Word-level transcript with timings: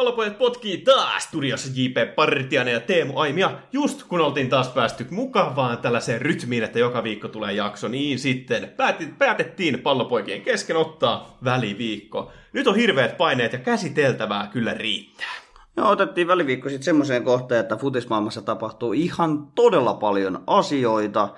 Pallopojat 0.00 0.38
potkii 0.38 0.78
taas 0.78 1.24
studiossa 1.24 1.68
J.P. 1.74 2.14
Partianen 2.14 2.74
ja 2.74 2.80
Teemu 2.80 3.18
Aimia, 3.18 3.50
just 3.72 4.02
kun 4.02 4.20
oltiin 4.20 4.48
taas 4.48 4.68
päästy 4.68 5.06
mukavaan 5.10 5.78
tällaiseen 5.78 6.22
rytmiin, 6.22 6.64
että 6.64 6.78
joka 6.78 7.02
viikko 7.02 7.28
tulee 7.28 7.52
jakso, 7.52 7.88
niin 7.88 8.18
sitten 8.18 8.72
päätettiin 9.18 9.80
pallopoikien 9.80 10.42
kesken 10.42 10.76
ottaa 10.76 11.38
väliviikko. 11.44 12.32
Nyt 12.52 12.66
on 12.66 12.76
hirveät 12.76 13.16
paineet 13.16 13.52
ja 13.52 13.58
käsiteltävää 13.58 14.46
kyllä 14.52 14.74
riittää. 14.74 15.34
No, 15.76 15.90
otettiin 15.90 16.28
väliviikko 16.28 16.68
sitten 16.68 16.84
semmoiseen 16.84 17.24
kohtaan, 17.24 17.60
että 17.60 17.76
futismaailmassa 17.76 18.42
tapahtuu 18.42 18.92
ihan 18.92 19.46
todella 19.54 19.94
paljon 19.94 20.42
asioita. 20.46 21.28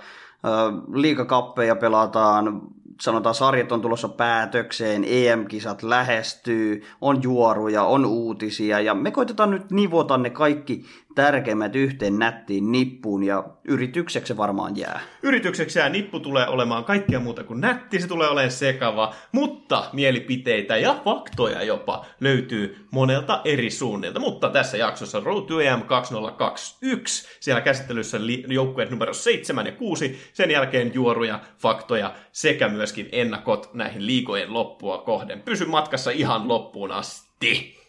Liikakappeja 0.95 1.77
pelataan, 1.77 2.61
sanotaan 3.03 3.35
sarjat 3.35 3.73
on 3.73 3.81
tulossa 3.81 4.09
päätökseen, 4.09 5.05
EM-kisat 5.09 5.83
lähestyy, 5.83 6.83
on 7.01 7.23
juoruja, 7.23 7.85
on 7.85 8.07
uutisia 8.07 8.81
ja 8.81 8.95
me 8.95 9.11
koitetaan 9.11 9.51
nyt 9.51 9.71
nivota 9.71 10.19
ne 10.19 10.31
kaikki 10.31 10.85
tärkeimmät 11.15 11.77
yhteen 11.77 12.19
nättiin 12.19 12.73
nippuun 12.73 13.23
ja 13.23 13.45
yritykseksi 13.65 14.29
se 14.29 14.37
varmaan 14.37 14.77
jää. 14.77 15.01
Yritykseksi 15.23 15.79
jää 15.79 15.89
nippu 15.89 16.21
tulee 16.21 16.49
olemaan 16.49 16.85
kaikkea 16.85 17.21
muuta 17.21 17.45
kuin 17.45 17.61
nätti, 17.61 18.01
se 18.01 18.09
tulee 18.09 18.29
olemaan 18.29 18.51
sekava, 18.51 19.15
mutta 19.33 19.85
mielipiteitä 19.93 20.77
ja 20.77 21.01
faktoja 21.05 21.63
jopa 21.63 22.07
löytyy 22.21 22.87
monelta 22.91 23.41
eri 23.45 23.71
suunnilta. 23.71 24.21
Mutta 24.21 24.49
tässä 24.49 24.77
jaksossa 24.77 25.21
Road 25.21 25.47
to 25.47 25.61
EM 25.61 25.83
2021, 25.83 27.29
siellä 27.41 27.61
käsittelyssä 27.61 28.19
joukkueet 28.49 28.91
numero 28.91 29.15
7 29.15 29.67
ja 29.67 29.73
6, 29.73 30.19
sen 30.33 30.51
jälkeen 30.51 30.95
juoruja, 30.95 31.41
faktoja 31.59 32.15
sekä 32.33 32.69
myöskin 32.69 33.09
ennakot 33.13 33.75
näihin 33.75 34.07
liikojen 34.07 34.55
loppua 34.55 34.99
kohden. 34.99 35.43
Pysy 35.43 35.65
matkassa 35.65 36.11
ihan 36.11 36.49
loppuun 36.49 36.93
asti. 36.93 37.82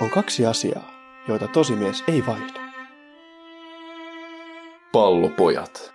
On 0.00 0.10
kaksi 0.10 0.46
asiaa, 0.46 0.90
joita 1.28 1.48
tosimies 1.48 2.04
ei 2.08 2.26
vaihda. 2.26 2.60
Pallopojat. 4.92 5.94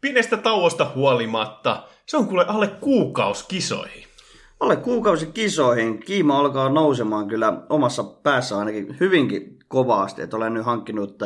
Pienestä 0.00 0.36
tauosta 0.36 0.92
huolimatta, 0.94 1.88
se 2.06 2.16
on 2.16 2.26
kuule 2.28 2.44
alle 2.48 2.68
kuukaus 2.68 3.42
kisoihin. 3.42 4.04
Alle 4.60 4.76
kuukausi 4.76 5.26
kisoihin. 5.26 5.98
Kiima 5.98 6.38
alkaa 6.38 6.68
nousemaan 6.68 7.28
kyllä 7.28 7.62
omassa 7.68 8.04
päässä 8.04 8.58
ainakin 8.58 8.96
hyvinkin 9.00 9.58
kovasti. 9.68 10.22
Että 10.22 10.36
olen 10.36 10.54
nyt 10.54 10.64
hankkinut 10.64 11.18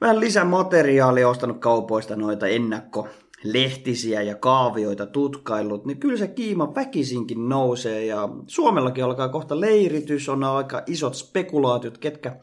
vähän 0.00 0.20
lisämateriaalia, 0.20 1.28
ostanut 1.28 1.58
kaupoista 1.58 2.16
noita 2.16 2.46
ennakko 2.46 3.08
lehtisiä 3.52 4.22
ja 4.22 4.34
kaavioita 4.34 5.06
tutkaillut, 5.06 5.84
niin 5.84 6.00
kyllä 6.00 6.16
se 6.16 6.28
kiima 6.28 6.74
väkisinkin 6.74 7.48
nousee 7.48 8.06
ja 8.06 8.28
Suomellakin 8.46 9.04
alkaa 9.04 9.28
kohta 9.28 9.60
leiritys, 9.60 10.28
on 10.28 10.44
aika 10.44 10.82
isot 10.86 11.14
spekulaatiot, 11.14 11.98
ketkä 11.98 12.36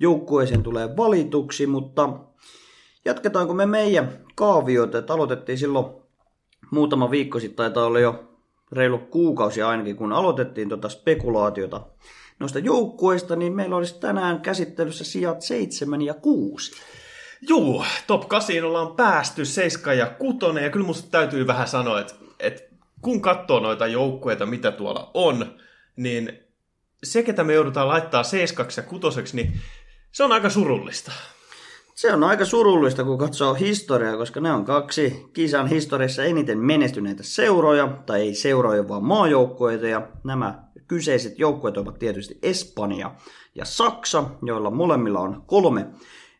joukkueeseen 0.00 0.62
tulee 0.62 0.96
valituksi, 0.96 1.66
mutta 1.66 2.12
jatketaanko 3.04 3.54
me 3.54 3.66
meidän 3.66 4.24
kaavioita, 4.34 4.98
että 4.98 5.14
aloitettiin 5.14 5.58
silloin 5.58 5.86
muutama 6.70 7.10
viikko 7.10 7.40
sitten, 7.40 7.56
taitaa 7.56 7.86
olla 7.86 8.00
jo 8.00 8.24
reilu 8.72 8.98
kuukausi 8.98 9.62
ainakin, 9.62 9.96
kun 9.96 10.12
aloitettiin 10.12 10.68
tuota 10.68 10.88
spekulaatiota 10.88 11.86
noista 12.40 12.58
joukkueista, 12.58 13.36
niin 13.36 13.52
meillä 13.52 13.76
olisi 13.76 14.00
tänään 14.00 14.40
käsittelyssä 14.40 15.04
sijat 15.04 15.42
7 15.42 16.02
ja 16.02 16.14
6. 16.14 16.72
Juu, 17.40 17.84
top 18.06 18.28
8 18.28 18.64
ollaan 18.64 18.96
päästy, 18.96 19.44
7 19.44 19.98
ja 19.98 20.06
6, 20.06 20.38
ja 20.62 20.70
kyllä 20.70 20.86
musta 20.86 21.10
täytyy 21.10 21.46
vähän 21.46 21.68
sanoa, 21.68 22.00
että, 22.00 22.14
että 22.40 22.62
kun 23.00 23.20
katsoo 23.20 23.60
noita 23.60 23.86
joukkueita, 23.86 24.46
mitä 24.46 24.72
tuolla 24.72 25.10
on, 25.14 25.54
niin 25.96 26.38
se, 27.04 27.22
ketä 27.22 27.44
me 27.44 27.54
joudutaan 27.54 27.88
laittaa 27.88 28.22
7 28.22 28.66
ja 28.76 28.82
6, 28.82 29.36
niin 29.36 29.60
se 30.12 30.24
on 30.24 30.32
aika 30.32 30.50
surullista. 30.50 31.12
Se 31.94 32.12
on 32.12 32.24
aika 32.24 32.44
surullista, 32.44 33.04
kun 33.04 33.18
katsoo 33.18 33.54
historiaa, 33.54 34.16
koska 34.16 34.40
ne 34.40 34.52
on 34.52 34.64
kaksi 34.64 35.30
kisan 35.32 35.66
historiassa 35.66 36.24
eniten 36.24 36.58
menestyneitä 36.58 37.22
seuroja, 37.22 37.88
tai 38.06 38.20
ei 38.20 38.34
seuroja, 38.34 38.88
vaan 38.88 39.04
maajoukkueita, 39.04 39.86
ja 39.86 40.08
nämä 40.24 40.62
kyseiset 40.88 41.38
joukkueet 41.38 41.76
ovat 41.76 41.98
tietysti 41.98 42.38
Espanja 42.42 43.14
ja 43.54 43.64
Saksa, 43.64 44.24
joilla 44.42 44.70
molemmilla 44.70 45.20
on 45.20 45.42
kolme 45.46 45.86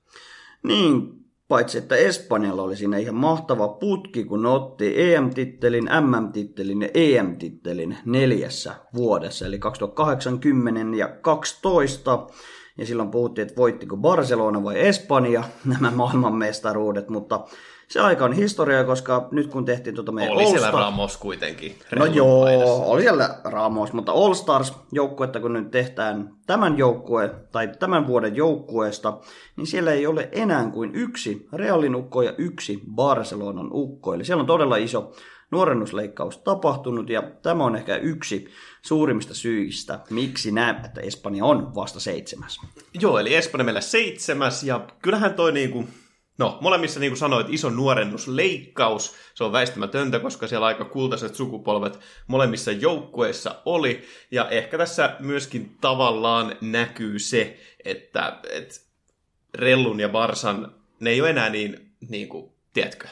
Niin, 0.62 1.20
Paitsi 1.50 1.78
että 1.78 1.96
Espanjalla 1.96 2.62
oli 2.62 2.76
siinä 2.76 2.98
ihan 2.98 3.14
mahtava 3.14 3.68
putki, 3.68 4.24
kun 4.24 4.46
otti 4.46 4.94
EM-tittelin, 4.96 5.84
MM-tittelin 5.84 6.82
ja 6.82 6.88
EM-tittelin 6.94 7.98
neljässä 8.04 8.74
vuodessa, 8.94 9.46
eli 9.46 9.58
2080 9.58 10.96
ja 10.96 11.08
12. 11.08 12.26
Ja 12.78 12.86
silloin 12.86 13.10
puhuttiin, 13.10 13.42
että 13.42 13.56
voittiko 13.56 13.96
Barcelona 13.96 14.64
vai 14.64 14.86
Espanja 14.86 15.44
nämä 15.80 15.90
maailmanmestaruudet, 15.90 17.08
mutta 17.08 17.44
se 17.90 18.00
aika 18.00 18.24
on 18.24 18.32
historia, 18.32 18.84
koska 18.84 19.28
nyt 19.30 19.46
kun 19.46 19.64
tehtiin 19.64 19.94
tuota 19.94 20.12
meidän 20.12 20.32
Oli 20.32 20.46
siellä 20.46 20.70
Ramos 20.70 21.16
kuitenkin. 21.16 21.76
No 21.96 22.04
joo, 22.04 22.44
painassa. 22.44 22.72
oli 22.72 23.02
siellä 23.02 23.40
Ramos, 23.44 23.92
mutta 23.92 24.12
All 24.12 24.34
Stars 24.34 24.74
joukkuetta 24.92 25.40
kun 25.40 25.52
nyt 25.52 25.70
tehdään 25.70 26.34
tämän 26.46 26.78
joukkue 26.78 27.34
tai 27.52 27.68
tämän 27.78 28.06
vuoden 28.06 28.36
joukkueesta, 28.36 29.18
niin 29.56 29.66
siellä 29.66 29.92
ei 29.92 30.06
ole 30.06 30.28
enää 30.32 30.70
kuin 30.70 30.94
yksi 30.94 31.48
Realin 31.52 31.94
ukko 31.94 32.22
ja 32.22 32.34
yksi 32.38 32.80
Barcelonan 32.94 33.68
ukko. 33.72 34.14
Eli 34.14 34.24
siellä 34.24 34.40
on 34.40 34.46
todella 34.46 34.76
iso 34.76 35.12
nuorennusleikkaus 35.50 36.38
tapahtunut 36.38 37.10
ja 37.10 37.22
tämä 37.42 37.64
on 37.64 37.76
ehkä 37.76 37.96
yksi 37.96 38.48
suurimmista 38.82 39.34
syistä, 39.34 40.00
miksi 40.10 40.52
näemme, 40.52 40.82
että 40.84 41.00
Espanja 41.00 41.44
on 41.44 41.74
vasta 41.74 42.00
seitsemäs. 42.00 42.60
Joo, 43.00 43.18
eli 43.18 43.34
Espanja 43.34 43.64
meillä 43.64 43.80
seitsemäs 43.80 44.64
ja 44.64 44.86
kyllähän 45.02 45.34
toi 45.34 45.52
niinku 45.52 45.84
No, 46.40 46.58
molemmissa 46.60 47.00
niin 47.00 47.10
kuin 47.10 47.18
sanoit, 47.18 47.46
iso 47.50 47.70
nuorennusleikkaus. 47.70 49.14
Se 49.34 49.44
on 49.44 49.52
väistämätöntä, 49.52 50.18
koska 50.18 50.46
siellä 50.46 50.66
aika 50.66 50.84
kultaiset 50.84 51.34
sukupolvet 51.34 52.00
molemmissa 52.26 52.72
joukkueissa 52.72 53.54
oli. 53.64 54.02
Ja 54.30 54.48
ehkä 54.48 54.78
tässä 54.78 55.16
myöskin 55.18 55.76
tavallaan 55.80 56.56
näkyy 56.60 57.18
se, 57.18 57.58
että, 57.84 58.38
että 58.50 58.74
Rellun 59.54 60.00
ja 60.00 60.08
Barsan, 60.08 60.74
ne 61.00 61.10
ei 61.10 61.20
ole 61.20 61.30
enää 61.30 61.48
niin, 61.48 61.92
niin 62.08 62.28
kuin, 62.28 62.52
tiedätkö, 62.72 63.08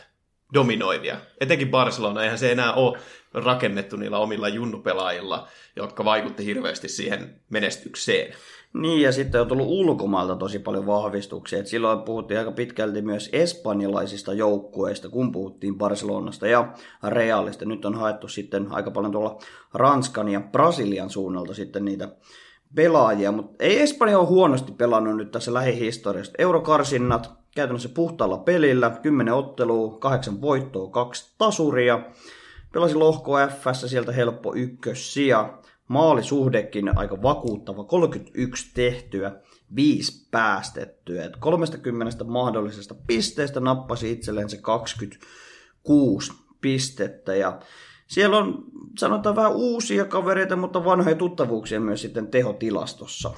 dominoivia. 0.54 1.20
Etenkin 1.40 1.70
Barcelona, 1.70 2.22
eihän 2.22 2.38
se 2.38 2.52
enää 2.52 2.72
ole 2.72 2.98
rakennettu 3.34 3.96
niillä 3.96 4.18
omilla 4.18 4.48
junnupelaajilla, 4.48 5.48
jotka 5.76 6.04
vaikutti 6.04 6.44
hirveästi 6.44 6.88
siihen 6.88 7.40
menestykseen. 7.50 8.34
Niin, 8.78 9.00
ja 9.00 9.12
sitten 9.12 9.40
on 9.40 9.48
tullut 9.48 9.66
ulkomailta 9.68 10.36
tosi 10.36 10.58
paljon 10.58 10.86
vahvistuksia. 10.86 11.58
Et 11.58 11.66
silloin 11.66 12.02
puhuttiin 12.02 12.38
aika 12.38 12.52
pitkälti 12.52 13.02
myös 13.02 13.30
espanjalaisista 13.32 14.32
joukkueista, 14.32 15.08
kun 15.08 15.32
puhuttiin 15.32 15.78
Barcelonasta 15.78 16.46
ja 16.46 16.72
Realista. 17.08 17.64
Nyt 17.64 17.84
on 17.84 17.94
haettu 17.94 18.28
sitten 18.28 18.66
aika 18.70 18.90
paljon 18.90 19.12
tuolla 19.12 19.38
Ranskan 19.74 20.28
ja 20.28 20.40
Brasilian 20.40 21.10
suunnalta 21.10 21.54
sitten 21.54 21.84
niitä 21.84 22.08
pelaajia, 22.74 23.32
mutta 23.32 23.64
ei 23.64 23.80
Espanja 23.80 24.18
ole 24.18 24.28
huonosti 24.28 24.72
pelannut 24.72 25.16
nyt 25.16 25.30
tässä 25.30 25.54
lähihistoriasta. 25.54 26.34
Eurokarsinnat 26.38 27.30
käytännössä 27.54 27.88
puhtaalla 27.88 28.38
pelillä, 28.38 28.90
10 28.90 29.34
ottelua, 29.34 29.98
8 29.98 30.40
voittoa, 30.40 30.90
2 30.90 31.34
tasuria. 31.38 32.00
Pelasi 32.72 32.94
lohko 32.94 33.32
F, 33.48 33.66
sieltä 33.86 34.12
helppo 34.12 34.54
ykkössija 34.54 35.58
maalisuhdekin 35.88 36.98
aika 36.98 37.22
vakuuttava, 37.22 37.84
31 37.84 38.70
tehtyä, 38.74 39.32
5 39.74 40.28
päästettyä. 40.30 41.24
Et 41.24 41.36
30 41.36 42.24
mahdollisesta 42.24 42.94
pisteestä 43.06 43.60
nappasi 43.60 44.12
itselleen 44.12 44.50
se 44.50 44.56
26 44.56 46.32
pistettä 46.60 47.34
ja 47.34 47.60
siellä 48.06 48.38
on 48.38 48.64
sanotaan 48.98 49.36
vähän 49.36 49.56
uusia 49.56 50.04
kavereita, 50.04 50.56
mutta 50.56 50.84
vanhoja 50.84 51.16
tuttavuuksia 51.16 51.80
myös 51.80 52.02
sitten 52.02 52.26
tehotilastossa. 52.26 53.34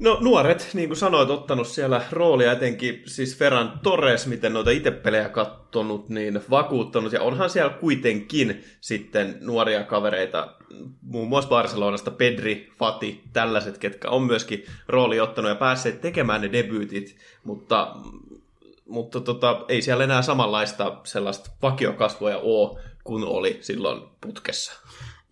No 0.00 0.18
nuoret, 0.20 0.70
niin 0.74 0.88
kuin 0.88 0.96
sanoit, 0.96 1.30
ottanut 1.30 1.68
siellä 1.68 2.02
roolia 2.10 2.52
etenkin 2.52 3.02
siis 3.06 3.38
Ferran 3.38 3.80
Torres, 3.82 4.26
miten 4.26 4.52
noita 4.52 4.70
itse 4.70 4.90
pelejä 4.90 5.28
kattonut, 5.28 6.08
niin 6.08 6.40
vakuuttanut. 6.50 7.12
Ja 7.12 7.22
onhan 7.22 7.50
siellä 7.50 7.72
kuitenkin 7.72 8.64
sitten 8.80 9.38
nuoria 9.40 9.84
kavereita, 9.84 10.54
muun 11.02 11.28
muassa 11.28 11.48
Barcelonasta 11.48 12.10
Pedri, 12.10 12.72
Fati, 12.78 13.22
tällaiset, 13.32 13.78
ketkä 13.78 14.10
on 14.10 14.22
myöskin 14.22 14.64
rooli 14.88 15.20
ottanut 15.20 15.48
ja 15.48 15.54
päässeet 15.54 16.00
tekemään 16.00 16.40
ne 16.40 16.52
debyytit, 16.52 17.16
mutta 17.44 17.96
mutta 18.88 19.20
tota, 19.20 19.64
ei 19.68 19.82
siellä 19.82 20.04
enää 20.04 20.22
samanlaista 20.22 21.00
sellaista 21.04 21.50
vakiokasvoja 21.62 22.38
ole 22.38 22.80
kuin 23.04 23.24
oli 23.24 23.58
silloin 23.60 24.02
putkessa. 24.20 24.72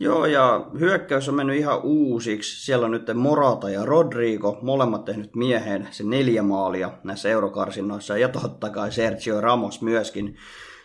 Joo, 0.01 0.27
ja 0.27 0.67
hyökkäys 0.79 1.29
on 1.29 1.35
mennyt 1.35 1.57
ihan 1.57 1.81
uusiksi. 1.83 2.65
Siellä 2.65 2.85
on 2.85 2.91
nyt 2.91 3.15
Morata 3.15 3.71
ja 3.71 3.85
Rodrigo, 3.85 4.59
molemmat 4.63 5.05
tehnyt 5.05 5.37
mieheen 5.37 5.89
se 5.91 6.05
neljä 6.05 6.43
maalia 6.43 6.91
näissä 7.05 7.29
eurokarsinnoissa, 7.29 8.19
ja 8.19 8.29
totta 8.29 8.71
kai 8.71 8.93
Sergio 8.93 9.41
Ramos 9.41 9.83
myöskin 9.83 10.37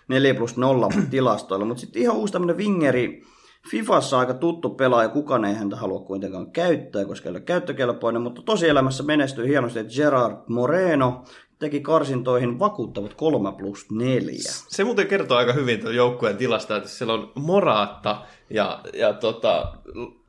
4 0.08 0.34
plus 0.34 0.58
0 0.58 0.90
tilastoilla. 1.12 1.66
Mutta 1.66 1.82
sitten 1.82 2.02
ihan 2.02 2.16
uusi 2.16 2.34
tämmöinen 2.34 2.58
wingeri, 2.58 3.24
Fifassa 3.72 4.20
aika 4.20 4.34
tuttu 4.34 4.70
pelaaja, 4.70 5.10
kukaan 5.10 5.46
ei 5.46 5.56
häntä 5.56 5.76
halua 5.76 6.00
kuitenkaan 6.00 6.52
käyttää, 6.52 7.06
koska 7.06 7.30
ei 7.30 7.32
ole 7.32 7.40
käyttökelpoinen, 7.40 8.22
mutta 8.22 8.42
tosielämässä 8.42 9.04
menestyy 9.04 9.48
hienosti, 9.48 9.80
Gerard 9.96 10.36
Moreno 10.48 11.24
teki 11.60 11.80
karsintoihin 11.82 12.60
vakuuttavat 12.60 13.14
3 13.14 13.52
plus 13.52 13.92
4. 13.92 14.40
Se 14.68 14.84
muuten 14.84 15.08
kertoo 15.08 15.38
aika 15.38 15.54
hyvin 15.54 15.80
tuon 15.80 15.96
joukkueen 15.96 16.38
tilasta, 16.38 16.78
että 16.78 16.90
siellä 16.90 17.14
on 17.14 17.32
Moraatta 17.36 18.22
ja, 18.50 18.82
ja 18.94 19.14
tota, 19.14 19.74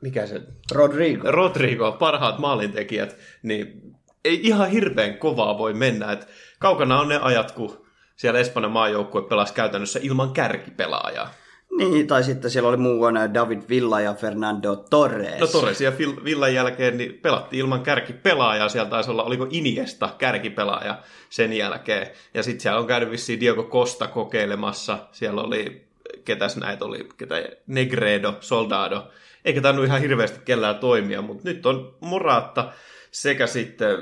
mikä 0.01 0.27
se? 0.27 0.41
Rodrigo. 0.71 1.31
Rodrigo, 1.31 1.91
parhaat 1.91 2.39
maalintekijät, 2.39 3.17
niin 3.43 3.81
ei 4.25 4.39
ihan 4.43 4.69
hirveän 4.69 5.17
kovaa 5.17 5.57
voi 5.57 5.73
mennä. 5.73 6.11
Et 6.11 6.27
kaukana 6.59 6.99
on 6.99 7.09
ne 7.09 7.19
ajat, 7.21 7.51
kun 7.51 7.85
siellä 8.15 8.39
Espanjan 8.39 8.71
maajoukkue 8.71 9.21
pelasi 9.21 9.53
käytännössä 9.53 9.99
ilman 10.03 10.33
kärkipelaajaa. 10.33 11.33
Niin, 11.77 12.07
tai 12.07 12.23
sitten 12.23 12.51
siellä 12.51 12.69
oli 12.69 12.77
muun 12.77 13.13
David 13.33 13.61
Villa 13.69 14.01
ja 14.01 14.13
Fernando 14.13 14.75
Torres. 14.75 15.39
No 15.39 15.47
Torres 15.47 15.81
ja 15.81 15.91
Villan 16.23 16.53
jälkeen 16.53 16.97
niin 16.97 17.19
pelattiin 17.21 17.59
ilman 17.59 17.83
kärkipelaajaa. 17.83 18.69
Siellä 18.69 18.89
taisi 18.89 19.11
olla, 19.11 19.23
oliko 19.23 19.47
Iniesta 19.49 20.09
kärkipelaaja 20.17 20.99
sen 21.29 21.53
jälkeen. 21.53 22.07
Ja 22.33 22.43
sitten 22.43 22.61
siellä 22.61 22.79
on 22.79 22.87
käynyt 22.87 23.11
vissiin 23.11 23.39
Diego 23.39 23.63
Costa 23.63 24.07
kokeilemassa. 24.07 24.97
Siellä 25.11 25.41
oli, 25.41 25.87
ketäs 26.25 26.57
näitä 26.57 26.85
oli, 26.85 27.09
ketä 27.17 27.35
Negredo, 27.67 28.37
Soldado. 28.39 29.07
Eikä 29.45 29.61
tainnut 29.61 29.85
ihan 29.85 30.01
hirveästi 30.01 30.39
kellään 30.45 30.79
toimia, 30.79 31.21
mutta 31.21 31.49
nyt 31.49 31.65
on 31.65 31.95
Moraatta 31.99 32.71
sekä 33.11 33.47
sitten, 33.47 33.97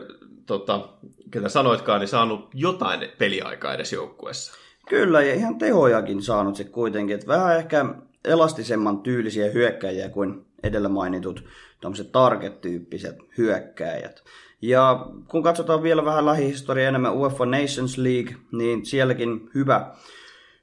tota, 0.45 0.89
ketä 1.31 1.50
sanoitkaan, 1.50 2.00
niin 2.00 2.07
saanut 2.07 2.50
jotain 2.54 3.10
peliaikaa 3.18 3.74
edes 3.74 3.94
joukkueessa. 3.94 4.54
Kyllä, 4.89 5.21
ja 5.21 5.33
ihan 5.33 5.57
tehojakin 5.57 6.21
saanut 6.21 6.56
se 6.56 6.63
kuitenkin. 6.63 7.13
Että 7.13 7.27
vähän 7.27 7.57
ehkä 7.57 7.86
elastisemman 8.25 9.00
tyylisiä 9.00 9.51
hyökkäjiä 9.51 10.09
kuin 10.09 10.45
edellä 10.63 10.89
mainitut 10.89 11.44
target-tyyppiset 12.12 13.15
hyökkäjät. 13.38 14.24
Ja 14.62 15.06
kun 15.27 15.44
katsotaan 15.44 15.83
vielä 15.83 16.06
vähän 16.06 16.25
lähihistoriaa 16.25 16.89
enemmän 16.89 17.18
UEFA 17.18 17.45
Nations 17.45 17.97
League, 17.97 18.36
niin 18.51 18.86
sielläkin 18.86 19.50
hyvä, 19.56 19.91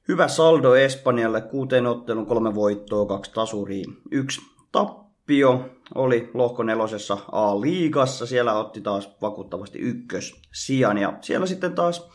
hyvä 0.09 0.29
saldo 0.29 0.75
Espanjalle, 0.75 1.41
kuuteen 1.41 1.87
ottelun, 1.87 2.27
kolme 2.27 2.55
voittoa, 2.55 3.07
kaksi 3.07 3.33
tasuriin, 3.35 3.97
yksi 4.11 4.41
tappio 4.73 5.71
oli 5.95 6.31
lohko 6.35 6.63
nelosessa 6.63 7.19
A-liigassa, 7.33 8.27
siellä 8.27 8.59
otti 8.59 8.81
taas 8.81 9.17
vakuuttavasti 9.23 9.79
ykkös 9.79 10.35
sijan 10.53 10.99
ja 10.99 11.13
siellä 11.21 11.47
sitten 11.47 11.75
taas 11.75 12.11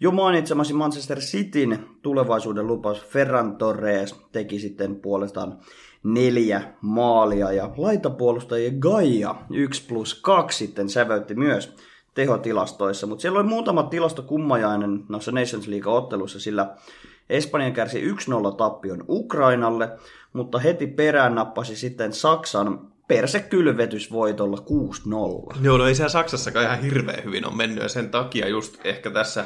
jo 0.00 0.10
mainitsemasi 0.10 0.72
Manchester 0.74 1.18
Cityn 1.18 1.86
tulevaisuuden 2.02 2.66
lupaus 2.66 3.04
Ferran 3.04 3.56
Torres 3.56 4.14
teki 4.32 4.58
sitten 4.58 4.96
puolestaan 4.96 5.58
neljä 6.02 6.62
maalia 6.80 7.52
ja 7.52 7.70
laitapuolustajien 7.76 8.78
Gaia 8.78 9.34
1 9.50 9.86
plus 9.86 10.14
2 10.14 10.58
sitten 10.58 10.88
säväytti 10.88 11.34
myös 11.34 11.76
tehotilastoissa, 12.14 13.06
mutta 13.06 13.22
siellä 13.22 13.40
oli 13.40 13.48
muutama 13.48 13.82
tilasto 13.82 14.22
kummajainen 14.22 15.04
noissa 15.08 15.32
Nations 15.32 15.68
League-otteluissa, 15.68 16.40
sillä 16.40 16.76
Espanja 17.30 17.70
kärsi 17.70 18.10
1-0 18.10 18.56
tappion 18.56 19.04
Ukrainalle, 19.08 19.88
mutta 20.32 20.58
heti 20.58 20.86
perään 20.86 21.34
nappasi 21.34 21.76
sitten 21.76 22.12
Saksan 22.12 22.94
persekylvetysvoitolla 23.08 24.56
6-0. 25.54 25.56
Joo, 25.62 25.78
no 25.78 25.86
ei 25.86 25.94
siellä 25.94 26.08
Saksassakaan 26.08 26.64
ihan 26.64 26.80
hirveän 26.80 27.24
hyvin 27.24 27.46
on 27.46 27.56
mennyt 27.56 27.82
ja 27.82 27.88
sen 27.88 28.10
takia 28.10 28.48
just 28.48 28.86
ehkä 28.86 29.10
tässä 29.10 29.44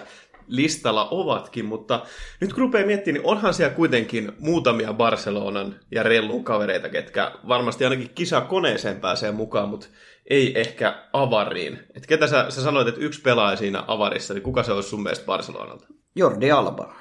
listalla 0.48 1.08
ovatkin, 1.10 1.64
mutta 1.64 2.02
nyt 2.40 2.52
kun 2.52 2.60
rupeaa 2.60 2.86
miettimään, 2.86 3.20
niin 3.22 3.30
onhan 3.30 3.54
siellä 3.54 3.74
kuitenkin 3.74 4.32
muutamia 4.38 4.92
Barcelonan 4.92 5.80
ja 5.90 6.02
Rellun 6.02 6.44
kavereita, 6.44 6.88
ketkä 6.88 7.32
varmasti 7.48 7.84
ainakin 7.84 8.10
kisakoneeseen 8.14 9.00
pääsee 9.00 9.32
mukaan, 9.32 9.68
mutta 9.68 9.86
ei 10.30 10.60
ehkä 10.60 11.02
avariin. 11.12 11.78
Et 11.94 12.06
ketä 12.06 12.26
sä, 12.26 12.46
sä 12.48 12.62
sanoit, 12.62 12.88
että 12.88 13.00
yksi 13.00 13.22
pelaaja 13.22 13.56
siinä 13.56 13.84
avarissa, 13.86 14.34
niin 14.34 14.42
kuka 14.42 14.62
se 14.62 14.72
olisi 14.72 14.88
sun 14.88 15.02
mielestä 15.02 15.26
Barcelonalta? 15.26 15.86
Jordi 16.16 16.50
Alba. 16.50 16.94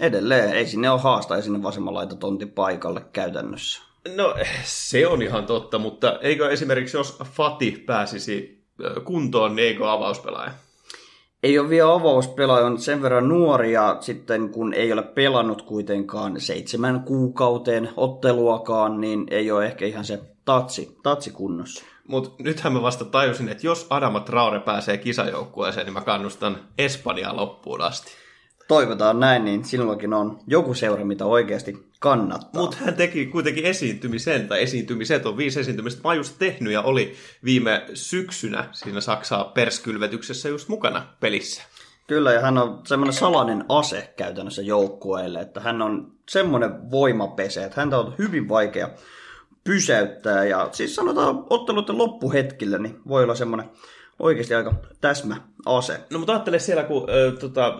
Edelleen, 0.00 0.50
ei 0.50 0.66
sinne 0.66 0.90
ole 0.90 1.00
haasta, 1.00 1.36
ei 1.36 1.42
sinne 1.42 1.62
vasemmalla 1.62 1.98
laita 1.98 2.16
tonti 2.16 2.46
paikalle 2.46 3.04
käytännössä. 3.12 3.82
No 4.16 4.34
se 4.64 5.06
on 5.06 5.22
ihan 5.22 5.46
totta, 5.46 5.78
mutta 5.78 6.18
eikö 6.22 6.50
esimerkiksi 6.50 6.96
jos 6.96 7.18
Fati 7.24 7.82
pääsisi 7.86 8.64
kuntoon, 9.04 9.56
niin 9.56 9.68
eikö 9.68 9.92
avauspelaaja? 9.92 10.52
Ei 11.42 11.58
ole 11.58 11.68
vielä 11.68 11.92
avauspelaaja, 11.92 12.66
on 12.66 12.78
sen 12.78 13.02
verran 13.02 13.28
nuori 13.28 13.72
ja 13.72 13.96
sitten 14.00 14.48
kun 14.48 14.74
ei 14.74 14.92
ole 14.92 15.02
pelannut 15.02 15.62
kuitenkaan 15.62 16.40
seitsemän 16.40 17.00
kuukauteen 17.00 17.88
otteluakaan, 17.96 19.00
niin 19.00 19.26
ei 19.30 19.50
ole 19.50 19.66
ehkä 19.66 19.86
ihan 19.86 20.04
se 20.04 20.20
tatsi, 20.44 20.98
tatsi 21.02 21.30
kunnossa. 21.30 21.84
Mutta 22.08 22.30
nythän 22.42 22.72
mä 22.72 22.82
vasta 22.82 23.04
tajusin, 23.04 23.48
että 23.48 23.66
jos 23.66 23.86
Adama 23.90 24.20
Traore 24.20 24.60
pääsee 24.60 24.98
kisajoukkueeseen, 24.98 25.86
niin 25.86 25.94
mä 25.94 26.00
kannustan 26.00 26.58
Espanjaa 26.78 27.36
loppuun 27.36 27.80
asti. 27.80 28.25
Toivotaan 28.68 29.20
näin, 29.20 29.44
niin 29.44 29.64
sinullakin 29.64 30.14
on 30.14 30.38
joku 30.46 30.74
seura, 30.74 31.04
mitä 31.04 31.24
oikeasti 31.24 31.86
kannattaa. 32.00 32.62
Mutta 32.62 32.76
hän 32.80 32.94
teki 32.94 33.26
kuitenkin 33.26 33.64
esiintymisen, 33.64 34.48
tai 34.48 34.62
esiintymiset 34.62 35.26
on 35.26 35.36
viisi 35.36 35.60
esiintymistä. 35.60 36.08
Mä 36.08 36.14
just 36.14 36.36
tehnyt 36.38 36.72
ja 36.72 36.82
oli 36.82 37.14
viime 37.44 37.86
syksynä 37.94 38.68
siinä 38.72 39.00
Saksaa 39.00 39.44
perskylvetyksessä 39.44 40.48
just 40.48 40.68
mukana 40.68 41.06
pelissä. 41.20 41.62
Kyllä, 42.06 42.32
ja 42.32 42.40
hän 42.40 42.58
on 42.58 42.80
semmoinen 42.86 43.12
salainen 43.12 43.64
ase 43.68 44.12
käytännössä 44.16 44.62
joukkueelle, 44.62 45.40
että 45.40 45.60
hän 45.60 45.82
on 45.82 46.12
semmoinen 46.28 46.90
voimapese, 46.90 47.64
että 47.64 47.80
häntä 47.80 47.98
on 47.98 48.14
hyvin 48.18 48.48
vaikea 48.48 48.88
pysäyttää. 49.64 50.44
Ja 50.44 50.68
siis 50.72 50.94
sanotaan 50.94 51.44
otteluiden 51.50 51.98
loppuhetkillä, 51.98 52.78
niin 52.78 53.00
voi 53.08 53.22
olla 53.22 53.34
semmoinen 53.34 53.70
oikeasti 54.18 54.54
aika 54.54 54.74
täsmä 55.00 55.36
ase. 55.66 56.00
No 56.10 56.18
mutta 56.18 56.32
ajattele 56.32 56.58
siellä, 56.58 56.84
kun 56.84 57.06
äh, 57.10 57.38
tota, 57.38 57.78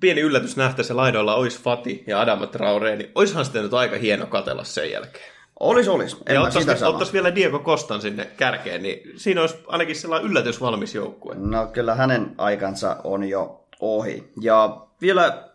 pieni 0.00 0.20
yllätys 0.20 0.56
nähtäisi 0.56 0.94
laidoilla 0.94 1.34
olisi 1.34 1.62
Fati 1.62 2.04
ja 2.06 2.20
Adama 2.20 2.46
Traore, 2.46 2.96
niin 2.96 3.12
olisihan 3.14 3.44
sitten 3.44 3.62
nyt 3.62 3.74
aika 3.74 3.96
hieno 3.96 4.26
katella 4.26 4.64
sen 4.64 4.90
jälkeen. 4.90 5.24
Olis, 5.60 5.88
olis. 5.88 6.16
En 6.26 6.34
ja 6.34 6.40
ottaisi, 6.40 6.84
ottaisi 6.84 7.12
vielä 7.12 7.34
Diego 7.34 7.58
Kostan 7.58 8.00
sinne 8.00 8.24
kärkeen, 8.24 8.82
niin 8.82 9.12
siinä 9.16 9.40
olisi 9.40 9.56
ainakin 9.66 9.96
sellainen 9.96 10.30
yllätys 10.30 10.60
valmis 10.60 10.94
joukkue. 10.94 11.34
No 11.34 11.66
kyllä 11.66 11.94
hänen 11.94 12.34
aikansa 12.38 12.96
on 13.04 13.24
jo 13.24 13.64
ohi. 13.80 14.32
Ja 14.40 14.86
vielä 15.00 15.48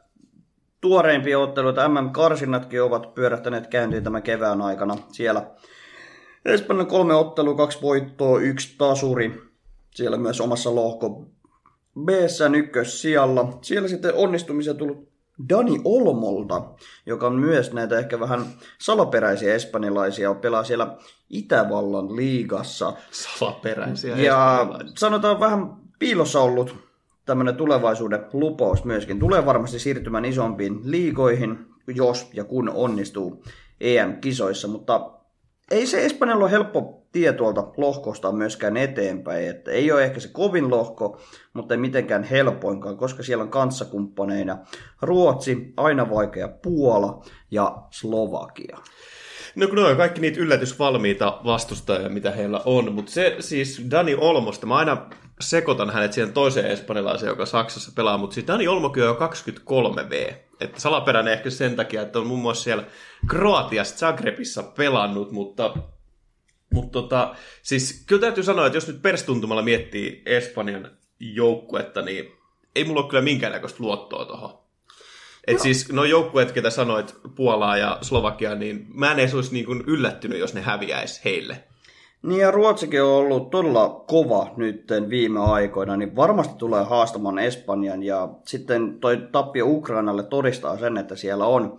tuoreimpia 0.82 1.40
otteluita, 1.40 1.88
MM-karsinnatkin 1.88 2.84
ovat 2.84 3.16
pyörähtäneet 3.16 3.68
käyntiin 3.68 4.04
tämän 4.04 4.24
kevään 4.24 4.62
aikana. 4.62 4.96
Siellä 5.12 5.46
Espanjan 6.46 6.88
kolme 6.88 7.14
ottelua, 7.14 7.56
kaksi 7.56 7.82
voittoa, 7.82 8.40
yksi 8.40 8.76
tasuri. 8.78 9.42
Siellä 9.96 10.18
myös 10.18 10.42
omassa 10.42 10.76
lohko 10.76 11.26
b 12.00 12.10
ykkössijalla. 12.58 13.60
Siellä 13.62 13.88
sitten 13.88 14.14
onnistumisia 14.16 14.74
tullut 14.74 15.10
Dani 15.50 15.82
Olmolta, 15.84 16.64
joka 17.06 17.28
on 17.28 17.36
myös 17.36 17.74
näitä 17.74 18.00
ehkä 18.00 18.20
vähän 18.20 18.46
salaperäisiä 18.82 19.54
espanjalaisia, 19.54 20.34
pelaa 20.34 20.64
siellä 20.64 20.98
Itävallan 21.30 22.16
liigassa. 22.16 22.94
Salaperäisiä 23.12 24.18
Ja 24.18 24.68
sanotaan 24.98 25.40
vähän 25.40 25.76
piilossa 26.00 26.42
ollut 26.42 26.76
tämmöinen 27.26 27.56
tulevaisuuden 27.56 28.26
lupaus 28.34 28.86
myöskin. 28.86 29.20
Tulee 29.20 29.46
varmasti 29.46 29.80
siirtymään 29.80 30.26
isompiin 30.26 30.80
liigoihin, 30.84 31.66
jos 31.88 32.30
ja 32.34 32.44
kun 32.44 32.70
onnistuu 32.70 33.44
EM-kisoissa, 33.82 34.68
mutta 34.68 35.12
ei 35.72 35.88
se 35.88 36.06
Espanjalla 36.06 36.44
ole 36.44 36.52
helppo 36.52 37.05
tie 37.16 37.34
tuolta 37.34 37.68
lohkosta 37.78 38.32
myöskään 38.32 38.78
eteenpäin. 38.78 39.50
Että 39.50 39.72
ei 39.72 39.92
ole 39.92 40.04
ehkä 40.04 40.20
se 40.20 40.28
kovin 40.28 40.70
lohko, 40.70 41.22
mutta 41.54 41.74
ei 41.74 41.78
mitenkään 41.78 42.24
helpoinkaan, 42.24 42.98
koska 42.98 43.24
siellä 43.24 43.42
on 43.42 43.50
kanssakumppaneina 43.50 44.58
Ruotsi, 45.02 45.74
aina 45.78 46.10
vaikea 46.10 46.48
Puola 46.48 47.26
ja 47.52 47.78
Slovakia. 47.92 48.78
No 49.56 49.68
kun 49.68 49.76
ne 49.76 49.84
on 49.84 49.98
kaikki 49.98 50.22
niitä 50.22 50.40
yllätysvalmiita 50.40 51.40
vastustajia, 51.46 52.10
mitä 52.10 52.32
heillä 52.32 52.62
on, 52.66 52.94
mutta 52.94 53.12
se 53.12 53.36
siis 53.40 53.82
Dani 53.92 54.16
Olmosta, 54.16 54.68
mä 54.68 54.76
aina 54.76 55.10
sekoitan 55.40 55.90
hänet 55.90 56.14
siihen 56.14 56.34
toiseen 56.34 56.72
espanjalaiseen, 56.72 57.30
joka 57.30 57.46
Saksassa 57.46 57.92
pelaa, 57.96 58.18
mutta 58.18 58.34
siis 58.34 58.48
Dani 58.48 58.68
Olmokin 58.68 59.04
on 59.04 59.10
jo 59.10 59.18
23V. 59.28 60.34
Että 60.60 60.82
salaperäinen 60.82 61.34
ehkä 61.34 61.50
sen 61.50 61.76
takia, 61.76 62.02
että 62.02 62.20
on 62.20 62.28
muun 62.28 62.40
muassa 62.40 62.64
siellä 62.64 62.84
Kroatiassa 63.28 63.98
Zagrebissa 63.98 64.64
pelannut, 64.64 65.32
mutta 65.32 65.74
mutta 66.76 67.02
tota, 67.02 67.36
siis 67.64 68.04
kyllä 68.08 68.22
täytyy 68.22 68.44
sanoa, 68.44 68.66
että 68.66 68.78
jos 68.78 68.88
nyt 68.88 69.02
perstuntumalla 69.02 69.62
miettii 69.62 70.22
Espanjan 70.26 70.92
joukkuetta, 71.20 72.02
niin 72.02 72.32
ei 72.76 72.84
mulla 72.84 73.02
ole 73.02 73.10
kyllä 73.10 73.24
minkäännäköistä 73.24 73.84
luottoa 73.84 74.26
tuohon. 74.26 74.66
Et 75.48 75.60
siis 75.60 75.92
no 75.92 76.04
joukkueet, 76.04 76.52
ketä 76.52 76.70
sanoit 76.70 77.16
Puolaa 77.36 77.78
ja 77.78 77.98
Slovakia, 78.02 78.56
niin 78.56 78.88
mä 78.94 79.12
en 79.12 79.20
edes 79.20 79.34
olisi 79.34 79.54
niin 79.54 79.66
kuin 79.66 79.84
yllättynyt, 79.88 80.40
jos 80.40 80.54
ne 80.54 80.62
häviäisi 80.62 81.22
heille. 81.26 81.64
Niin 82.24 82.42
ja 82.42 82.52
Ruotsikin 82.52 83.04
on 83.04 83.10
ollut 83.10 83.50
todella 83.50 84.04
kova 84.08 84.54
nyt 84.58 84.88
viime 85.10 85.40
aikoina, 85.40 85.98
niin 85.98 86.16
varmasti 86.16 86.56
tulee 86.58 86.84
haastamaan 86.84 87.40
Espanjan 87.40 88.04
ja 88.04 88.30
sitten 88.46 89.00
toi 89.00 89.18
tappio 89.32 89.66
Ukrainalle 89.68 90.24
todistaa 90.24 90.78
sen, 90.78 90.98
että 90.98 91.16
siellä 91.16 91.46
on 91.46 91.78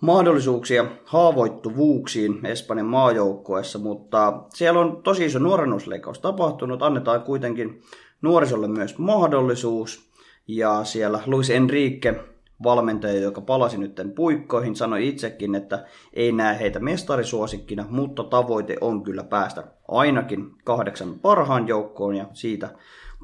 mahdollisuuksia 0.00 0.86
haavoittuvuuksiin 1.04 2.46
Espanjan 2.46 2.86
maajoukkueessa, 2.86 3.78
mutta 3.78 4.42
siellä 4.54 4.80
on 4.80 5.02
tosi 5.02 5.24
iso 5.24 5.38
nuorennusleikkaus 5.38 6.18
tapahtunut, 6.18 6.82
annetaan 6.82 7.22
kuitenkin 7.22 7.82
nuorisolle 8.22 8.68
myös 8.68 8.98
mahdollisuus. 8.98 10.10
Ja 10.48 10.84
siellä 10.84 11.20
Luis 11.26 11.50
Enrique 11.50 12.24
valmentaja, 12.62 13.20
joka 13.20 13.40
palasi 13.40 13.78
nyt 13.78 14.00
puikkoihin, 14.14 14.76
sanoi 14.76 15.08
itsekin, 15.08 15.54
että 15.54 15.84
ei 16.14 16.32
näe 16.32 16.60
heitä 16.60 16.80
mestarisuosikkina, 16.80 17.86
mutta 17.90 18.24
tavoite 18.24 18.76
on 18.80 19.02
kyllä 19.02 19.24
päästä 19.24 19.64
ainakin 19.88 20.50
kahdeksan 20.64 21.18
parhaan 21.18 21.68
joukkoon 21.68 22.14
ja 22.14 22.26
siitä 22.32 22.70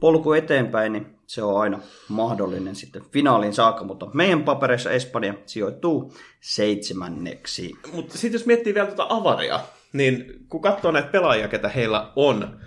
polku 0.00 0.32
eteenpäin, 0.32 0.92
niin 0.92 1.16
se 1.26 1.42
on 1.42 1.60
aina 1.60 1.78
mahdollinen 2.08 2.76
sitten 2.76 3.02
finaaliin 3.12 3.54
saakka, 3.54 3.84
mutta 3.84 4.06
meidän 4.14 4.44
papereissa 4.44 4.90
Espanja 4.90 5.34
sijoittuu 5.46 6.14
seitsemänneksi. 6.40 7.72
Mutta 7.92 8.18
sitten 8.18 8.38
jos 8.38 8.46
miettii 8.46 8.74
vielä 8.74 8.86
tuota 8.86 9.06
avaria, 9.08 9.60
niin 9.92 10.46
kun 10.48 10.62
katsoo 10.62 10.90
näitä 10.90 11.08
pelaajia, 11.08 11.48
ketä 11.48 11.68
heillä 11.68 12.12
on 12.16 12.60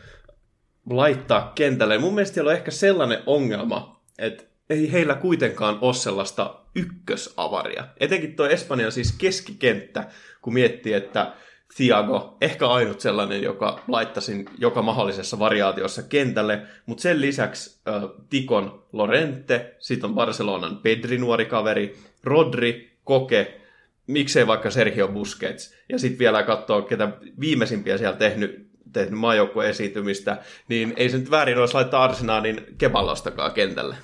laittaa 0.90 1.52
kentälle, 1.56 1.94
niin 1.94 2.02
mun 2.02 2.16
mielestä 2.16 2.34
siellä 2.34 2.50
on 2.50 2.56
ehkä 2.56 2.72
sellainen 2.72 3.20
ongelma, 3.26 4.02
että 4.20 4.44
ei 4.70 4.92
heillä 4.92 5.16
kuitenkaan 5.16 5.78
ole 5.82 5.94
sellaista 5.94 6.60
ykkösavaria. 6.76 7.88
Etenkin 8.00 8.36
tuo 8.36 8.48
Espanjan 8.48 8.92
siis 8.92 9.12
keskikenttä, 9.12 10.08
kun 10.42 10.54
miettii, 10.54 10.94
että 10.94 11.34
Thiago, 11.76 12.38
ehkä 12.42 12.68
ainut 12.68 13.00
sellainen, 13.00 13.44
joka 13.44 13.80
laittaisin 13.88 14.46
joka 14.58 14.82
mahdollisessa 14.82 15.40
variaatiossa 15.40 16.04
kentälle, 16.04 16.62
mutta 16.86 17.02
sen 17.02 17.22
lisäksi 17.22 17.80
äh, 17.88 18.04
Tikon 18.30 18.84
Lorente, 18.94 19.76
sitten 19.80 20.10
on 20.10 20.16
Barcelonan 20.16 20.78
Pedri 20.78 21.18
nuori 21.18 21.46
kaveri, 21.46 21.98
Rodri, 22.24 22.98
Koke, 23.04 23.62
miksei 24.08 24.48
vaikka 24.48 24.72
Sergio 24.72 25.08
Busquets, 25.08 25.76
ja 25.90 26.00
sitten 26.00 26.20
vielä 26.20 26.44
katsoa, 26.44 26.82
ketä 26.82 27.10
viimeisimpiä 27.40 27.98
siellä 27.98 28.18
tehnyt, 28.18 28.70
tehnyt 28.94 29.20
esiintymistä, 29.68 30.38
niin 30.68 30.94
ei 30.98 31.10
se 31.10 31.18
nyt 31.18 31.32
väärin 31.32 31.58
olisi 31.58 31.74
laittaa 31.74 32.04
Arsenaalin 32.04 32.66
Keballostakaan 32.78 33.52
kentälle. 33.52 33.96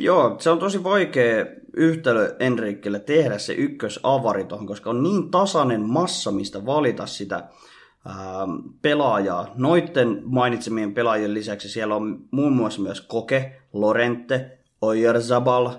Joo, 0.00 0.36
se 0.38 0.50
on 0.50 0.58
tosi 0.58 0.84
vaikea 0.84 1.46
yhtälö 1.76 2.36
Enrikkille 2.38 3.00
tehdä 3.00 3.38
se 3.38 3.52
ykkösavari 3.52 4.44
tuohon, 4.44 4.66
koska 4.66 4.90
on 4.90 5.02
niin 5.02 5.30
tasainen 5.30 5.82
massa, 5.82 6.30
mistä 6.32 6.66
valita 6.66 7.06
sitä 7.06 7.48
ää, 8.06 8.14
pelaajaa. 8.82 9.52
Noitten 9.54 10.22
mainitsemien 10.24 10.94
pelaajien 10.94 11.34
lisäksi 11.34 11.68
siellä 11.68 11.96
on 11.96 12.24
muun 12.30 12.52
muassa 12.52 12.82
myös 12.82 13.00
Koke, 13.00 13.60
Lorente, 13.72 14.58
Oyerzabal, 14.80 15.70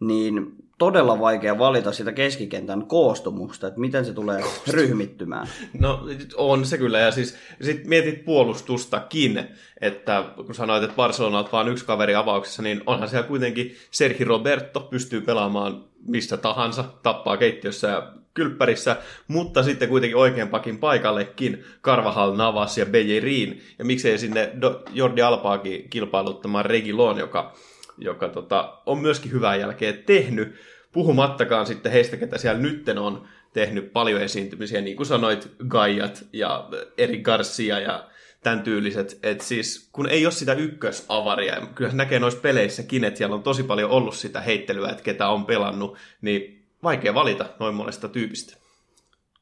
niin 0.00 0.59
todella 0.80 1.20
vaikea 1.20 1.58
valita 1.58 1.92
sitä 1.92 2.12
keskikentän 2.12 2.86
koostumusta, 2.86 3.66
että 3.66 3.80
miten 3.80 4.04
se 4.04 4.12
tulee 4.12 4.44
ryhmittymään. 4.68 5.48
No 5.80 6.06
on 6.36 6.64
se 6.64 6.78
kyllä, 6.78 6.98
ja 6.98 7.10
siis 7.10 7.36
sit 7.60 7.84
mietit 7.84 8.24
puolustustakin, 8.24 9.48
että 9.80 10.24
kun 10.46 10.54
sanoit, 10.54 10.82
että 10.82 10.96
Barcelonalta 10.96 11.52
vaan 11.52 11.68
yksi 11.68 11.84
kaveri 11.84 12.14
avauksessa, 12.14 12.62
niin 12.62 12.82
onhan 12.86 13.08
siellä 13.08 13.28
kuitenkin 13.28 13.76
Sergi 13.90 14.24
Roberto 14.24 14.80
pystyy 14.80 15.20
pelaamaan 15.20 15.84
mistä 16.06 16.36
tahansa, 16.36 16.84
tappaa 17.02 17.36
keittiössä 17.36 17.88
ja 17.88 18.12
kylppärissä, 18.34 18.96
mutta 19.28 19.62
sitten 19.62 19.88
kuitenkin 19.88 20.16
oikein 20.16 20.48
pakin 20.48 20.78
paikallekin 20.78 21.64
Carvajal, 21.82 22.36
Navas 22.36 22.78
ja 22.78 22.86
Bellerin, 22.86 23.60
ja 23.78 23.84
miksei 23.84 24.18
sinne 24.18 24.52
Jordi 24.92 25.22
Alpaakin 25.22 25.90
kilpailuttamaan 25.90 26.64
Regilon, 26.64 27.18
joka 27.18 27.52
joka 28.00 28.28
tota, 28.28 28.78
on 28.86 28.98
myöskin 28.98 29.32
hyvää 29.32 29.56
jälkeä 29.56 29.92
tehnyt, 29.92 30.54
puhumattakaan 30.92 31.66
sitten 31.66 31.92
heistä, 31.92 32.16
ketä 32.16 32.38
siellä 32.38 32.60
nytten 32.60 32.98
on 32.98 33.28
tehnyt 33.52 33.92
paljon 33.92 34.22
esiintymisiä, 34.22 34.80
niin 34.80 34.96
kuin 34.96 35.06
sanoit, 35.06 35.52
Gaiat 35.68 36.24
ja 36.32 36.68
Eri 36.98 37.18
Garcia 37.18 37.80
ja 37.80 38.08
tämän 38.42 38.62
tyyliset. 38.62 39.18
Että 39.22 39.44
siis 39.44 39.88
kun 39.92 40.08
ei 40.08 40.26
ole 40.26 40.32
sitä 40.32 40.52
ykkösavaria, 40.52 41.66
kyllä 41.74 41.92
näkee 41.92 42.18
noissa 42.18 42.40
peleissäkin, 42.40 43.04
että 43.04 43.18
siellä 43.18 43.36
on 43.36 43.42
tosi 43.42 43.62
paljon 43.62 43.90
ollut 43.90 44.14
sitä 44.14 44.40
heittelyä, 44.40 44.88
että 44.88 45.02
ketä 45.02 45.28
on 45.28 45.46
pelannut, 45.46 45.96
niin 46.22 46.66
vaikea 46.82 47.14
valita 47.14 47.46
noin 47.58 47.74
monesta 47.74 48.08
tyypistä. 48.08 48.56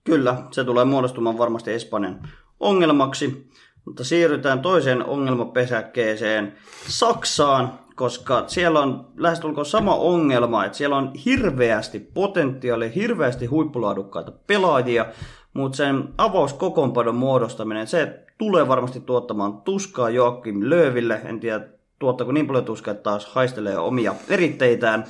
Kyllä, 0.05 0.37
se 0.51 0.65
tulee 0.65 0.85
muodostumaan 0.85 1.39
varmasti 1.39 1.73
Espanjan 1.73 2.29
ongelmaksi. 2.61 3.49
Mutta 3.85 4.05
siirrytään 4.05 4.63
toiseen 4.63 5.05
ongelmapesäkkeeseen, 5.05 6.57
Saksaan, 6.89 7.79
koska 7.99 8.45
siellä 8.47 8.81
on 8.81 9.07
lähestulkoon 9.17 9.67
sama 9.67 9.95
ongelma, 9.95 10.65
että 10.65 10.79
siellä 10.79 10.97
on 10.97 11.13
hirveästi 11.25 12.01
potentiaalia, 12.01 12.89
hirveästi 12.89 13.47
huippulaadukkaita 13.47 14.33
pelaajia, 14.47 15.07
mutta 15.55 15.77
sen 15.77 16.09
avauskokoonpadon 16.19 17.15
muodostaminen, 17.15 17.87
se 17.87 18.25
tulee 18.39 18.69
varmasti 18.69 19.01
tuottamaan 19.01 19.63
tuskaa 19.63 20.11
Joakim 20.11 20.61
Lööville. 20.61 21.21
En 21.25 21.41
tiedä, 21.41 21.61
tuottako 21.99 22.33
niin 22.33 22.47
paljon 22.47 22.65
tuskaa, 22.65 22.93
että 22.93 23.03
taas 23.03 23.27
haistelee 23.27 23.79
omia 23.79 24.15
eritteitään, 24.29 25.05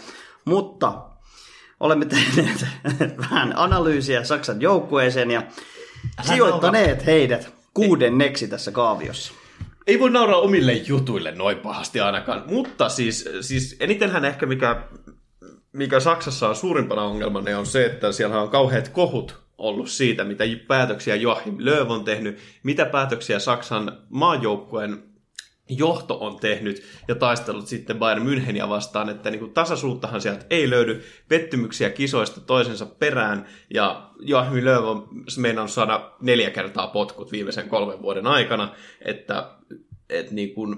mutta 0.45 0.93
olemme 1.81 2.05
tehneet 2.05 2.67
vähän 3.31 3.53
analyysiä 3.57 4.25
Saksan 4.25 4.61
joukkueeseen 4.61 5.31
ja 5.31 5.43
sijoittaneet 6.23 7.07
heidät 7.07 7.53
kuudenneksi 7.75 8.49
tässä 8.49 8.71
kaaviossa. 8.71 9.33
Ei 9.89 9.99
voi 9.99 10.11
nauraa 10.11 10.41
omille 10.41 10.73
jutuille 10.73 11.33
noin 11.33 11.59
pahasti 11.59 12.01
ainakaan, 12.01 12.43
mutta 12.47 12.89
siis, 12.89 13.29
siis 13.41 13.77
enitenhän 13.81 14.25
ehkä 14.25 14.47
mikä, 14.47 14.83
mikä 15.73 16.01
Saksassa 16.01 16.49
on 16.49 16.57
suurimpana 16.57 17.03
ongelmana 17.03 17.59
on 17.59 17.67
se, 17.67 17.87
että 17.87 18.13
siellä 18.13 18.43
on 18.43 18.51
kauheat 18.51 18.89
kohut 18.89 19.39
ollut 19.59 19.89
siitä, 19.89 20.25
mitä 20.25 20.45
päätöksiä 20.67 21.17
Joachim 21.17 21.57
Löw 21.59 21.91
on 21.91 22.05
tehnyt, 22.05 22.39
mitä 22.63 22.85
päätöksiä 22.85 23.39
Saksan 23.39 23.99
maajoukkueen 24.09 25.03
johto 25.69 26.19
on 26.21 26.37
tehnyt 26.37 26.83
ja 27.09 27.15
taistellut 27.15 27.67
sitten 27.67 27.99
Bayern 27.99 28.27
Müncheniä 28.27 28.69
vastaan, 28.69 29.09
että 29.09 29.31
niin 29.31 29.41
kuin 29.41 29.55
tasaisuuttahan 29.55 30.21
sieltä 30.21 30.47
ei 30.51 30.71
löydy, 30.71 31.05
pettymyksiä 31.29 31.91
kisoista 31.91 32.41
toisensa 32.41 32.87
perään 32.87 33.47
ja 33.75 34.11
Joachim 34.21 34.65
Löw 34.65 34.85
on 34.85 35.09
meinannut 35.37 35.71
saada 35.71 36.11
neljä 36.21 36.51
kertaa 36.51 36.87
potkut 36.87 37.33
viimeisen 37.33 37.69
kolmen 37.69 38.03
vuoden 38.03 38.27
aikana, 38.27 38.75
että, 39.03 39.51
että 40.11 40.35
niin 40.35 40.55
kuin, 40.55 40.77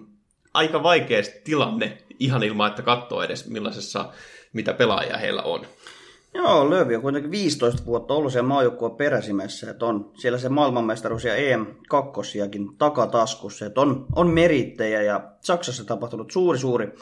aika 0.55 0.83
vaikea 0.83 1.23
tilanne 1.45 1.99
ihan 2.19 2.43
ilman, 2.43 2.71
että 2.71 2.83
katsoo 2.83 3.23
edes 3.23 3.49
millaisessa, 3.49 4.13
mitä 4.53 4.73
pelaajia 4.73 5.17
heillä 5.17 5.43
on. 5.43 5.67
Joo, 6.35 6.71
Löövi 6.71 6.97
on 6.97 7.03
kuitenkin 7.03 7.31
15 7.31 7.87
vuotta 7.87 8.15
ollut 8.15 8.33
siellä 8.33 8.49
maajoukkueen 8.49 8.97
peräsimessä, 8.97 9.71
että 9.71 9.87
on 9.87 10.11
siellä 10.15 10.39
se 10.39 10.49
maailmanmestaruus 10.49 11.25
ja 11.25 11.35
EM2 11.35 12.75
takataskussa, 12.79 13.67
että 13.67 13.81
on, 13.81 14.07
on 14.17 14.31
merittejä 14.31 15.03
ja 15.03 15.31
Saksassa 15.41 15.85
tapahtunut 15.85 16.31
suuri 16.31 16.59
suuri 16.59 16.95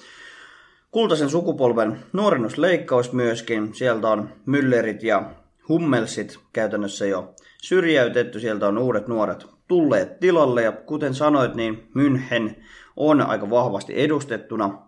kultaisen 0.90 1.30
sukupolven 1.30 2.00
nuorennusleikkaus 2.12 3.12
myöskin. 3.12 3.74
Sieltä 3.74 4.08
on 4.08 4.28
Müllerit 4.46 5.02
ja 5.02 5.30
Hummelsit 5.68 6.38
käytännössä 6.52 7.06
jo 7.06 7.34
syrjäytetty, 7.62 8.40
sieltä 8.40 8.68
on 8.68 8.78
uudet 8.78 9.08
nuoret 9.08 9.46
tulleet 9.68 10.20
tilalle 10.20 10.62
ja 10.62 10.72
kuten 10.72 11.14
sanoit, 11.14 11.54
niin 11.54 11.88
München 11.96 12.54
on 12.96 13.22
aika 13.22 13.50
vahvasti 13.50 14.00
edustettuna 14.00 14.87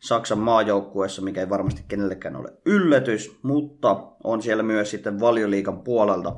Saksan 0.00 0.38
maajoukkueessa, 0.38 1.22
mikä 1.22 1.40
ei 1.40 1.48
varmasti 1.48 1.84
kenellekään 1.88 2.36
ole 2.36 2.52
yllätys, 2.66 3.38
mutta 3.42 3.96
on 4.24 4.42
siellä 4.42 4.62
myös 4.62 4.90
sitten 4.90 5.20
valioliikan 5.20 5.82
puolelta 5.82 6.36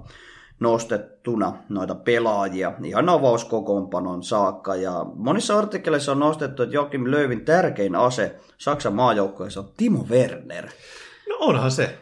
nostettuna 0.61 1.57
noita 1.69 1.95
pelaajia 1.95 2.73
ihan 2.85 3.09
avauskokoonpanon 3.09 4.23
saakka. 4.23 4.77
Ja 4.77 5.07
monissa 5.15 5.59
artikkeleissa 5.59 6.13
on 6.13 6.19
nostettu, 6.19 6.63
että 6.63 6.75
Joakim 6.75 7.11
Löövin 7.11 7.45
tärkein 7.45 7.97
ase 7.97 8.37
Saksan 8.59 8.95
maajoukkueessa 8.95 9.61
on 9.61 9.73
Timo 9.77 10.07
Werner. 10.11 10.69
No 11.29 11.37
onhan 11.41 11.71
se. 11.71 11.99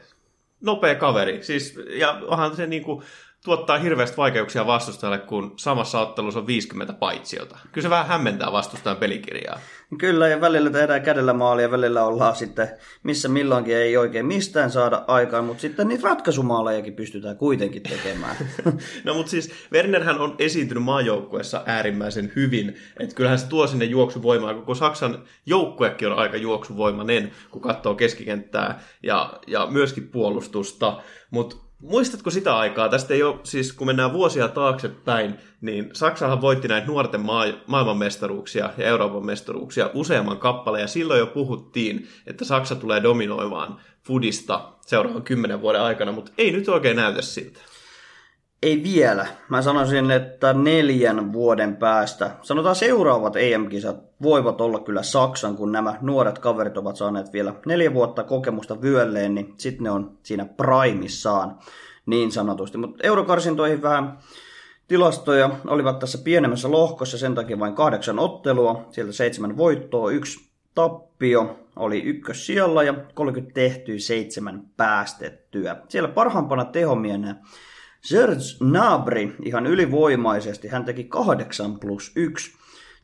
Nopea 0.61 0.95
kaveri. 0.95 1.43
Siis, 1.43 1.79
ja 1.99 2.21
onhan 2.27 2.57
se 2.57 2.67
niinku, 2.67 3.03
tuottaa 3.45 3.79
hirveästi 3.79 4.17
vaikeuksia 4.17 4.67
vastustajalle, 4.67 5.19
kun 5.19 5.53
samassa 5.57 6.01
ottelussa 6.01 6.41
on 6.41 6.47
50 6.47 6.93
paitsiota. 6.93 7.59
Kyllä 7.73 7.83
se 7.83 7.91
vähän 7.91 8.07
hämmentää 8.07 8.53
vastustajan 8.53 8.97
pelikirjaa. 8.97 9.61
Kyllä, 9.99 10.29
ja 10.29 10.41
välillä 10.41 10.71
tehdään 10.71 11.03
kädellä 11.03 11.33
maalia, 11.33 11.71
välillä 11.71 12.05
ollaan 12.05 12.37
sitten, 12.37 12.69
missä 13.03 13.29
milloinkin 13.29 13.77
ei 13.77 13.97
oikein 13.97 14.27
mistään 14.27 14.71
saada 14.71 15.05
aikaan, 15.07 15.45
mutta 15.45 15.61
sitten 15.61 15.89
niitä 15.89 16.09
ratkaisumaalejakin 16.09 16.95
pystytään 16.95 17.37
kuitenkin 17.37 17.83
tekemään. 17.83 18.37
no 19.05 19.15
mutta 19.15 19.31
siis 19.31 19.53
Wernerhän 19.73 20.21
on 20.21 20.35
esiintynyt 20.39 20.85
maajoukkueessa 20.85 21.63
äärimmäisen 21.67 22.33
hyvin, 22.37 22.77
että 23.01 23.15
kyllähän 23.15 23.39
se 23.39 23.49
tuo 23.49 23.67
sinne 23.67 23.85
juoksuvoimaa, 23.85 24.55
koko 24.55 24.75
Saksan 24.75 25.25
joukkuekin 25.47 26.09
on 26.09 26.19
aika 26.19 26.37
juoksuvoimainen, 26.37 27.31
kun 27.51 27.63
katsoo 27.63 27.95
keskikenttää 27.95 28.83
ja, 29.03 29.33
ja 29.47 29.67
myöskin 29.67 30.09
puolustusta, 30.09 31.03
mutta 31.31 31.70
Muistatko 31.81 32.31
sitä 32.31 32.57
aikaa? 32.57 32.89
Tästä 32.89 33.15
ei 33.15 33.23
ole, 33.23 33.37
siis 33.43 33.73
kun 33.73 33.87
mennään 33.87 34.13
vuosia 34.13 34.49
taaksepäin, 34.49 35.35
niin 35.61 35.91
Saksahan 35.93 36.41
voitti 36.41 36.69
näitä 36.69 36.87
nuorten 36.87 37.21
maa- 37.21 37.61
maailmanmestaruuksia 37.67 38.71
ja 38.77 38.85
Euroopan 38.85 39.27
mestaruuksia 39.27 39.91
useamman 39.95 40.39
kappaleen, 40.39 40.83
ja 40.83 40.89
silloin 40.89 41.21
jo 41.21 41.27
puhuttiin, 41.27 42.09
että 42.27 42.45
Saksa 42.45 42.75
tulee 42.75 43.03
dominoimaan 43.03 43.81
Fudista 44.03 44.73
seuraavan 44.81 45.23
kymmenen 45.23 45.61
vuoden 45.61 45.81
aikana, 45.81 46.13
mutta 46.13 46.33
ei 46.39 46.53
nyt 46.53 46.69
oikein 46.69 46.97
näytä 46.97 47.23
siltä. 47.23 47.61
Ei 48.63 48.83
vielä. 48.83 49.27
Mä 49.49 49.63
sanoisin, 49.63 50.11
että 50.11 50.53
neljän 50.53 51.33
vuoden 51.33 51.77
päästä, 51.77 52.31
sanotaan 52.43 52.77
seuraavat 52.77 53.37
EM-kisat, 53.37 54.10
voivat 54.23 54.61
olla 54.61 54.79
kyllä 54.81 55.03
Saksan, 55.03 55.57
kun 55.57 55.73
nämä 55.73 55.99
nuoret 56.01 56.39
kaverit 56.39 56.77
ovat 56.77 56.97
saaneet 56.97 57.33
vielä 57.33 57.55
neljä 57.67 57.95
vuotta 57.95 58.25
kokemusta 58.25 58.83
vyölleen, 58.83 59.35
niin 59.35 59.55
sitten 59.59 59.85
ne 59.85 59.91
on 59.91 60.19
siinä 60.23 60.45
primissaan 60.45 61.59
niin 62.07 62.33
sanotusti. 62.33 62.79
Mutta 62.79 63.07
eurokarsintoihin 63.07 63.83
vähän 63.83 64.19
tilastoja 64.89 65.51
olivat 65.67 65.99
tässä 65.99 66.19
pienemmässä 66.19 66.71
lohkossa, 66.71 67.19
sen 67.19 67.35
takia 67.35 67.59
vain 67.59 67.75
kahdeksan 67.75 68.19
ottelua, 68.19 68.87
sieltä 68.91 69.13
seitsemän 69.13 69.57
voittoa, 69.57 70.11
yksi 70.11 70.51
tappio 70.75 71.59
oli 71.77 72.03
ykkössijalla 72.03 72.83
ja 72.83 72.95
30 73.15 73.55
tehtyä, 73.55 73.99
seitsemän 73.99 74.63
päästettyä. 74.77 75.77
Siellä 75.89 76.09
parhaimpana 76.09 76.65
tehomienä 76.65 77.37
Serge 78.01 78.43
Nabri 78.61 79.37
ihan 79.45 79.67
ylivoimaisesti, 79.67 80.69
hän 80.69 80.85
teki 80.85 81.05
8 81.05 81.81
plus 81.81 82.13
1 82.17 82.60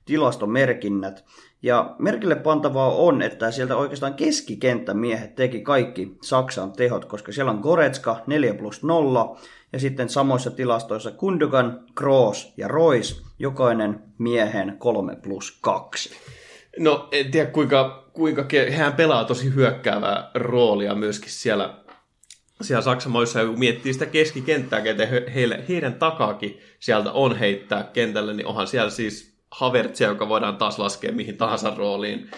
tilastomerkinnät. 0.06 1.24
Ja 1.62 1.94
merkille 1.98 2.34
pantavaa 2.34 2.90
on, 2.90 3.22
että 3.22 3.50
sieltä 3.50 3.76
oikeastaan 3.76 4.14
keskikenttämiehet 4.14 5.34
teki 5.34 5.60
kaikki 5.60 6.16
Saksan 6.22 6.72
tehot, 6.72 7.04
koska 7.04 7.32
siellä 7.32 7.52
on 7.52 7.60
Goretska 7.60 8.22
4 8.26 8.54
plus 8.54 8.82
0, 8.82 9.38
ja 9.72 9.78
sitten 9.78 10.08
samoissa 10.08 10.50
tilastoissa 10.50 11.10
Kundugan, 11.10 11.84
Kroos 11.94 12.52
ja 12.56 12.68
Rois, 12.68 13.22
jokainen 13.38 14.02
miehen 14.18 14.76
3 14.78 15.16
plus 15.16 15.58
2. 15.60 16.10
No 16.78 17.08
en 17.12 17.30
tiedä 17.30 17.50
kuinka, 17.50 18.10
kuinka 18.12 18.44
hän 18.76 18.92
pelaa 18.92 19.24
tosi 19.24 19.54
hyökkäävää 19.54 20.30
roolia 20.34 20.94
myöskin 20.94 21.30
siellä 21.30 21.74
siellä 22.62 22.82
Saksan 22.82 23.12
maissa, 23.12 23.46
kun 23.46 23.58
miettii 23.58 23.92
sitä 23.92 24.06
keskikenttää, 24.06 24.80
ketä 24.80 25.06
he, 25.06 25.26
heille, 25.34 25.64
heidän 25.68 25.94
takaakin 25.94 26.60
sieltä 26.80 27.12
on 27.12 27.38
heittää 27.38 27.90
kentälle, 27.92 28.34
niin 28.34 28.46
onhan 28.46 28.66
siellä 28.66 28.90
siis 28.90 29.35
Havertzia, 29.50 30.08
joka 30.08 30.28
voidaan 30.28 30.56
taas 30.56 30.78
laskea 30.78 31.12
mihin 31.12 31.36
tahansa 31.36 31.72
rooliin. 31.76 32.30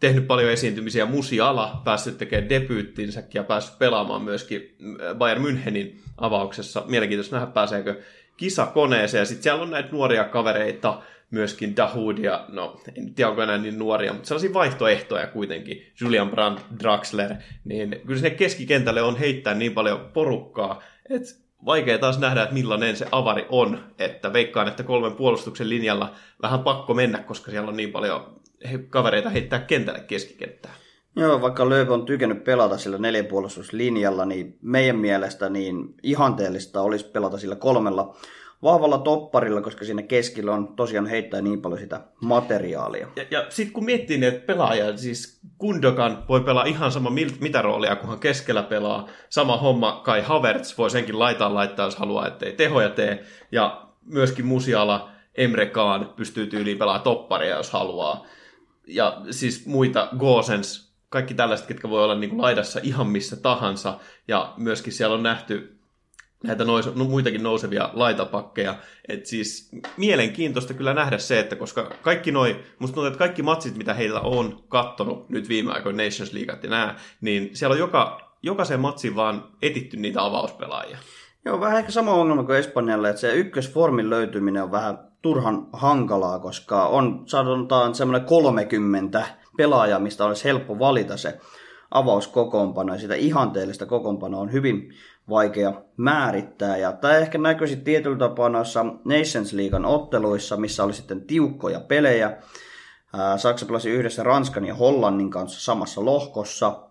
Tehnyt 0.00 0.26
paljon 0.26 0.50
esiintymisiä 0.50 1.06
Musiala, 1.06 1.80
päässyt 1.84 2.18
tekemään 2.18 2.48
debyyttinsäkin 2.48 3.38
ja 3.38 3.44
päässyt 3.44 3.78
pelaamaan 3.78 4.22
myöskin 4.22 4.76
Bayern 5.18 5.44
Münchenin 5.44 6.00
avauksessa. 6.18 6.84
Mielenkiintoista 6.86 7.36
nähdä, 7.36 7.52
pääseekö 7.52 8.00
kisakoneeseen. 8.36 9.26
Sitten 9.26 9.42
siellä 9.42 9.62
on 9.62 9.70
näitä 9.70 9.88
nuoria 9.92 10.24
kavereita, 10.24 11.02
myöskin 11.30 11.76
Dahoud 11.76 12.18
ja, 12.18 12.44
no 12.48 12.80
en 12.96 13.14
tiedä 13.14 13.30
onko 13.30 13.42
enää 13.42 13.58
niin 13.58 13.78
nuoria, 13.78 14.12
mutta 14.12 14.28
sellaisia 14.28 14.52
vaihtoehtoja 14.52 15.26
kuitenkin, 15.26 15.86
Julian 16.00 16.30
Brandt, 16.30 16.62
Draxler, 16.82 17.34
niin 17.64 18.00
kyllä 18.06 18.20
sinne 18.20 18.30
keskikentälle 18.30 19.02
on 19.02 19.16
heittää 19.16 19.54
niin 19.54 19.72
paljon 19.72 20.10
porukkaa, 20.12 20.82
että 21.10 21.28
vaikea 21.64 21.98
taas 21.98 22.18
nähdä, 22.18 22.42
että 22.42 22.54
millainen 22.54 22.96
se 22.96 23.06
avari 23.12 23.46
on, 23.48 23.84
että 23.98 24.32
veikkaan, 24.32 24.68
että 24.68 24.82
kolmen 24.82 25.12
puolustuksen 25.12 25.68
linjalla 25.68 26.14
vähän 26.42 26.60
pakko 26.60 26.94
mennä, 26.94 27.18
koska 27.18 27.50
siellä 27.50 27.68
on 27.68 27.76
niin 27.76 27.92
paljon 27.92 28.40
kavereita 28.88 29.30
heittää 29.30 29.58
kentälle 29.58 30.00
keskikenttää. 30.00 30.72
Joo, 31.16 31.40
vaikka 31.40 31.68
Lööp 31.68 31.90
on 31.90 32.06
tykännyt 32.06 32.44
pelata 32.44 32.78
sillä 32.78 32.98
neljäpuolustuslinjalla, 32.98 34.24
niin 34.24 34.58
meidän 34.62 34.96
mielestä 34.96 35.48
niin 35.48 35.94
ihanteellista 36.02 36.82
olisi 36.82 37.04
pelata 37.04 37.38
sillä 37.38 37.56
kolmella 37.56 38.16
vahvalla 38.62 38.98
topparilla, 38.98 39.60
koska 39.60 39.84
siinä 39.84 40.02
keskellä 40.02 40.52
on 40.52 40.76
tosiaan 40.76 41.06
heittää 41.06 41.40
niin 41.40 41.62
paljon 41.62 41.80
sitä 41.80 42.00
materiaalia. 42.20 43.08
Ja, 43.16 43.24
ja 43.30 43.46
sitten 43.48 43.72
kun 43.72 43.84
miettii 43.84 44.18
ne 44.18 44.30
pelaajia, 44.30 44.96
siis 44.96 45.40
Kundokan 45.58 46.24
voi 46.28 46.40
pelaa 46.40 46.64
ihan 46.64 46.92
sama 46.92 47.10
mitä 47.40 47.62
roolia, 47.62 47.96
kunhan 47.96 48.20
keskellä 48.20 48.62
pelaa. 48.62 49.08
Sama 49.28 49.56
homma 49.56 50.00
Kai 50.04 50.22
Havertz 50.22 50.78
voi 50.78 50.90
senkin 50.90 51.18
laitaa 51.18 51.54
laittaa, 51.54 51.86
jos 51.86 51.96
haluaa, 51.96 52.26
ettei 52.26 52.52
tehoja 52.52 52.90
tee. 52.90 53.24
Ja 53.52 53.86
myöskin 54.04 54.46
Musiala, 54.46 55.10
Emre 55.34 55.66
Kaan 55.66 56.12
pystyy 56.16 56.46
tyyliin 56.46 56.78
pelaamaan 56.78 57.04
topparia, 57.04 57.56
jos 57.56 57.70
haluaa. 57.70 58.26
Ja 58.86 59.20
siis 59.30 59.66
muita, 59.66 60.08
Gosens, 60.18 60.94
kaikki 61.08 61.34
tällaiset, 61.34 61.66
ketkä 61.66 61.90
voi 61.90 62.04
olla 62.04 62.14
niin 62.14 62.30
kuin 62.30 62.42
laidassa 62.42 62.80
ihan 62.82 63.06
missä 63.06 63.36
tahansa. 63.36 63.98
Ja 64.28 64.54
myöskin 64.56 64.92
siellä 64.92 65.14
on 65.14 65.22
nähty 65.22 65.79
näitä 66.44 66.64
nous, 66.64 66.94
no, 66.94 67.04
muitakin 67.04 67.42
nousevia 67.42 67.90
laitapakkeja. 67.92 68.74
Et 69.08 69.26
siis 69.26 69.70
mielenkiintoista 69.96 70.74
kyllä 70.74 70.94
nähdä 70.94 71.18
se, 71.18 71.40
että 71.40 71.56
koska 71.56 71.90
kaikki 72.02 72.32
noi, 72.32 72.60
musta 72.78 72.94
tuntuu, 72.94 73.06
että 73.06 73.18
kaikki 73.18 73.42
matsit, 73.42 73.76
mitä 73.76 73.94
heillä 73.94 74.20
on 74.20 74.64
kattonut 74.68 75.28
nyt 75.28 75.48
viime 75.48 75.72
aikoina 75.72 76.04
Nations 76.04 76.32
League 76.32 76.58
ja 76.62 76.70
nää, 76.70 76.96
niin 77.20 77.50
siellä 77.52 77.72
on 77.74 77.78
joka, 77.78 78.34
jokaisen 78.42 78.80
matsin 78.80 79.16
vaan 79.16 79.44
etitty 79.62 79.96
niitä 79.96 80.24
avauspelaajia. 80.24 80.98
Joo, 81.44 81.60
vähän 81.60 81.78
ehkä 81.78 81.90
sama 81.90 82.12
ongelma 82.12 82.42
kuin 82.42 82.58
Espanjalle, 82.58 83.10
että 83.10 83.20
se 83.20 83.34
ykkösformin 83.34 84.10
löytyminen 84.10 84.62
on 84.62 84.72
vähän 84.72 84.98
turhan 85.22 85.66
hankalaa, 85.72 86.38
koska 86.38 86.86
on 86.86 87.22
sanotaan 87.26 87.94
semmoinen 87.94 88.26
30 88.26 89.26
pelaajaa, 89.56 89.98
mistä 89.98 90.24
olisi 90.24 90.44
helppo 90.44 90.78
valita 90.78 91.16
se 91.16 91.38
avauskokoonpano, 91.90 92.92
ja 92.92 93.00
sitä 93.00 93.14
ihanteellista 93.14 93.86
kokoonpanoa 93.86 94.40
on 94.40 94.52
hyvin 94.52 94.94
vaikea 95.30 95.72
määrittää. 95.96 96.76
Ja 96.76 96.92
tämä 96.92 97.16
ehkä 97.16 97.38
näkyisi 97.38 97.76
tietyllä 97.76 98.18
tapaa 98.18 98.48
noissa 98.48 98.84
Nations 98.84 99.52
Leaguean 99.52 99.84
otteluissa, 99.84 100.56
missä 100.56 100.84
oli 100.84 100.92
sitten 100.92 101.20
tiukkoja 101.20 101.80
pelejä. 101.80 102.36
Saksa 103.36 103.66
pelasi 103.66 103.90
yhdessä 103.90 104.22
Ranskan 104.22 104.64
ja 104.64 104.74
Hollannin 104.74 105.30
kanssa 105.30 105.60
samassa 105.60 106.04
lohkossa. 106.04 106.88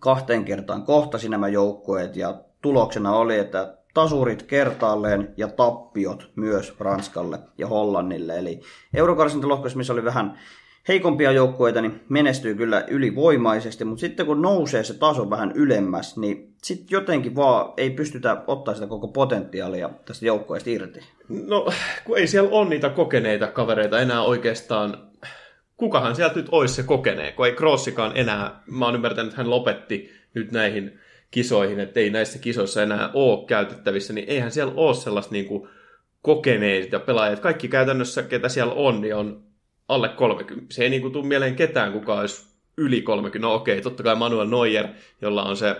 Kahteen 0.00 0.44
kertaan 0.44 0.82
kohtasi 0.82 1.28
nämä 1.28 1.48
joukkueet 1.48 2.16
ja 2.16 2.40
tuloksena 2.62 3.12
oli, 3.12 3.38
että 3.38 3.76
tasurit 3.94 4.42
kertaalleen 4.42 5.34
ja 5.36 5.48
tappiot 5.48 6.30
myös 6.36 6.74
Ranskalle 6.80 7.38
ja 7.58 7.66
Hollannille. 7.66 8.38
Eli 8.38 8.60
eurokarsintalohkossa, 8.94 9.78
missä 9.78 9.92
oli 9.92 10.04
vähän 10.04 10.38
heikompia 10.88 11.32
joukkueita 11.32 11.80
niin 11.80 12.00
menestyy 12.08 12.54
kyllä 12.54 12.84
ylivoimaisesti, 12.88 13.84
mutta 13.84 14.00
sitten 14.00 14.26
kun 14.26 14.42
nousee 14.42 14.84
se 14.84 14.94
taso 14.94 15.30
vähän 15.30 15.52
ylemmäs, 15.54 16.16
niin 16.16 16.54
sitten 16.62 16.86
jotenkin 16.90 17.36
vaan 17.36 17.72
ei 17.76 17.90
pystytä 17.90 18.42
ottaa 18.46 18.74
sitä 18.74 18.86
koko 18.86 19.08
potentiaalia 19.08 19.90
tästä 20.04 20.26
joukkueesta 20.26 20.70
irti. 20.70 21.00
No, 21.28 21.72
kun 22.04 22.18
ei 22.18 22.26
siellä 22.26 22.50
ole 22.50 22.68
niitä 22.68 22.88
kokeneita 22.88 23.46
kavereita 23.46 24.00
enää 24.00 24.22
oikeastaan. 24.22 24.98
Kukahan 25.76 26.16
sieltä 26.16 26.36
nyt 26.36 26.48
olisi 26.52 26.74
se 26.74 26.82
kokenee, 26.82 27.32
kun 27.32 27.46
ei 27.46 27.52
Krossikaan 27.52 28.12
enää, 28.14 28.62
mä 28.66 28.84
oon 28.84 28.94
ymmärtänyt, 28.94 29.32
että 29.32 29.42
hän 29.42 29.50
lopetti 29.50 30.10
nyt 30.34 30.52
näihin 30.52 31.00
kisoihin, 31.30 31.80
että 31.80 32.00
ei 32.00 32.10
näissä 32.10 32.38
kisoissa 32.38 32.82
enää 32.82 33.10
ole 33.14 33.46
käytettävissä, 33.46 34.12
niin 34.12 34.28
eihän 34.28 34.50
siellä 34.50 34.72
ole 34.76 34.94
sellaista 34.94 35.32
niin 35.32 35.46
kuin 35.46 35.68
kokeneita 36.22 36.98
pelaajia. 36.98 37.36
Kaikki 37.36 37.68
käytännössä, 37.68 38.22
ketä 38.22 38.48
siellä 38.48 38.72
on, 38.72 39.00
niin 39.00 39.14
on 39.14 39.51
alle 39.94 40.08
30. 40.08 40.74
Se 40.74 40.82
ei 40.82 40.90
niin 40.90 41.02
kuin 41.02 41.12
tule 41.12 41.26
mieleen 41.26 41.56
ketään, 41.56 41.92
kuka 41.92 42.20
olisi 42.20 42.46
yli 42.76 43.02
30. 43.02 43.38
No 43.38 43.54
okei, 43.54 43.82
totta 43.82 44.02
kai 44.02 44.14
Manuel 44.14 44.48
Neuer, 44.48 44.86
jolla 45.22 45.42
on 45.42 45.56
se 45.56 45.76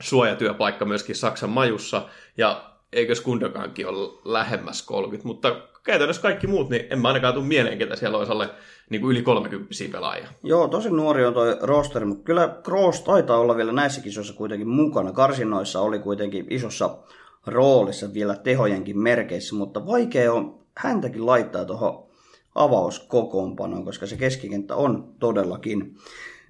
suojatyöpaikka 0.00 0.84
myöskin 0.84 1.16
Saksan 1.16 1.50
majussa, 1.50 2.08
ja 2.36 2.72
eikö 2.92 3.14
Skundokankin 3.14 3.88
ole 3.88 4.20
lähemmäs 4.24 4.82
30, 4.82 5.28
mutta 5.28 5.56
käytännössä 5.84 6.22
kaikki 6.22 6.46
muut, 6.46 6.70
niin 6.70 6.86
en 6.90 6.98
mä 6.98 7.08
ainakaan 7.08 7.34
tule 7.34 7.44
mieleen, 7.44 7.78
ketä 7.78 7.96
siellä 7.96 8.18
olisi 8.18 8.32
alle 8.32 8.50
niin 8.90 9.00
kuin 9.00 9.12
yli 9.12 9.22
30 9.22 9.74
pelaajia. 9.92 10.28
Joo, 10.42 10.68
tosi 10.68 10.90
nuori 10.90 11.24
on 11.24 11.34
toi 11.34 11.56
roster, 11.60 12.04
mutta 12.04 12.24
kyllä 12.24 12.56
Kroos 12.62 13.00
taitaa 13.00 13.38
olla 13.38 13.56
vielä 13.56 13.72
näissä 13.72 14.00
kisoissa 14.00 14.34
kuitenkin 14.34 14.68
mukana. 14.68 15.12
Karsinoissa 15.12 15.80
oli 15.80 15.98
kuitenkin 15.98 16.46
isossa 16.50 16.98
roolissa 17.46 18.14
vielä 18.14 18.34
tehojenkin 18.34 18.98
merkeissä, 18.98 19.54
mutta 19.54 19.86
vaikea 19.86 20.32
on 20.32 20.58
häntäkin 20.76 21.26
laittaa 21.26 21.64
tuohon 21.64 22.11
avauskokoonpanoon, 22.54 23.84
koska 23.84 24.06
se 24.06 24.16
keskikenttä 24.16 24.76
on 24.76 25.14
todellakin 25.18 25.96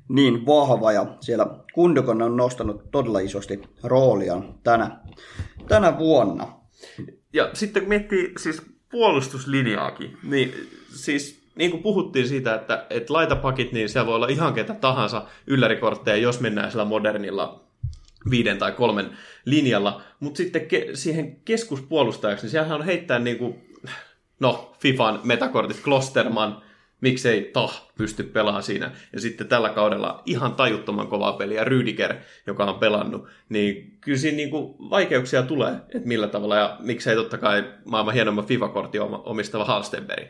niin 0.08 0.46
vahva 0.46 0.92
ja 0.92 1.06
siellä 1.20 1.46
Kundokon 1.72 2.22
on 2.22 2.36
nostanut 2.36 2.90
todella 2.90 3.18
isosti 3.18 3.62
rooliaan 3.82 4.54
tänä, 4.62 4.98
tänä 5.68 5.98
vuonna. 5.98 6.48
Ja 7.32 7.50
sitten 7.52 7.82
kun 7.82 7.88
miettii 7.88 8.32
siis 8.38 8.62
puolustuslinjaakin, 8.90 10.16
niin 10.22 10.54
siis 10.94 11.42
niin 11.54 11.70
kuin 11.70 11.82
puhuttiin 11.82 12.28
siitä, 12.28 12.54
että, 12.54 12.86
että 12.90 13.12
laitapakit, 13.12 13.72
niin 13.72 13.88
siellä 13.88 14.06
voi 14.06 14.14
olla 14.14 14.28
ihan 14.28 14.54
ketä 14.54 14.74
tahansa 14.74 15.26
yllärikortteja, 15.46 16.16
jos 16.16 16.40
mennään 16.40 16.70
sillä 16.70 16.84
modernilla 16.84 17.64
viiden 18.30 18.58
tai 18.58 18.72
kolmen 18.72 19.10
linjalla. 19.44 20.02
Mutta 20.20 20.36
sitten 20.36 20.62
ke- 20.62 20.90
siihen 20.94 21.36
keskuspuolustajaksi, 21.44 22.44
niin 22.44 22.50
siellähän 22.50 22.80
on 22.80 22.86
heittää 22.86 23.18
niin 23.18 23.38
kuin, 23.38 23.71
no, 24.42 24.74
FIFAn 24.80 25.20
metakortit, 25.24 25.80
Klosterman, 25.84 26.62
miksei 27.00 27.50
Tah 27.52 27.82
pysty 27.98 28.22
pelaamaan 28.22 28.62
siinä. 28.62 28.90
Ja 29.12 29.20
sitten 29.20 29.48
tällä 29.48 29.68
kaudella 29.68 30.22
ihan 30.26 30.54
tajuttoman 30.54 31.06
kovaa 31.06 31.32
peliä 31.32 31.64
Rüdiger, 31.64 32.14
joka 32.46 32.64
on 32.64 32.78
pelannut. 32.78 33.26
Niin 33.48 33.98
kyllä 34.00 34.18
siinä 34.18 34.36
niin 34.36 34.50
kuin 34.50 34.74
vaikeuksia 34.90 35.42
tulee, 35.42 35.72
että 35.72 36.08
millä 36.08 36.28
tavalla. 36.28 36.56
Ja 36.56 36.76
miksei 36.80 37.16
totta 37.16 37.38
kai 37.38 37.64
maailman 37.84 38.14
hienomman 38.14 38.46
FIFA-kortti 38.46 38.98
omistava 39.24 39.64
Halstenberg. 39.64 40.26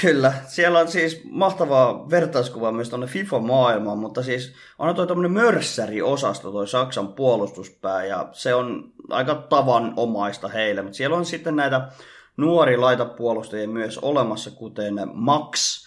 Kyllä, 0.00 0.32
siellä 0.46 0.78
on 0.78 0.88
siis 0.88 1.20
mahtavaa 1.24 2.10
vertauskuva 2.10 2.72
myös 2.72 2.88
tuonne 2.88 3.06
FIFA-maailmaan, 3.06 3.98
mutta 3.98 4.22
siis 4.22 4.54
on 4.78 4.94
toi 4.94 5.06
tämmöinen 5.06 5.32
mörssäri-osasto, 5.32 6.52
toi 6.52 6.68
Saksan 6.68 7.12
puolustuspää, 7.12 8.04
ja 8.04 8.28
se 8.32 8.54
on 8.54 8.92
aika 9.10 9.34
tavanomaista 9.34 10.48
heille, 10.48 10.82
mutta 10.82 10.96
siellä 10.96 11.16
on 11.16 11.24
sitten 11.24 11.56
näitä 11.56 11.88
nuori 12.36 12.76
laitapuolustajia 12.76 13.68
myös 13.68 13.98
olemassa, 13.98 14.50
kuten 14.50 14.94
Max, 15.12 15.82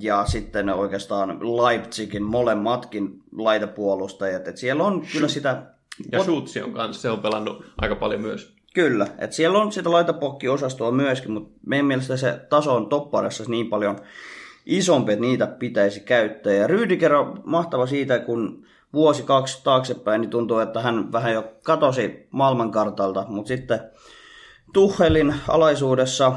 ja 0.00 0.24
sitten 0.26 0.68
oikeastaan 0.68 1.40
Leipzigin 1.40 2.22
molemmatkin 2.22 3.22
laitapuolustajat. 3.36 4.48
Et 4.48 4.56
siellä 4.56 4.84
on 4.84 5.02
kyllä 5.12 5.28
sitä... 5.28 5.62
Ja 6.12 6.22
Schutzi 6.22 6.62
on 6.62 6.72
kanssa, 6.72 7.02
se 7.02 7.10
on 7.10 7.18
pelannut 7.18 7.64
aika 7.78 7.96
paljon 7.96 8.20
myös. 8.20 8.54
Kyllä, 8.74 9.06
että 9.18 9.36
siellä 9.36 9.58
on 9.58 9.72
sitä 9.72 9.90
laitapokkiosastoa 9.90 10.90
myöskin, 10.90 11.32
mutta 11.32 11.60
meidän 11.66 11.86
mielestä 11.86 12.16
se 12.16 12.40
taso 12.48 12.74
on 12.76 12.88
topparissa 12.88 13.44
niin 13.48 13.66
paljon 13.68 13.98
isompi, 14.66 15.12
että 15.12 15.20
niitä 15.20 15.46
pitäisi 15.46 16.00
käyttää. 16.00 16.52
Ja 16.52 16.66
Rüdiger 16.66 17.12
on 17.12 17.42
mahtava 17.44 17.86
siitä, 17.86 18.18
kun 18.18 18.66
vuosi 18.92 19.22
kaksi 19.22 19.64
taaksepäin, 19.64 20.20
niin 20.20 20.30
tuntuu, 20.30 20.58
että 20.58 20.80
hän 20.80 21.12
vähän 21.12 21.32
jo 21.32 21.44
katosi 21.62 22.26
maailmankartalta, 22.30 23.24
mutta 23.28 23.48
sitten 23.48 23.80
Tuhelin 24.72 25.34
alaisuudessa 25.48 26.32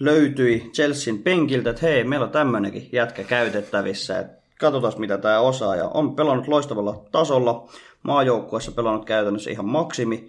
löytyi 0.00 0.70
Chelsean 0.72 1.18
penkiltä, 1.18 1.70
että 1.70 1.86
hei, 1.86 2.04
meillä 2.04 2.26
on 2.26 2.32
tämmöinenkin 2.32 2.88
jätkä 2.92 3.24
käytettävissä, 3.24 4.18
että 4.18 4.42
katsotaan 4.60 4.92
mitä 4.96 5.18
tämä 5.18 5.40
osaa. 5.40 5.76
Ja 5.76 5.88
on 5.88 6.16
pelannut 6.16 6.48
loistavalla 6.48 7.04
tasolla, 7.12 7.68
maajoukkuessa 8.02 8.72
pelannut 8.72 9.04
käytännössä 9.04 9.50
ihan 9.50 9.68
maksimi 9.68 10.28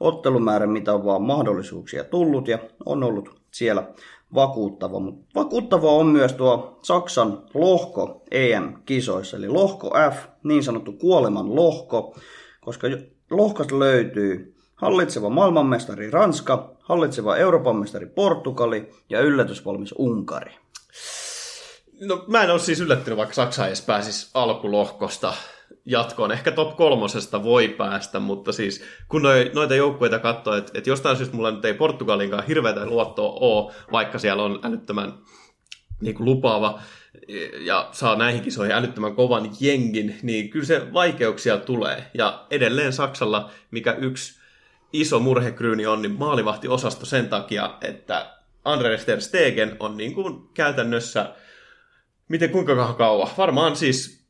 ottelumäärä, 0.00 0.66
mitä 0.66 0.94
on 0.94 1.04
vaan 1.04 1.22
mahdollisuuksia 1.22 2.04
tullut 2.04 2.48
ja 2.48 2.58
on 2.86 3.02
ollut 3.02 3.40
siellä 3.50 3.88
vakuuttava. 4.34 4.98
Mutta 4.98 5.40
vakuuttava 5.40 5.92
on 5.92 6.06
myös 6.06 6.32
tuo 6.32 6.78
Saksan 6.82 7.42
lohko 7.54 8.22
EM-kisoissa, 8.30 9.36
eli 9.36 9.48
lohko 9.48 9.90
F, 10.14 10.26
niin 10.44 10.64
sanottu 10.64 10.92
kuoleman 10.92 11.54
lohko, 11.54 12.16
koska 12.60 12.88
lohkosta 13.30 13.78
löytyy 13.78 14.55
hallitseva 14.76 15.30
maailmanmestari 15.30 16.10
Ranska, 16.10 16.76
hallitseva 16.82 17.36
Euroopan 17.36 17.76
mestari 17.76 18.06
Portugali 18.06 18.90
ja 19.10 19.20
yllätysvalmis 19.20 19.94
Unkari. 19.98 20.54
No 22.00 22.24
mä 22.26 22.42
en 22.42 22.50
ole 22.50 22.58
siis 22.58 22.80
yllättynyt, 22.80 23.16
vaikka 23.16 23.34
Saksa 23.34 23.66
edes 23.66 23.82
pääsisi 23.82 24.30
alkulohkosta 24.34 25.34
jatkoon. 25.84 26.32
Ehkä 26.32 26.52
top 26.52 26.76
kolmosesta 26.76 27.42
voi 27.42 27.68
päästä, 27.68 28.20
mutta 28.20 28.52
siis 28.52 28.84
kun 29.08 29.22
noi, 29.22 29.50
noita 29.54 29.74
joukkueita 29.74 30.18
katsoo, 30.18 30.54
että, 30.54 30.72
että 30.74 30.90
jostain 30.90 31.16
syystä 31.16 31.36
mulla 31.36 31.50
nyt 31.50 31.64
ei 31.64 31.74
Portugalinkaan 31.74 32.46
hirveätä 32.46 32.86
luottoa 32.86 33.32
ole, 33.40 33.72
vaikka 33.92 34.18
siellä 34.18 34.42
on 34.42 34.60
älyttömän 34.62 35.14
niin 36.00 36.14
kuin 36.14 36.24
lupaava 36.24 36.80
ja 37.60 37.88
saa 37.92 38.16
näihin 38.16 38.42
kisoihin 38.42 38.74
älyttömän 38.74 39.14
kovan 39.14 39.50
jengin, 39.60 40.18
niin 40.22 40.50
kyllä 40.50 40.66
se 40.66 40.92
vaikeuksia 40.92 41.58
tulee. 41.58 42.10
Ja 42.14 42.46
edelleen 42.50 42.92
Saksalla, 42.92 43.50
mikä 43.70 43.92
yksi 43.92 44.40
iso 45.00 45.20
murhekryyni 45.20 45.86
on, 45.86 46.02
niin 46.02 46.18
maalivahti-osasto 46.18 47.06
sen 47.06 47.28
takia, 47.28 47.78
että 47.80 48.36
Andreas 48.64 49.04
Ter 49.04 49.20
Stegen 49.20 49.76
on 49.80 49.96
niin 49.96 50.14
kuin 50.14 50.48
käytännössä, 50.54 51.34
miten 52.28 52.50
kuinka 52.50 52.94
kauan, 52.98 53.28
varmaan 53.38 53.76
siis 53.76 54.26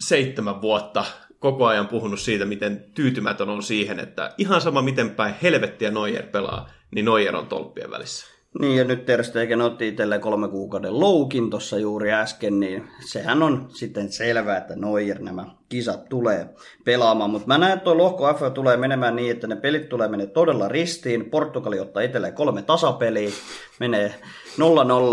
seitsemän 0.00 0.62
vuotta 0.62 1.04
koko 1.38 1.66
ajan 1.66 1.88
puhunut 1.88 2.20
siitä, 2.20 2.44
miten 2.44 2.90
tyytymätön 2.94 3.48
on 3.48 3.62
siihen, 3.62 4.00
että 4.00 4.34
ihan 4.38 4.60
sama 4.60 4.82
miten 4.82 5.10
päin 5.10 5.34
helvettiä 5.42 5.90
Neuer 5.90 6.26
pelaa, 6.26 6.70
niin 6.94 7.04
Neuer 7.04 7.36
on 7.36 7.46
tolppien 7.46 7.90
välissä. 7.90 8.31
Niin, 8.60 8.76
ja 8.76 8.84
nyt 8.84 9.04
Ter 9.04 9.24
Stegen 9.24 9.60
otti 9.60 9.88
itselleen 9.88 10.20
kolme 10.20 10.48
kuukauden 10.48 11.00
loukin 11.00 11.50
tuossa 11.50 11.78
juuri 11.78 12.12
äsken, 12.12 12.60
niin 12.60 12.88
sehän 13.06 13.42
on 13.42 13.66
sitten 13.68 14.12
selvää, 14.12 14.56
että 14.56 14.76
Neuer 14.76 15.18
nämä 15.22 15.46
kisat 15.68 16.08
tulee 16.08 16.48
pelaamaan. 16.84 17.30
Mutta 17.30 17.46
mä 17.46 17.58
näen, 17.58 17.72
että 17.72 17.84
tuo 17.84 17.96
lohko 17.98 18.34
F 18.34 18.54
tulee 18.54 18.76
menemään 18.76 19.16
niin, 19.16 19.30
että 19.30 19.46
ne 19.46 19.56
pelit 19.56 19.88
tulee 19.88 20.08
menee 20.08 20.26
todella 20.26 20.68
ristiin. 20.68 21.30
Portugali 21.30 21.80
ottaa 21.80 22.02
itselleen 22.02 22.34
kolme 22.34 22.62
tasapeliä, 22.62 23.30
menee 23.80 24.14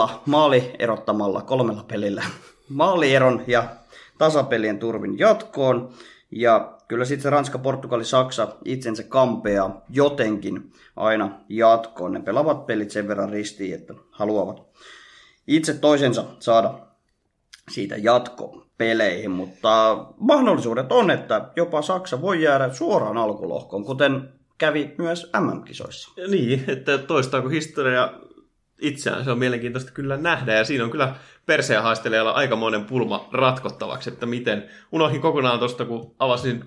0-0 0.06 0.10
maali 0.26 0.72
erottamalla 0.80 1.42
kolmella 1.42 1.84
pelillä 1.88 2.24
maalieron 2.70 3.44
ja 3.48 3.64
tasapelien 4.18 4.80
turvin 4.80 5.20
jatkoon. 5.20 5.90
Ja 6.32 6.78
kyllä 6.88 7.06
sitten 7.06 7.24
se 7.24 7.30
Ranska, 7.30 7.60
Portugali, 7.60 8.06
Saksa 8.06 8.48
itsensä 8.66 9.04
kampeaa 9.04 9.82
jotenkin 9.90 10.74
aina 10.96 11.40
jatkoon. 11.50 12.12
Ne 12.12 12.20
pelaavat 12.22 12.66
pelit 12.66 12.92
sen 12.92 13.08
verran 13.08 13.30
ristiin, 13.30 13.76
että 13.76 13.94
haluavat 14.12 14.64
itse 15.48 15.74
toisensa 15.74 16.24
saada 16.40 16.74
siitä 17.72 17.96
jatkopeleihin, 17.98 19.32
mutta 19.32 20.06
mahdollisuudet 20.20 20.92
on, 20.92 21.12
että 21.12 21.52
jopa 21.56 21.82
Saksa 21.82 22.22
voi 22.22 22.44
jäädä 22.44 22.74
suoraan 22.74 23.18
alkulohkoon, 23.18 23.86
kuten 23.86 24.30
kävi 24.58 24.96
myös 24.98 25.32
MM-kisoissa. 25.40 26.12
Niin, 26.28 26.64
että 26.68 26.98
toistaako 26.98 27.50
historia 27.50 28.14
itseään, 28.80 29.24
se 29.24 29.32
on 29.32 29.40
mielenkiintoista 29.40 29.92
kyllä 29.92 30.18
nähdä, 30.18 30.54
ja 30.54 30.64
siinä 30.64 30.84
on 30.84 30.92
kyllä 30.92 31.16
perseen 31.46 31.84
haistelijalla 31.84 32.32
aikamoinen 32.32 32.86
pulma 32.86 33.30
ratkottavaksi, 33.32 34.10
että 34.10 34.26
miten, 34.26 34.70
unohdin 34.92 35.22
kokonaan 35.22 35.60
tuosta, 35.60 35.86
kun 35.86 36.16
avasin 36.20 36.64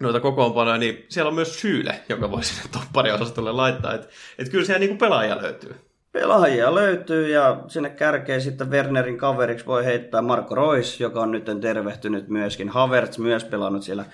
noita 0.00 0.20
kokoonpanoja, 0.20 0.78
niin 0.78 1.06
siellä 1.08 1.28
on 1.28 1.34
myös 1.34 1.60
Syyle, 1.60 2.00
joka 2.08 2.30
voi 2.30 2.44
sinne 2.44 2.62
toppariosastolle 2.72 3.52
laittaa, 3.52 3.94
että 3.94 4.08
et 4.38 4.48
kyllä 4.48 4.64
siellä 4.64 4.78
niinku 4.78 4.96
pelaajia 4.96 5.42
löytyy. 5.42 5.74
Pelaajia 6.12 6.74
löytyy 6.74 7.28
ja 7.28 7.62
sinne 7.68 7.90
kärkeen 7.90 8.40
sitten 8.40 8.70
Wernerin 8.70 9.18
kaveriksi 9.18 9.66
voi 9.66 9.84
heittää 9.84 10.22
Marko 10.22 10.54
Rois, 10.54 11.00
joka 11.00 11.20
on 11.20 11.30
nyt 11.30 11.44
tervehtynyt 11.60 12.28
myöskin. 12.28 12.68
Havertz 12.68 13.18
myös 13.18 13.44
pelannut 13.44 13.82
siellä 13.82 14.04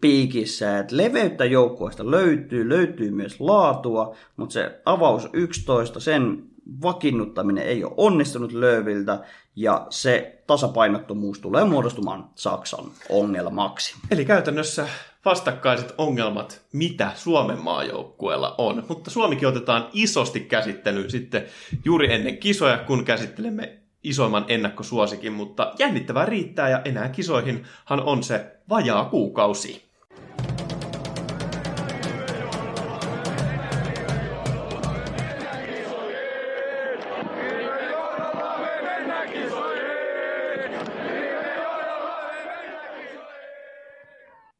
piikissä, 0.00 0.78
että 0.78 0.96
leveyttä 0.96 1.44
joukkueesta 1.44 2.10
löytyy, 2.10 2.68
löytyy 2.68 3.10
myös 3.10 3.40
laatua, 3.40 4.16
mutta 4.36 4.52
se 4.52 4.80
avaus 4.84 5.28
11, 5.32 6.00
sen 6.00 6.42
vakiinnuttaminen 6.82 7.66
ei 7.66 7.84
ole 7.84 7.94
onnistunut 7.96 8.52
Lööviltä 8.52 9.20
ja 9.56 9.86
se 9.90 10.42
tasapainottomuus 10.46 11.38
tulee 11.38 11.64
muodostumaan 11.64 12.30
Saksan 12.34 12.84
ongelmaksi. 13.08 13.94
Eli 14.10 14.24
käytännössä 14.24 14.88
vastakkaiset 15.24 15.94
ongelmat, 15.98 16.62
mitä 16.72 17.10
Suomen 17.14 17.58
maajoukkueella 17.58 18.54
on. 18.58 18.84
Mutta 18.88 19.10
Suomikin 19.10 19.48
otetaan 19.48 19.88
isosti 19.92 20.40
käsittelyyn 20.40 21.10
sitten 21.10 21.44
juuri 21.84 22.12
ennen 22.12 22.38
kisoja, 22.38 22.78
kun 22.78 23.04
käsittelemme 23.04 23.78
isoimman 24.02 24.44
ennakkosuosikin, 24.48 25.32
mutta 25.32 25.72
jännittävää 25.78 26.26
riittää 26.26 26.68
ja 26.68 26.80
enää 26.84 27.08
kisoihinhan 27.08 28.00
on 28.02 28.22
se 28.22 28.56
vajaa 28.68 29.04
kuukausi. 29.04 29.86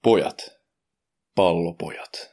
Pojat. 0.07 0.51
Pallopojat. 1.35 2.31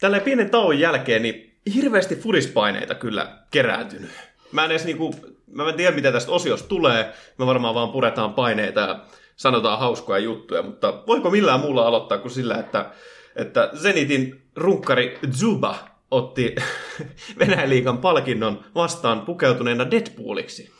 Tällä 0.00 0.20
pienen 0.20 0.50
tauon 0.50 0.78
jälkeen 0.78 1.22
niin 1.22 1.60
hirveästi 1.74 2.16
furispaineita 2.16 2.94
kyllä 2.94 3.38
kerääntynyt. 3.50 4.10
Mä 4.52 4.64
en 4.64 4.70
edes 4.70 4.84
niinku, 4.84 5.14
mä 5.46 5.68
en 5.68 5.74
tiedä 5.74 5.94
mitä 5.94 6.12
tästä 6.12 6.32
osiosta 6.32 6.68
tulee. 6.68 7.12
Me 7.38 7.46
varmaan 7.46 7.74
vaan 7.74 7.92
puretaan 7.92 8.34
paineita 8.34 8.80
ja 8.80 9.04
sanotaan 9.36 9.78
hauskoja 9.78 10.18
juttuja, 10.18 10.62
mutta 10.62 11.02
voiko 11.06 11.30
millään 11.30 11.60
muulla 11.60 11.86
aloittaa 11.86 12.18
kuin 12.18 12.32
sillä, 12.32 12.58
että, 12.58 12.90
että 13.36 13.70
Zenitin 13.76 14.42
runkkari 14.56 15.18
Zuba 15.30 15.78
otti 16.10 16.54
Venäjän 17.38 17.70
liikan 17.70 17.98
palkinnon 17.98 18.64
vastaan 18.74 19.20
pukeutuneena 19.20 19.90
Deadpooliksi. 19.90 20.70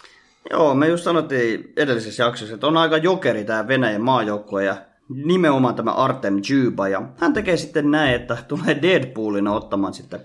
Joo, 0.51 0.75
me 0.75 0.89
just 0.89 1.05
sanottiin 1.05 1.73
edellisessä 1.77 2.23
jaksossa, 2.23 2.55
että 2.55 2.67
on 2.67 2.77
aika 2.77 2.97
jokeri 2.97 3.45
tämä 3.45 3.69
Venäjän 3.69 4.03
maajoukkue 4.03 4.65
ja 4.65 4.92
nimenomaan 5.09 5.75
tämä 5.75 5.91
Artem 5.91 6.41
Juba, 6.49 6.89
ja 6.89 7.03
hän 7.19 7.33
tekee 7.33 7.57
sitten 7.57 7.91
näin, 7.91 8.15
että 8.15 8.37
tulee 8.49 8.83
Deadpoolina 8.83 9.53
ottamaan 9.53 9.95
sitten 9.95 10.21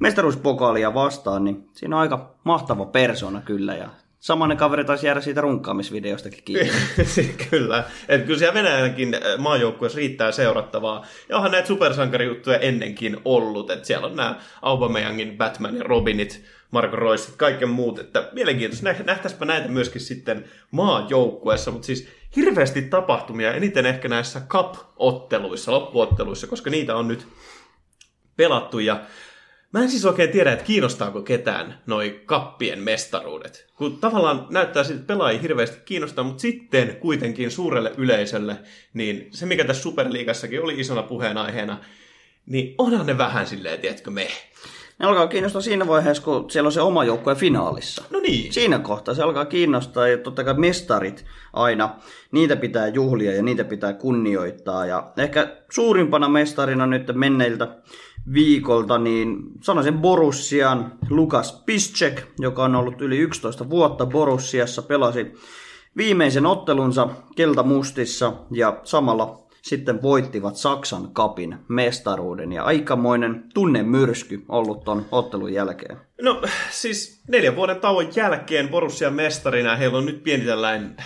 mestaruuspokaalia 0.00 0.94
vastaan, 0.94 1.44
niin 1.44 1.68
siinä 1.72 1.96
on 1.96 2.02
aika 2.02 2.34
mahtava 2.44 2.84
persona 2.84 3.40
kyllä, 3.40 3.76
ja 3.76 3.88
Samanen 4.26 4.56
kaveri 4.56 4.84
taisi 4.84 5.06
jäädä 5.06 5.20
siitä 5.20 5.40
runkaamisvideostakin 5.40 6.44
kiinni. 6.44 6.72
kyllä. 7.50 7.84
Et 8.08 8.22
kyllä 8.22 8.38
siellä 8.38 8.54
Venäjänkin 8.54 9.14
äh, 9.14 9.20
maajoukkueessa 9.38 9.96
riittää 9.96 10.32
seurattavaa. 10.32 11.06
Ja 11.28 11.36
onhan 11.36 11.52
näitä 11.52 11.68
supersankarijuttuja 11.68 12.58
ennenkin 12.58 13.16
ollut. 13.24 13.70
Et 13.70 13.84
siellä 13.84 14.06
on 14.06 14.16
nämä 14.16 14.40
Aubameyangin 14.62 15.36
Batman 15.38 15.76
ja 15.76 15.82
Robinit, 15.84 16.44
Marko 16.70 16.96
Royce, 16.96 17.32
kaiken 17.36 17.68
muut. 17.68 17.98
Että 17.98 18.28
mielenkiintoista. 18.32 19.02
Nähtäisipä 19.04 19.44
näitä 19.44 19.68
myöskin 19.68 20.00
sitten 20.00 20.44
maajoukkueessa. 20.70 21.70
Mutta 21.70 21.86
siis 21.86 22.08
hirveästi 22.36 22.82
tapahtumia, 22.82 23.54
eniten 23.54 23.86
ehkä 23.86 24.08
näissä 24.08 24.40
cup-otteluissa, 24.48 25.72
loppuotteluissa, 25.72 26.46
koska 26.46 26.70
niitä 26.70 26.96
on 26.96 27.08
nyt 27.08 27.26
pelattu. 28.36 28.78
Ja 28.78 29.00
Mä 29.72 29.82
en 29.82 29.90
siis 29.90 30.04
oikein 30.04 30.30
tiedä, 30.30 30.52
että 30.52 30.64
kiinnostaako 30.64 31.22
ketään 31.22 31.82
noi 31.86 32.22
kappien 32.26 32.82
mestaruudet. 32.82 33.66
Kun 33.76 33.98
tavallaan 33.98 34.46
näyttää 34.50 34.84
siltä, 34.84 35.00
että 35.00 35.12
pelaajia 35.14 35.40
hirveästi 35.40 35.76
kiinnostaa, 35.84 36.24
mutta 36.24 36.40
sitten 36.40 36.96
kuitenkin 36.96 37.50
suurelle 37.50 37.92
yleisölle, 37.96 38.56
niin 38.94 39.28
se 39.30 39.46
mikä 39.46 39.64
tässä 39.64 39.82
Superliigassakin 39.82 40.62
oli 40.62 40.80
isona 40.80 41.02
puheenaiheena, 41.02 41.78
niin 42.46 42.74
onhan 42.78 43.06
ne 43.06 43.18
vähän 43.18 43.46
silleen, 43.46 43.80
tiedätkö 43.80 44.10
me. 44.10 44.28
Ne 44.98 45.06
alkaa 45.06 45.26
kiinnostaa 45.26 45.62
siinä 45.62 45.86
vaiheessa, 45.86 46.22
kun 46.22 46.50
siellä 46.50 46.68
on 46.68 46.72
se 46.72 46.80
oma 46.80 47.04
joukkue 47.04 47.34
finaalissa. 47.34 48.04
No 48.10 48.20
niin. 48.20 48.52
Siinä 48.52 48.78
kohtaa 48.78 49.14
se 49.14 49.22
alkaa 49.22 49.44
kiinnostaa 49.44 50.08
ja 50.08 50.18
totta 50.18 50.44
kai 50.44 50.54
mestarit 50.54 51.24
aina, 51.52 51.96
niitä 52.32 52.56
pitää 52.56 52.88
juhlia 52.88 53.34
ja 53.34 53.42
niitä 53.42 53.64
pitää 53.64 53.92
kunnioittaa. 53.92 54.86
Ja 54.86 55.12
ehkä 55.16 55.56
suurimpana 55.72 56.28
mestarina 56.28 56.86
nyt 56.86 57.10
menneiltä 57.14 57.76
viikolta, 58.32 58.98
niin 58.98 59.36
sanoisin 59.60 59.98
Borussian 59.98 60.92
Lukas 61.10 61.62
Piszczek, 61.66 62.22
joka 62.38 62.64
on 62.64 62.74
ollut 62.74 63.00
yli 63.00 63.18
11 63.18 63.70
vuotta 63.70 64.06
Borussiassa, 64.06 64.82
pelasi 64.82 65.32
viimeisen 65.96 66.46
ottelunsa 66.46 67.08
keltamustissa 67.36 68.32
ja 68.50 68.80
samalla 68.84 69.45
sitten 69.66 70.02
voittivat 70.02 70.56
Saksan 70.56 71.10
kapin 71.12 71.58
mestaruuden 71.68 72.52
ja 72.52 72.64
aikamoinen 72.64 73.44
tunnemyrsky 73.54 74.44
ollut 74.48 74.84
ton 74.84 75.06
ottelun 75.12 75.52
jälkeen. 75.52 75.96
No 76.22 76.42
siis 76.70 77.22
neljän 77.28 77.56
vuoden 77.56 77.80
tauon 77.80 78.08
jälkeen 78.16 78.68
Borussia 78.68 79.10
mestarina 79.10 79.76
heillä 79.76 79.98
on 79.98 80.06
nyt 80.06 80.22
pieni 80.22 80.44
tällainen 80.44 80.96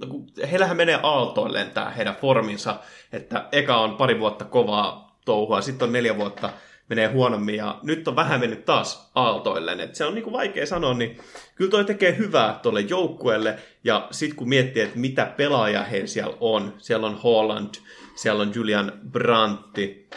no, 0.00 0.06
heillähän 0.50 0.76
menee 0.76 1.00
aaltoilleen 1.02 1.70
tämä 1.70 1.90
heidän 1.90 2.16
forminsa, 2.16 2.76
että 3.12 3.48
eka 3.52 3.76
on 3.76 3.96
pari 3.96 4.18
vuotta 4.20 4.44
kovaa 4.44 5.16
touhua, 5.24 5.60
sitten 5.60 5.86
on 5.86 5.92
neljä 5.92 6.16
vuotta 6.16 6.50
menee 6.88 7.06
huonommin 7.06 7.54
ja 7.54 7.78
nyt 7.82 8.08
on 8.08 8.16
vähän 8.16 8.40
mennyt 8.40 8.64
taas 8.64 9.10
aaltoilleen. 9.14 9.80
Et 9.80 9.94
se 9.94 10.04
on 10.04 10.14
niinku 10.14 10.32
vaikea 10.32 10.66
sanoa, 10.66 10.94
niin 10.94 11.18
kyllä 11.54 11.70
toi 11.70 11.84
tekee 11.84 12.16
hyvää 12.18 12.60
tuolle 12.62 12.80
joukkueelle 12.80 13.58
ja 13.84 14.08
sitten 14.10 14.36
kun 14.36 14.48
miettii, 14.48 14.82
että 14.82 14.98
mitä 14.98 15.26
pelaaja 15.36 15.84
heillä 15.84 16.06
siellä 16.06 16.36
on, 16.40 16.74
siellä 16.78 17.06
on 17.06 17.16
Holland, 17.16 17.74
siellä 18.14 18.42
on 18.42 18.52
Julian 18.54 18.92
Brantti, 19.10 20.08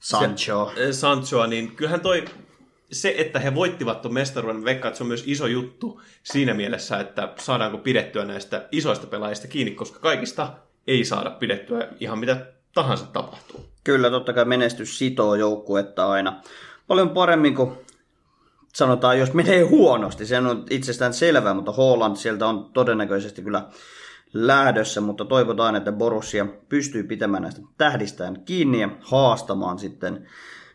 Sancho. 0.00 0.72
Se, 0.74 0.92
Sanchoa, 0.92 1.46
niin 1.46 1.76
kyllähän 1.76 2.00
toi 2.00 2.24
se, 2.92 3.14
että 3.18 3.38
he 3.38 3.54
voittivat 3.54 4.02
tuon 4.02 4.14
mestaruuden, 4.14 4.64
veikkaa, 4.64 4.88
että 4.88 4.98
se 4.98 5.04
on 5.04 5.08
myös 5.08 5.24
iso 5.26 5.46
juttu 5.46 6.02
siinä 6.22 6.54
mielessä, 6.54 7.00
että 7.00 7.32
saadaanko 7.38 7.78
pidettyä 7.78 8.24
näistä 8.24 8.68
isoista 8.72 9.06
pelaajista 9.06 9.48
kiinni, 9.48 9.70
koska 9.70 9.98
kaikista 9.98 10.52
ei 10.86 11.04
saada 11.04 11.30
pidettyä 11.30 11.88
ihan 12.00 12.18
mitä 12.18 12.46
tahansa 12.74 13.06
tapahtuu. 13.06 13.64
Kyllä, 13.84 14.10
totta 14.10 14.32
kai 14.32 14.44
menestys 14.44 14.98
sitoo 14.98 15.34
joukkuetta 15.34 16.10
aina 16.10 16.40
paljon 16.86 17.10
paremmin 17.10 17.54
kuin 17.54 17.72
sanotaan, 18.74 19.18
jos 19.18 19.32
menee 19.32 19.62
huonosti. 19.62 20.26
Se 20.26 20.38
on 20.38 20.64
itsestään 20.70 21.14
selvää, 21.14 21.54
mutta 21.54 21.72
Holland 21.72 22.16
sieltä 22.16 22.46
on 22.46 22.70
todennäköisesti 22.72 23.42
kyllä 23.42 23.68
lähdössä, 24.32 25.00
mutta 25.00 25.24
toivotaan, 25.24 25.76
että 25.76 25.92
Borussia 25.92 26.46
pystyy 26.68 27.02
pitämään 27.02 27.42
näistä 27.42 27.60
tähdistään 27.78 28.44
kiinni 28.44 28.80
ja 28.80 28.88
haastamaan 29.00 29.78
sitten 29.78 30.28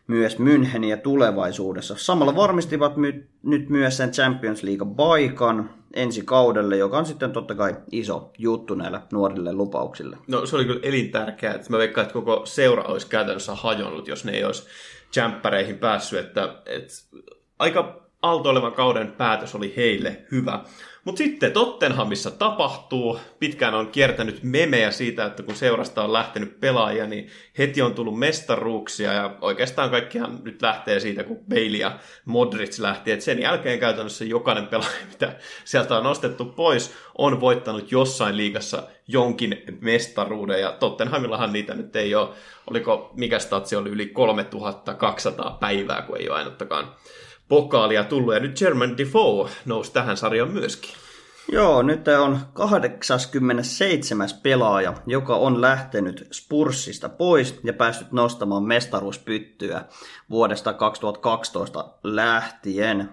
myös 0.08 0.39
Müncheniä 0.39 0.98
tulevaisuudessa. 0.98 1.96
Samalla 1.98 2.36
varmistivat 2.36 2.98
my- 2.98 3.28
nyt 3.44 3.70
myös 3.70 3.98
sen 3.98 4.12
Champions 4.12 4.63
League-paikan 4.63 5.70
ensi 5.94 6.22
kaudelle, 6.26 6.78
joka 6.78 6.98
on 6.98 7.06
sitten 7.06 7.32
totta 7.32 7.56
kai 7.56 7.76
iso 7.91 8.32
juttu 8.38 8.76
näille 8.76 9.02
nuorille 9.12 9.54
lupauksille. 9.54 10.18
No 10.28 10.46
se 10.46 10.56
oli 10.56 10.65
kyllä 10.65 10.80
elintärkeää, 10.84 11.54
että 11.54 11.70
mä 11.70 11.78
veikkaan, 11.78 12.04
että 12.06 12.13
koko 12.13 12.41
seura 12.46 12.84
olisi 12.84 13.08
käytännössä 13.08 13.56
hajonnut, 13.56 14.08
jos 14.08 14.26
ne 14.26 14.32
ei 14.32 14.44
olisi 14.44 14.63
jämppäreihin 15.15 15.78
päässyt, 15.78 16.20
että, 16.20 16.56
että 16.65 16.94
aika 17.60 18.05
aaltoilevan 18.25 18.73
kauden 18.73 19.11
päätös 19.11 19.55
oli 19.55 19.73
heille 19.77 20.17
hyvä. 20.31 20.59
Mutta 21.03 21.17
sitten 21.17 21.51
Tottenhamissa 21.51 22.31
tapahtuu, 22.31 23.19
pitkään 23.39 23.73
on 23.73 23.88
kiertänyt 23.88 24.39
memejä 24.43 24.91
siitä, 24.91 25.25
että 25.25 25.43
kun 25.43 25.55
seurasta 25.55 26.03
on 26.03 26.13
lähtenyt 26.13 26.59
pelaajia, 26.59 27.07
niin 27.07 27.29
heti 27.57 27.81
on 27.81 27.93
tullut 27.93 28.19
mestaruuksia 28.19 29.13
ja 29.13 29.38
oikeastaan 29.41 29.89
kaikkihan 29.89 30.39
nyt 30.43 30.61
lähtee 30.61 30.99
siitä, 30.99 31.23
kun 31.23 31.39
Bailey 31.49 31.77
ja 31.77 31.99
Modric 32.25 32.79
lähti, 32.79 33.11
että 33.11 33.25
sen 33.25 33.41
jälkeen 33.41 33.79
käytännössä 33.79 34.25
jokainen 34.25 34.67
pelaaja, 34.67 35.05
mitä 35.11 35.35
sieltä 35.65 35.97
on 35.97 36.03
nostettu 36.03 36.45
pois, 36.45 36.93
on 37.17 37.41
voittanut 37.41 37.91
jossain 37.91 38.38
liigassa 38.38 38.83
jonkin 39.07 39.63
mestaruuden. 39.81 40.61
Ja 40.61 40.71
Tottenhamillahan 40.71 41.53
niitä 41.53 41.73
nyt 41.73 41.95
ei 41.95 42.15
ole, 42.15 42.29
oliko 42.69 43.11
mikä 43.15 43.39
statsi 43.39 43.75
oli 43.75 43.89
yli 43.89 44.05
3200 44.05 45.57
päivää, 45.59 46.01
kun 46.01 46.17
ei 46.17 46.29
ole 46.29 46.38
ainuttakaan 46.38 46.95
pokaalia 47.47 48.03
tullut. 48.03 48.34
Ja 48.34 48.39
nyt 48.39 48.60
German 48.60 48.97
Defoe 48.97 49.49
nousi 49.65 49.93
tähän 49.93 50.17
sarjaan 50.17 50.51
myöskin. 50.51 50.91
Joo, 51.51 51.81
nyt 51.81 52.08
on 52.08 52.39
87. 52.53 54.29
pelaaja, 54.43 54.93
joka 55.08 55.36
on 55.36 55.62
lähtenyt 55.62 56.27
Spurssista 56.31 57.10
pois 57.10 57.60
ja 57.63 57.73
päässyt 57.73 58.12
nostamaan 58.12 58.63
mestaruuspyttyä 58.63 59.81
vuodesta 60.29 60.73
2012 60.73 61.86
lähtien. 62.03 63.10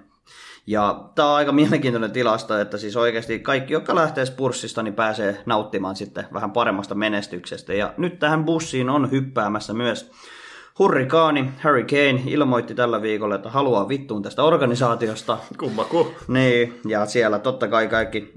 Ja 0.66 1.10
tämä 1.14 1.28
on 1.28 1.34
aika 1.34 1.52
mielenkiintoinen 1.52 2.12
tilasto, 2.12 2.58
että 2.58 2.78
siis 2.78 2.96
oikeasti 2.96 3.38
kaikki, 3.38 3.72
jotka 3.72 3.94
lähtee 3.94 4.26
Spurssista, 4.26 4.82
niin 4.82 4.94
pääsee 4.94 5.42
nauttimaan 5.46 5.96
sitten 5.96 6.26
vähän 6.32 6.50
paremmasta 6.50 6.94
menestyksestä. 6.94 7.74
Ja 7.74 7.94
nyt 7.96 8.18
tähän 8.18 8.44
bussiin 8.44 8.90
on 8.90 9.10
hyppäämässä 9.10 9.74
myös 9.74 10.10
Hurrikaani 10.78 11.50
Harry 11.58 11.84
Kane 11.84 12.22
ilmoitti 12.26 12.74
tällä 12.74 13.02
viikolla, 13.02 13.34
että 13.34 13.50
haluaa 13.50 13.88
vittuun 13.88 14.22
tästä 14.22 14.42
organisaatiosta. 14.42 15.38
Kummaku. 15.58 16.14
Niin, 16.28 16.80
ja 16.88 17.06
siellä 17.06 17.38
totta 17.38 17.68
kai 17.68 17.88
kaikki 17.88 18.32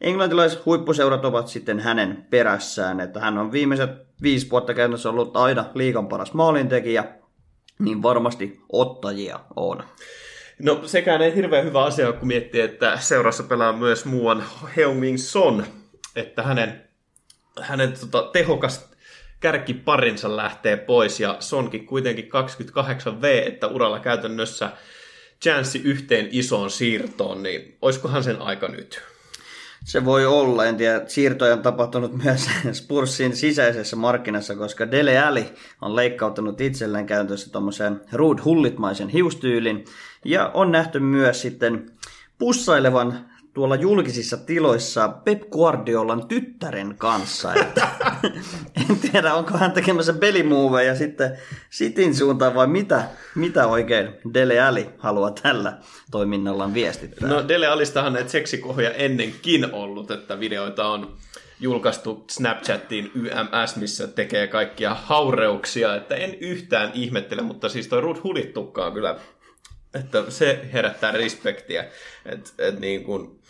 englantilaiset 0.00 0.66
huippuseurat 0.66 1.24
ovat 1.24 1.48
sitten 1.48 1.80
hänen 1.80 2.26
perässään, 2.30 3.00
että 3.00 3.20
hän 3.20 3.38
on 3.38 3.52
viimeiset 3.52 3.90
viisi 4.22 4.50
vuotta 4.50 4.74
käytännössä 4.74 5.10
ollut 5.10 5.36
aina 5.36 5.64
liikan 5.74 6.08
paras 6.08 6.34
maalintekijä, 6.34 7.04
niin 7.78 8.02
varmasti 8.02 8.60
ottajia 8.72 9.40
on. 9.56 9.82
No 10.62 10.80
sekään 10.86 11.22
ei 11.22 11.34
hirveän 11.34 11.64
hyvä 11.64 11.84
asia, 11.84 12.12
kun 12.12 12.28
miettii, 12.28 12.60
että 12.60 12.98
seurassa 12.98 13.42
pelaa 13.42 13.72
myös 13.72 14.04
muuan 14.04 14.44
Heung-Min 14.76 15.18
Son, 15.18 15.64
että 16.16 16.42
hänen, 16.42 16.84
hänen 17.60 17.92
tota, 18.00 18.30
tehokas 18.32 18.89
kärkiparinsa 19.40 20.36
lähtee 20.36 20.76
pois 20.76 21.20
ja 21.20 21.36
Sonkin 21.38 21.86
kuitenkin 21.86 22.24
28V, 22.24 23.46
että 23.46 23.66
uralla 23.66 24.00
käytännössä 24.00 24.70
chanssi 25.42 25.80
yhteen 25.84 26.28
isoon 26.32 26.70
siirtoon, 26.70 27.42
niin 27.42 27.76
olisikohan 27.82 28.24
sen 28.24 28.42
aika 28.42 28.68
nyt? 28.68 29.02
Se 29.84 30.04
voi 30.04 30.26
olla, 30.26 30.66
en 30.66 30.76
tiedä. 30.76 31.02
Siirtoja 31.06 31.52
on 31.52 31.62
tapahtunut 31.62 32.24
myös 32.24 32.50
Spursin 32.72 33.36
sisäisessä 33.36 33.96
markkinassa, 33.96 34.56
koska 34.56 34.90
Dele 34.90 35.18
Alli 35.18 35.46
on 35.80 35.96
leikkauttanut 35.96 36.60
itselleen 36.60 37.06
käytössä 37.06 37.52
tuommoisen 37.52 38.00
Ruud 38.12 38.38
Hullitmaisen 38.44 39.08
hiustyylin. 39.08 39.84
Ja 40.24 40.50
on 40.54 40.72
nähty 40.72 41.00
myös 41.00 41.42
sitten 41.42 41.90
pussailevan 42.38 43.29
tuolla 43.54 43.76
julkisissa 43.76 44.36
tiloissa 44.36 45.08
Pep 45.08 45.50
Guardiolan 45.50 46.28
tyttären 46.28 46.94
kanssa. 46.98 47.54
Että, 47.54 47.88
en 48.90 48.96
tiedä, 48.96 49.34
onko 49.34 49.58
hän 49.58 49.72
tekemässä 49.72 50.12
pelimuoveja 50.12 50.94
sitten 50.94 51.38
Sitin 51.70 52.14
suuntaan 52.14 52.54
vai 52.54 52.66
mitä, 52.66 53.04
mitä 53.34 53.66
oikein 53.66 54.08
Dele 54.34 54.60
Alli 54.60 54.90
haluaa 54.98 55.30
tällä 55.30 55.78
toiminnallaan 56.10 56.74
viestittää. 56.74 57.28
No 57.28 57.48
Dele 57.48 57.66
Alistahan 57.66 58.12
näitä 58.12 58.30
seksikohja 58.30 58.90
ennenkin 58.90 59.72
ollut, 59.72 60.10
että 60.10 60.40
videoita 60.40 60.88
on 60.88 61.16
julkaistu 61.60 62.24
Snapchattiin 62.30 63.10
YMS, 63.14 63.76
missä 63.76 64.06
tekee 64.06 64.46
kaikkia 64.46 64.94
haureuksia, 64.94 65.94
että 65.94 66.14
en 66.14 66.34
yhtään 66.34 66.90
ihmettele, 66.94 67.42
mutta 67.42 67.68
siis 67.68 67.88
toi 67.88 68.00
Ruud 68.00 68.16
Hulittukka 68.24 68.86
on 68.86 68.92
kyllä 68.92 69.16
että 69.94 70.24
se 70.28 70.60
herättää 70.72 71.12
respektiä. 71.12 71.84
Et, 72.26 72.54
et 72.58 72.80
niin 72.80 73.04
kun, 73.04 73.40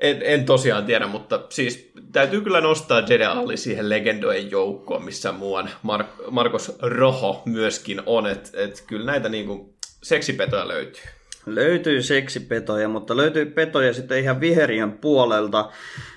En, 0.00 0.22
en 0.22 0.44
tosiaan 0.44 0.86
tiedä, 0.86 1.06
mutta 1.06 1.46
siis 1.48 1.92
täytyy 2.12 2.40
kyllä 2.40 2.60
nostaa 2.60 3.02
Jede 3.08 3.24
Alli 3.24 3.56
siihen 3.56 3.88
legendojen 3.88 4.50
joukkoon, 4.50 5.04
missä 5.04 5.32
muuan 5.32 5.70
Mar- 5.86 6.30
Marcos 6.30 6.76
Rojo 6.82 7.42
myöskin 7.44 8.02
on. 8.06 8.26
Että 8.26 8.50
et 8.54 8.84
kyllä 8.86 9.06
näitä 9.06 9.28
niinku 9.28 9.74
seksipetoja 10.02 10.68
löytyy. 10.68 11.02
Löytyy 11.46 12.02
seksipetoja, 12.02 12.88
mutta 12.88 13.16
löytyy 13.16 13.46
petoja 13.46 13.92
sitten 13.92 14.18
ihan 14.18 14.40
viheriön 14.40 14.92
puolelta. 14.92 15.70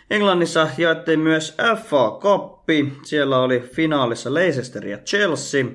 Englannissa 0.10 0.68
jaettiin 0.78 1.20
myös 1.20 1.56
FA 1.84 2.20
Cup. 2.22 2.58
Siellä 3.04 3.40
oli 3.40 3.60
finaalissa 3.60 4.34
Leicester 4.34 4.88
ja 4.88 4.98
Chelsea. 4.98 5.66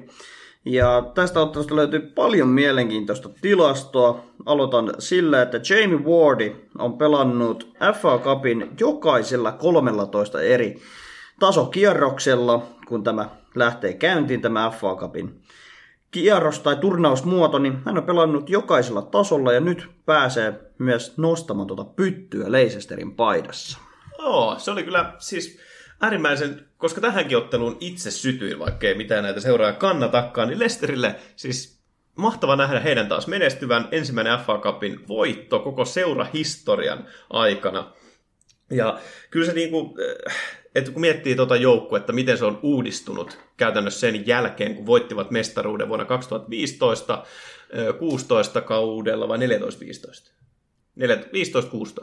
Ja 0.64 1.11
tästä 1.14 1.40
ottelusta 1.40 1.77
löytyy 1.77 2.01
paljon 2.01 2.48
mielenkiintoista 2.48 3.29
tilastoa. 3.40 4.25
Aloitan 4.46 4.94
sillä, 4.98 5.42
että 5.42 5.61
Jamie 5.70 5.98
Wardi 5.98 6.57
on 6.79 6.98
pelannut 6.98 7.72
FA 8.01 8.18
Cupin 8.18 8.70
jokaisella 8.81 9.53
13 9.53 10.40
eri 10.40 10.77
tasokierroksella, 11.40 12.66
kun 12.88 13.05
tämä 13.05 13.29
lähtee 13.55 13.92
käyntiin 13.92 14.40
tämä 14.40 14.70
FA 14.70 14.96
Cupin 14.96 15.42
kierros 16.11 16.61
tai 16.61 16.77
turnausmuoto, 16.77 17.59
niin 17.59 17.79
hän 17.87 17.98
on 17.98 18.05
pelannut 18.05 18.51
jokaisella 18.51 19.03
tasolla 19.03 19.53
ja 19.53 19.61
nyt 19.61 19.90
pääsee 20.07 20.61
myös 20.79 21.18
nostamaan 21.18 21.66
tuota 21.66 21.85
pyttyä 21.85 22.53
Leicesterin 22.53 23.14
paidassa. 23.14 23.79
Joo, 24.18 24.55
se 24.59 24.70
oli 24.70 24.83
kyllä 24.83 25.12
siis 25.18 25.59
äärimmäisen, 26.02 26.66
koska 26.78 27.00
tähänkin 27.00 27.38
otteluun 27.38 27.76
itse 27.80 28.10
sytyin, 28.10 28.58
vaikka 28.58 28.86
ei 28.86 28.94
mitään 28.94 29.22
näitä 29.22 29.40
seuraa 29.40 29.72
kannatakaan, 29.72 30.48
niin 30.48 30.58
Lesterille 30.58 31.14
siis 31.36 31.82
mahtava 32.16 32.56
nähdä 32.56 32.80
heidän 32.80 33.08
taas 33.08 33.26
menestyvän 33.26 33.88
ensimmäinen 33.90 34.38
FA 34.38 34.58
Cupin 34.58 35.08
voitto 35.08 35.58
koko 35.58 35.84
seurahistorian 35.84 37.06
aikana. 37.30 37.92
Ja 38.70 38.98
kyllä 39.30 39.46
se 39.46 39.52
niinku, 39.52 39.98
että 40.74 40.90
kun 40.90 41.00
miettii 41.00 41.36
tuota 41.36 41.56
joukkuetta, 41.56 42.12
miten 42.12 42.38
se 42.38 42.44
on 42.44 42.60
uudistunut 42.62 43.38
käytännössä 43.56 44.00
sen 44.00 44.26
jälkeen, 44.26 44.74
kun 44.74 44.86
voittivat 44.86 45.30
mestaruuden 45.30 45.88
vuonna 45.88 46.04
2015, 46.04 47.24
16 47.98 48.60
kaudella 48.60 49.28
vai 49.28 49.38
14-15? 49.38 50.41
15-16, 50.98 51.02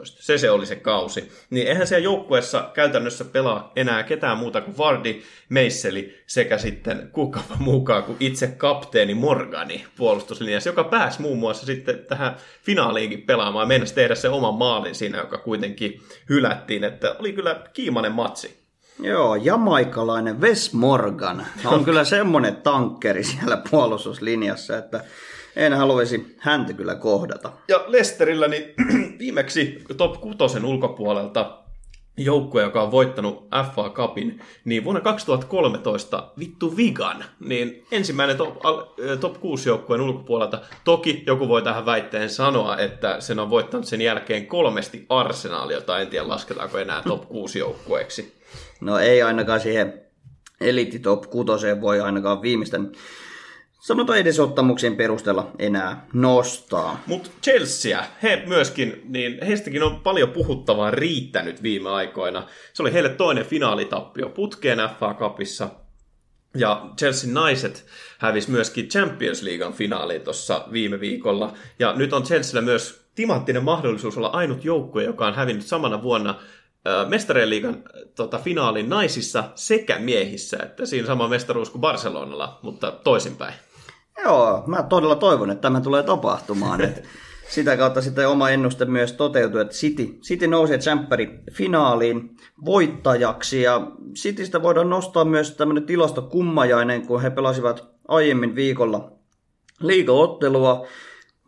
se 0.04 0.38
se 0.38 0.50
oli 0.50 0.66
se 0.66 0.76
kausi, 0.76 1.32
niin 1.50 1.66
eihän 1.66 1.86
siellä 1.86 2.04
joukkueessa 2.04 2.70
käytännössä 2.74 3.24
pelaa 3.24 3.72
enää 3.76 4.02
ketään 4.02 4.38
muuta 4.38 4.60
kuin 4.60 4.78
Vardi, 4.78 5.22
Meisseli 5.48 6.18
sekä 6.26 6.58
sitten 6.58 7.08
kuka 7.12 7.40
mukaan 7.58 8.02
kuin 8.02 8.16
itse 8.20 8.46
kapteeni 8.46 9.14
Morgani 9.14 9.84
puolustuslinjassa, 9.96 10.68
joka 10.68 10.84
pääsi 10.84 11.20
muun 11.20 11.38
muassa 11.38 11.66
sitten 11.66 11.98
tähän 11.98 12.36
finaaliinkin 12.62 13.22
pelaamaan 13.22 13.64
ja 13.64 13.68
mennessä 13.68 13.94
tehdä 13.94 14.14
se 14.14 14.28
oman 14.28 14.54
maalin 14.54 14.94
siinä, 14.94 15.18
joka 15.18 15.38
kuitenkin 15.38 16.00
hylättiin, 16.28 16.84
että 16.84 17.16
oli 17.18 17.32
kyllä 17.32 17.60
kiimainen 17.72 18.12
matsi. 18.12 18.60
Joo, 19.02 19.36
jamaikalainen 19.36 20.40
Wes 20.40 20.72
Morgan. 20.72 21.46
On 21.64 21.84
kyllä 21.84 22.04
semmoinen 22.04 22.56
tankkeri 22.56 23.24
siellä 23.24 23.62
puolustuslinjassa, 23.70 24.78
että 24.78 25.04
en 25.56 25.72
haluaisi 25.72 26.36
häntä 26.38 26.72
kyllä 26.72 26.94
kohdata. 26.94 27.52
Ja 27.68 27.84
Lesterillä 27.86 28.48
niin 28.48 28.64
viimeksi 29.18 29.84
top 29.96 30.20
6 30.20 30.36
ulkopuolelta 30.64 31.60
joukkue, 32.16 32.62
joka 32.62 32.82
on 32.82 32.90
voittanut 32.90 33.48
FA 33.74 33.90
Cupin, 33.90 34.40
niin 34.64 34.84
vuonna 34.84 35.00
2013 35.00 36.32
vittu 36.38 36.76
Vigan, 36.76 37.24
niin 37.40 37.86
ensimmäinen 37.92 38.36
top, 38.36 38.56
top 39.20 39.40
6 39.40 39.68
joukkueen 39.68 40.00
ulkopuolelta. 40.00 40.60
Toki 40.84 41.22
joku 41.26 41.48
voi 41.48 41.62
tähän 41.62 41.86
väitteen 41.86 42.30
sanoa, 42.30 42.76
että 42.76 43.20
sen 43.20 43.38
on 43.38 43.50
voittanut 43.50 43.86
sen 43.86 44.00
jälkeen 44.00 44.46
kolmesti 44.46 45.06
Arsenal, 45.08 45.70
jota 45.70 45.98
en 45.98 46.08
tiedä 46.08 46.28
lasketaanko 46.28 46.78
enää 46.78 47.02
top 47.02 47.28
6 47.28 47.58
joukkueeksi. 47.58 48.40
No 48.80 48.98
ei 48.98 49.22
ainakaan 49.22 49.60
siihen 49.60 50.00
Elite 50.60 50.98
Top 50.98 51.30
6 51.30 51.80
voi 51.80 52.00
ainakaan 52.00 52.42
viimeisten 52.42 52.92
sanotaan 53.80 54.18
edesottamuksien 54.18 54.96
perusteella 54.96 55.50
enää 55.58 56.06
nostaa. 56.12 57.02
Mutta 57.06 57.30
Chelsea, 57.42 58.04
he 58.22 58.42
myöskin, 58.46 59.02
niin 59.04 59.38
heistäkin 59.46 59.82
on 59.82 60.00
paljon 60.00 60.28
puhuttavaa 60.28 60.90
riittänyt 60.90 61.62
viime 61.62 61.90
aikoina. 61.90 62.46
Se 62.72 62.82
oli 62.82 62.92
heille 62.92 63.08
toinen 63.08 63.44
finaalitappio 63.44 64.28
putkeen 64.28 64.78
FA 65.00 65.14
Cupissa. 65.14 65.68
Ja 66.56 66.90
Chelsea 66.98 67.32
naiset 67.32 67.86
hävisi 68.18 68.50
myöskin 68.50 68.88
Champions 68.88 69.42
Leaguean 69.42 69.72
finaaliin 69.72 70.22
tuossa 70.22 70.64
viime 70.72 71.00
viikolla. 71.00 71.52
Ja 71.78 71.92
nyt 71.92 72.12
on 72.12 72.22
Chelsealla 72.22 72.64
myös 72.64 73.00
timanttinen 73.14 73.64
mahdollisuus 73.64 74.16
olla 74.16 74.28
ainut 74.28 74.64
joukkue, 74.64 75.04
joka 75.04 75.26
on 75.26 75.34
hävinnyt 75.34 75.66
samana 75.66 76.02
vuonna 76.02 76.34
mestarien 77.08 77.50
liigan 77.50 77.82
tota, 78.14 78.38
finaalin 78.38 78.88
naisissa 78.88 79.44
sekä 79.54 79.98
miehissä. 79.98 80.58
Että 80.62 80.86
siinä 80.86 81.06
sama 81.06 81.28
mestaruus 81.28 81.70
kuin 81.70 81.80
Barcelonalla, 81.80 82.58
mutta 82.62 82.90
toisinpäin. 82.90 83.54
Joo, 84.24 84.62
mä 84.66 84.82
todella 84.82 85.16
toivon, 85.16 85.50
että 85.50 85.62
tämä 85.62 85.80
tulee 85.80 86.02
tapahtumaan. 86.02 86.80
että 86.80 87.00
sitä 87.48 87.76
kautta 87.76 88.02
sitten 88.02 88.28
oma 88.28 88.50
ennuste 88.50 88.84
myös 88.84 89.12
toteutuu, 89.12 89.60
että 89.60 89.74
City, 89.74 90.06
City 90.22 90.46
nousee 90.46 90.78
tsemppäri 90.78 91.42
finaaliin 91.52 92.36
voittajaksi 92.64 93.62
ja 93.62 93.90
Citystä 94.14 94.62
voidaan 94.62 94.90
nostaa 94.90 95.24
myös 95.24 95.56
tämmöinen 95.56 95.84
tilastokummajainen, 95.84 97.06
kun 97.06 97.22
he 97.22 97.30
pelasivat 97.30 97.84
aiemmin 98.08 98.54
viikolla 98.54 99.12
liigaottelua 99.80 100.86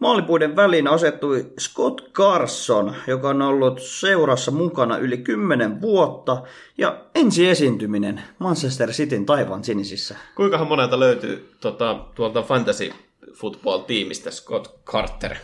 Maalipuiden 0.02 0.56
väliin 0.56 0.88
asettui 0.88 1.52
Scott 1.60 2.12
Carson, 2.12 2.94
joka 3.06 3.28
on 3.28 3.42
ollut 3.42 3.82
seurassa 3.82 4.50
mukana 4.50 4.98
yli 4.98 5.18
10 5.18 5.80
vuotta 5.80 6.42
ja 6.78 7.04
ensi 7.14 7.48
esiintyminen 7.48 8.22
Manchester 8.38 8.90
Cityn 8.90 9.26
taivaan 9.26 9.64
sinisissä. 9.64 10.16
Kuinka 10.34 10.64
monelta 10.64 11.00
löytyy 11.00 11.50
tota, 11.60 12.04
tuolta 12.14 12.42
fantasy 12.42 12.92
football-tiimistä 13.32 14.30
Scott 14.30 14.84
Carter? 14.84 15.36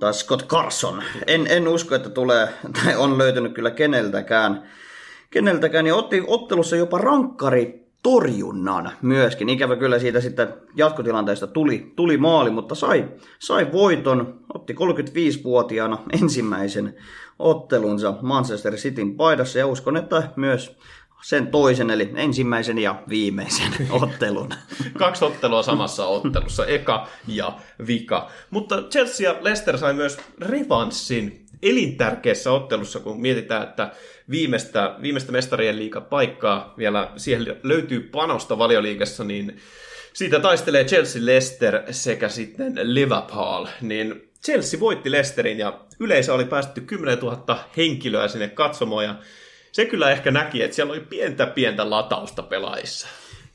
Tai 0.00 0.14
Scott 0.14 0.46
Carson. 0.46 1.02
En, 1.26 1.46
en 1.46 1.68
usko, 1.68 1.94
että 1.94 2.10
tulee, 2.10 2.48
tai 2.84 2.96
on 2.96 3.18
löytynyt 3.18 3.54
kyllä 3.54 3.70
keneltäkään. 3.70 4.70
Keneltäkään, 5.30 5.84
niin 5.84 5.94
otti 5.94 6.22
ottelussa 6.26 6.76
jopa 6.76 6.98
rankkari 6.98 7.87
torjunnan 8.02 8.90
myöskin. 9.02 9.48
Ikävä 9.48 9.76
kyllä 9.76 9.98
siitä 9.98 10.20
sitten 10.20 10.48
jatkotilanteesta 10.76 11.46
tuli, 11.46 11.92
tuli 11.96 12.16
maali, 12.16 12.50
mutta 12.50 12.74
sai, 12.74 13.08
sai 13.38 13.72
voiton. 13.72 14.40
Otti 14.54 14.72
35-vuotiaana 14.72 15.98
ensimmäisen 16.22 16.94
ottelunsa 17.38 18.14
Manchester 18.22 18.74
Cityn 18.74 19.16
paidassa 19.16 19.58
ja 19.58 19.66
uskon, 19.66 19.96
että 19.96 20.22
myös 20.36 20.76
sen 21.22 21.46
toisen, 21.46 21.90
eli 21.90 22.10
ensimmäisen 22.14 22.78
ja 22.78 23.02
viimeisen 23.08 23.72
ottelun. 24.02 24.48
Kaksi 24.98 25.24
ottelua 25.24 25.62
samassa 25.62 26.06
ottelussa, 26.06 26.66
eka 26.66 27.08
ja 27.26 27.58
vika. 27.86 28.30
Mutta 28.50 28.82
Chelsea 28.82 29.32
ja 29.32 29.38
Leicester 29.40 29.78
sai 29.78 29.94
myös 29.94 30.18
revanssin 30.40 31.46
elintärkeässä 31.62 32.52
ottelussa, 32.52 33.00
kun 33.00 33.20
mietitään, 33.20 33.62
että 33.62 33.92
viimeistä, 34.30 34.94
viimeistä 35.02 35.32
mestarien 35.32 35.76
paikkaa 36.10 36.74
vielä 36.78 37.10
siihen 37.16 37.56
löytyy 37.62 38.00
panosta 38.00 38.58
valioliigassa, 38.58 39.24
niin 39.24 39.56
siitä 40.12 40.40
taistelee 40.40 40.84
Chelsea, 40.84 41.24
Leicester 41.24 41.82
sekä 41.90 42.28
sitten 42.28 42.72
Liverpool, 42.82 43.66
niin 43.80 44.30
Chelsea 44.44 44.80
voitti 44.80 45.10
Leicesterin 45.10 45.58
ja 45.58 45.80
yleisö 46.00 46.34
oli 46.34 46.44
päästetty 46.44 46.80
10 46.80 47.18
000 47.18 47.58
henkilöä 47.76 48.28
sinne 48.28 48.48
katsomaan 48.48 49.04
ja 49.04 49.14
se 49.72 49.84
kyllä 49.84 50.10
ehkä 50.10 50.30
näki, 50.30 50.62
että 50.62 50.74
siellä 50.74 50.92
oli 50.92 51.00
pientä 51.00 51.46
pientä 51.46 51.90
latausta 51.90 52.42
pelaajissa. 52.42 53.08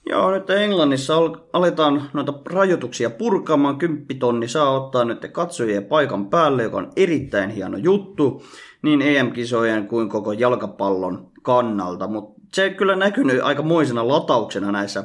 Joo, 0.09 0.31
nyt 0.31 0.49
Englannissa 0.49 1.13
aletaan 1.53 2.09
noita 2.13 2.33
rajoituksia 2.45 3.09
purkamaan. 3.09 3.77
Kymppitonni 3.77 4.47
saa 4.47 4.71
ottaa 4.71 5.05
nyt 5.05 5.27
katsojien 5.31 5.85
paikan 5.85 6.29
päälle, 6.29 6.63
joka 6.63 6.77
on 6.77 6.91
erittäin 6.95 7.49
hieno 7.49 7.77
juttu 7.77 8.43
niin 8.83 9.01
EM-kisojen 9.01 9.87
kuin 9.87 10.09
koko 10.09 10.31
jalkapallon 10.33 11.31
kannalta. 11.41 12.07
Mutta 12.07 12.41
se 12.53 12.69
kyllä 12.69 12.95
näkynyt 12.95 13.41
aika 13.43 13.61
moisena 13.61 14.07
latauksena 14.07 14.71
näissä 14.71 15.03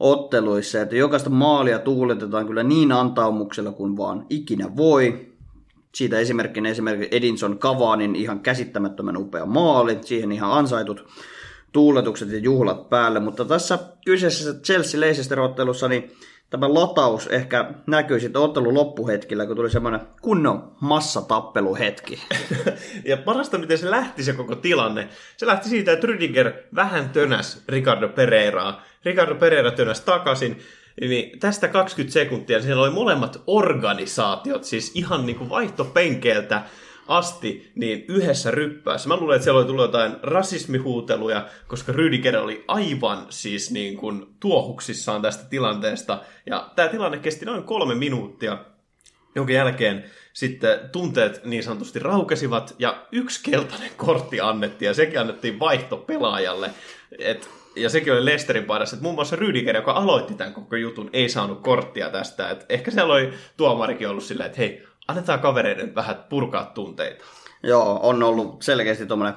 otteluissa, 0.00 0.80
että 0.80 0.96
jokaista 0.96 1.30
maalia 1.30 1.78
tuuletetaan 1.78 2.46
kyllä 2.46 2.62
niin 2.62 2.92
antaumuksella 2.92 3.72
kuin 3.72 3.96
vaan 3.96 4.26
ikinä 4.30 4.76
voi. 4.76 5.28
Siitä 5.94 6.18
esimerkkinä 6.18 6.68
esimerkiksi 6.68 7.16
Edinson 7.16 7.58
Cavanin 7.58 8.16
ihan 8.16 8.40
käsittämättömän 8.40 9.16
upea 9.16 9.46
maali, 9.46 9.98
siihen 10.00 10.32
ihan 10.32 10.52
ansaitut 10.52 11.06
tuuletukset 11.72 12.30
ja 12.30 12.38
juhlat 12.38 12.88
päälle, 12.88 13.20
mutta 13.20 13.44
tässä 13.44 13.78
kyseisessä 14.06 14.54
Chelsea 14.54 15.00
Leicester-ottelussa 15.00 15.88
niin 15.88 16.10
tämä 16.50 16.74
lataus 16.74 17.26
ehkä 17.26 17.70
näkyy 17.86 18.20
sitten 18.20 18.42
ottelun 18.42 18.74
loppuhetkillä, 18.74 19.46
kun 19.46 19.56
tuli 19.56 19.70
semmoinen 19.70 20.00
kunnon 20.22 20.72
massatappeluhetki. 20.80 22.22
ja 23.10 23.16
parasta, 23.16 23.58
miten 23.58 23.78
se 23.78 23.90
lähti 23.90 24.24
se 24.24 24.32
koko 24.32 24.54
tilanne. 24.54 25.08
Se 25.36 25.46
lähti 25.46 25.68
siitä, 25.68 25.92
että 25.92 26.06
Rüdiger 26.06 26.52
vähän 26.74 27.10
tönäs 27.10 27.62
Ricardo 27.68 28.08
Pereiraa. 28.08 28.82
Ricardo 29.04 29.34
Pereira 29.34 29.70
tönäs 29.70 30.00
takaisin. 30.00 30.58
Niin 31.00 31.38
tästä 31.38 31.68
20 31.68 32.12
sekuntia 32.12 32.62
siellä 32.62 32.82
oli 32.82 32.90
molemmat 32.90 33.42
organisaatiot, 33.46 34.64
siis 34.64 34.92
ihan 34.94 35.26
niin 35.26 35.36
kuin 35.36 35.50
vaihtopenkeeltä 35.50 36.62
asti, 37.08 37.72
niin 37.74 38.04
yhdessä 38.08 38.50
ryppäässä. 38.50 39.08
Mä 39.08 39.16
luulen, 39.16 39.36
että 39.36 39.44
siellä 39.44 39.58
oli 39.58 39.66
tullut 39.66 39.84
jotain 39.84 40.16
rasismihuuteluja, 40.22 41.48
koska 41.66 41.92
Rydiger 41.92 42.36
oli 42.36 42.64
aivan 42.68 43.26
siis 43.28 43.70
niin 43.70 43.96
kuin 43.96 44.26
tuohuksissaan 44.40 45.22
tästä 45.22 45.44
tilanteesta. 45.44 46.22
Ja 46.46 46.70
tämä 46.76 46.88
tilanne 46.88 47.18
kesti 47.18 47.44
noin 47.44 47.62
kolme 47.62 47.94
minuuttia, 47.94 48.58
jonka 49.34 49.52
jälkeen 49.52 50.04
sitten 50.32 50.78
tunteet 50.92 51.44
niin 51.44 51.62
sanotusti 51.62 51.98
raukesivat 51.98 52.74
ja 52.78 53.06
yksi 53.12 53.50
keltainen 53.50 53.90
kortti 53.96 54.40
annettiin 54.40 54.86
ja 54.86 54.94
sekin 54.94 55.20
annettiin 55.20 55.60
vaihtopelaajalle. 55.60 56.70
Et, 57.18 57.50
ja 57.76 57.88
sekin 57.88 58.12
oli 58.12 58.24
Lesterin 58.24 58.64
paidassa, 58.64 58.96
että 58.96 59.02
muun 59.02 59.14
muassa 59.14 59.36
Rydiger, 59.36 59.76
joka 59.76 59.92
aloitti 59.92 60.34
tämän 60.34 60.54
koko 60.54 60.76
jutun, 60.76 61.10
ei 61.12 61.28
saanut 61.28 61.60
korttia 61.60 62.10
tästä. 62.10 62.50
Et 62.50 62.66
ehkä 62.68 62.90
siellä 62.90 63.14
oli 63.14 63.32
tuomarikin 63.56 64.08
ollut 64.08 64.24
silleen, 64.24 64.46
että 64.46 64.58
hei, 64.58 64.86
annetaan 65.08 65.40
kavereiden 65.40 65.94
vähän 65.94 66.24
purkaa 66.28 66.64
tunteita. 66.64 67.24
Joo, 67.62 68.00
on 68.02 68.22
ollut 68.22 68.62
selkeästi 68.62 69.06
tuommoinen 69.06 69.34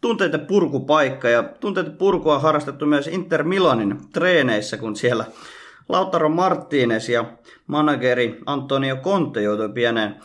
tunteiden 0.00 0.46
purkupaikka 0.46 1.28
ja 1.28 1.42
tunteiden 1.42 1.96
purkua 1.96 2.34
on 2.34 2.42
harrastettu 2.42 2.86
myös 2.86 3.06
Inter 3.06 3.42
Milanin 3.42 4.12
treeneissä, 4.12 4.76
kun 4.76 4.96
siellä 4.96 5.24
Lautaro 5.88 6.28
Martínez 6.28 7.12
ja 7.12 7.24
manageri 7.66 8.38
Antonio 8.46 8.96
Conte 8.96 9.42
joutui 9.42 9.68
pieneen 9.68 10.16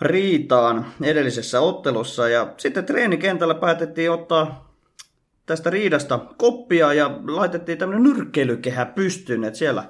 riitaan 0.00 0.86
edellisessä 1.02 1.60
ottelussa 1.60 2.28
ja 2.28 2.54
sitten 2.56 2.84
treenikentällä 2.84 3.54
päätettiin 3.54 4.10
ottaa 4.10 4.74
tästä 5.46 5.70
riidasta 5.70 6.18
koppia 6.36 6.92
ja 6.92 7.10
laitettiin 7.26 7.78
tämmöinen 7.78 8.02
nyrkkeilykehä 8.02 8.86
pystyyn, 8.86 9.44
että 9.44 9.58
siellä 9.58 9.84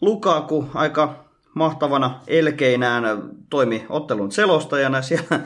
Lukaku 0.00 0.68
aika 0.74 1.24
mahtavana 1.54 2.20
elkeinään 2.26 3.04
toimi 3.50 3.86
ottelun 3.88 4.32
selostajana. 4.32 5.02
Siellä 5.12 5.40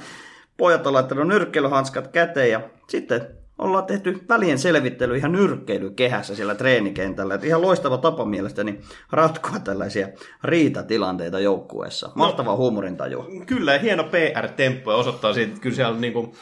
pojat 0.56 0.86
on 0.86 0.92
laittanut 0.92 1.28
nyrkkeilyhanskat 1.28 2.08
käteen 2.08 2.50
ja 2.50 2.60
sitten 2.88 3.26
ollaan 3.58 3.86
tehty 3.86 4.20
välien 4.28 4.58
selvittely 4.58 5.16
ihan 5.16 5.32
nyrkkeilykehässä 5.32 6.34
siellä 6.34 6.54
treenikentällä. 6.54 7.34
Et 7.34 7.44
ihan 7.44 7.62
loistava 7.62 7.98
tapa 7.98 8.24
mielestäni 8.24 8.80
ratkoa 9.10 9.58
tällaisia 9.58 10.08
riitatilanteita 10.44 11.40
joukkueessa. 11.40 12.10
Mahtava 12.14 12.50
no, 12.50 12.56
huumorintaju. 12.56 13.26
Kyllä, 13.46 13.78
hieno 13.78 14.04
PR-temppu 14.04 14.90
ja 14.90 14.96
osoittaa 14.96 15.32
siitä, 15.32 15.48
että 15.48 15.62
kyllä 15.62 15.76
siellä 15.76 15.98
niinku 15.98 16.34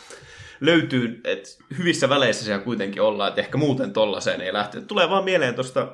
löytyy, 0.60 1.20
että 1.24 1.48
hyvissä 1.78 2.08
väleissä 2.08 2.44
siellä 2.44 2.64
kuitenkin 2.64 3.02
ollaan, 3.02 3.28
että 3.28 3.40
ehkä 3.40 3.58
muuten 3.58 3.92
tollaiseen 3.92 4.40
ei 4.40 4.52
lähte. 4.52 4.80
Tulee 4.80 5.10
vaan 5.10 5.24
mieleen 5.24 5.54
tuosta 5.54 5.88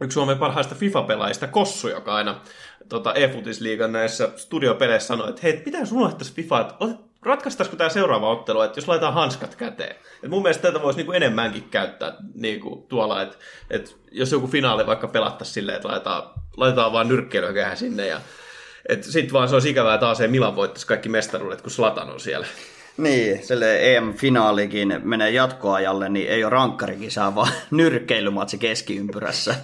yksi 0.00 0.14
Suomen 0.14 0.38
parhaista 0.38 0.74
FIFA-pelaajista, 0.74 1.46
Kossu, 1.46 1.88
joka 1.88 2.14
aina 2.14 2.40
tota, 2.88 3.14
e-futisliigan 3.14 3.92
näissä 3.92 4.28
studiopeleissä 4.36 5.06
sanoi, 5.06 5.28
että 5.28 5.40
hei, 5.42 5.52
pitää 5.52 5.82
unohtaa 5.92 6.28
FIFA, 6.34 6.60
että 6.60 6.74
ratkaistaisiko 7.22 7.76
tämä 7.76 7.90
seuraava 7.90 8.30
ottelu, 8.30 8.62
että 8.62 8.78
jos 8.78 8.88
laitetaan 8.88 9.14
hanskat 9.14 9.54
käteen. 9.54 9.96
Et 10.22 10.30
mun 10.30 10.42
mielestä 10.42 10.62
tätä 10.62 10.82
voisi 10.82 10.96
niinku 10.96 11.12
enemmänkin 11.12 11.68
käyttää 11.70 12.16
niinku 12.34 12.86
tuolla, 12.88 13.22
että 13.22 13.36
et 13.70 13.96
jos 14.12 14.32
joku 14.32 14.46
finaali 14.46 14.86
vaikka 14.86 15.08
pelattaisiin 15.08 15.54
silleen, 15.54 15.76
että 15.76 15.88
laitetaan, 15.88 16.22
laitetaan 16.56 16.92
vaan 16.92 17.08
nyrkkeilyä 17.08 17.74
sinne 17.74 18.06
ja 18.06 18.20
sitten 19.00 19.32
vaan 19.32 19.48
se 19.48 19.54
olisi 19.54 19.70
ikävää 19.70 19.98
taas 19.98 20.18
se 20.18 20.28
Milan 20.28 20.56
voittaisi 20.56 20.86
kaikki 20.86 21.08
mestaruudet, 21.08 21.62
kun 21.62 21.70
Slatan 21.70 22.10
on 22.10 22.20
siellä. 22.20 22.46
Niin, 22.96 23.46
sille 23.46 23.96
EM-finaalikin 23.96 25.00
menee 25.04 25.30
jatkoajalle, 25.30 26.08
niin 26.08 26.28
ei 26.28 26.44
ole 26.44 26.50
rankkarikisaa, 26.50 27.34
vaan 27.34 27.52
nyrkkeilymatsi 27.70 28.58
keskiympyrässä. 28.58 29.54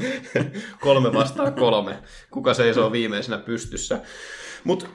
kolme 0.80 1.12
vastaan 1.12 1.54
kolme. 1.54 1.98
Kuka 2.30 2.54
seisoo 2.54 2.92
viimeisenä 2.92 3.38
pystyssä. 3.38 4.00
Mutta 4.64 4.86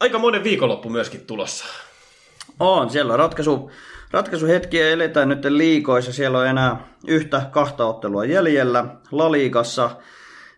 aika 0.00 0.18
monen 0.18 0.44
viikonloppu 0.44 0.88
myöskin 0.88 1.26
tulossa. 1.26 1.64
On, 2.60 2.90
siellä 2.90 3.12
on 3.12 3.18
ratkaisu, 3.18 3.70
ratkaisuhetkiä 4.10 4.88
eletään 4.88 5.28
nyt 5.28 5.44
liikoissa. 5.44 6.12
Siellä 6.12 6.38
on 6.38 6.46
enää 6.46 6.88
yhtä 7.06 7.42
kahta 7.50 7.86
ottelua 7.86 8.24
jäljellä. 8.24 8.84
Laliikassa 9.12 9.90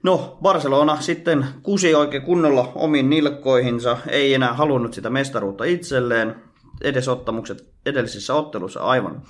No, 0.07 0.39
Barcelona 0.43 1.01
sitten 1.01 1.47
kusi 1.63 1.95
oikein 1.95 2.23
kunnolla 2.23 2.73
omiin 2.75 3.11
nilkkoihinsa, 3.11 3.99
ei 4.09 4.35
enää 4.35 4.53
halunnut 4.53 4.95
sitä 4.95 5.11
mestaruutta 5.11 5.65
itselleen. 5.65 6.37
Edesottamukset 6.83 7.65
edellisissä 7.87 8.35
ottelussa 8.35 8.81
aivan 8.81 9.23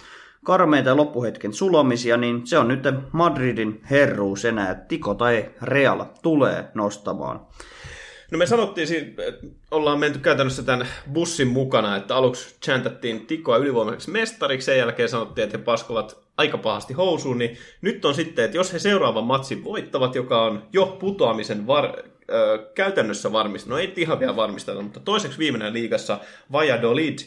karmeita 0.45 0.97
loppuhetken 0.97 1.53
sulomisia, 1.53 2.17
niin 2.17 2.47
se 2.47 2.59
on 2.59 2.69
nyt 2.69 2.83
Madridin 3.13 3.81
herruus 3.91 4.45
enää, 4.45 4.71
että 4.71 4.85
Tiko 4.89 5.15
tai 5.15 5.51
Real 5.63 6.05
tulee 6.23 6.69
nostamaan. 6.75 7.47
No 8.31 8.39
me 8.39 8.47
sanottiin, 8.47 8.89
että 9.19 9.47
ollaan 9.71 9.99
menty 9.99 10.19
käytännössä 10.19 10.63
tämän 10.63 10.89
bussin 11.13 11.49
mukana, 11.49 11.97
että 11.97 12.17
aluksi 12.17 12.57
chantattiin 12.65 13.27
Tikoa 13.27 13.57
ylivoimaiseksi 13.57 14.11
mestariksi, 14.11 14.65
sen 14.65 14.79
jälkeen 14.79 15.09
sanottiin, 15.09 15.45
että 15.45 15.59
he 15.59 15.65
paskovat 15.65 16.19
aika 16.37 16.59
pahasti 16.59 16.95
housuun, 16.95 17.39
niin 17.39 17.59
nyt 17.81 18.05
on 18.05 18.15
sitten, 18.15 18.45
että 18.45 18.57
jos 18.57 18.73
he 18.73 18.79
seuraavan 18.79 19.25
matsin 19.25 19.65
voittavat, 19.65 20.15
joka 20.15 20.43
on 20.45 20.63
jo 20.73 20.97
putoamisen 21.01 21.67
var, 21.67 21.93
ö, 22.31 22.71
käytännössä 22.75 23.33
varmistunut, 23.33 23.77
no 23.77 23.81
ei 23.81 23.93
ihan 23.97 24.21
vielä 24.21 24.37
varmistettu, 24.37 24.83
mutta 24.83 25.01
toiseksi 25.01 25.39
viimeinen 25.39 25.73
liigassa 25.73 26.19
Valladolid, 26.53 27.19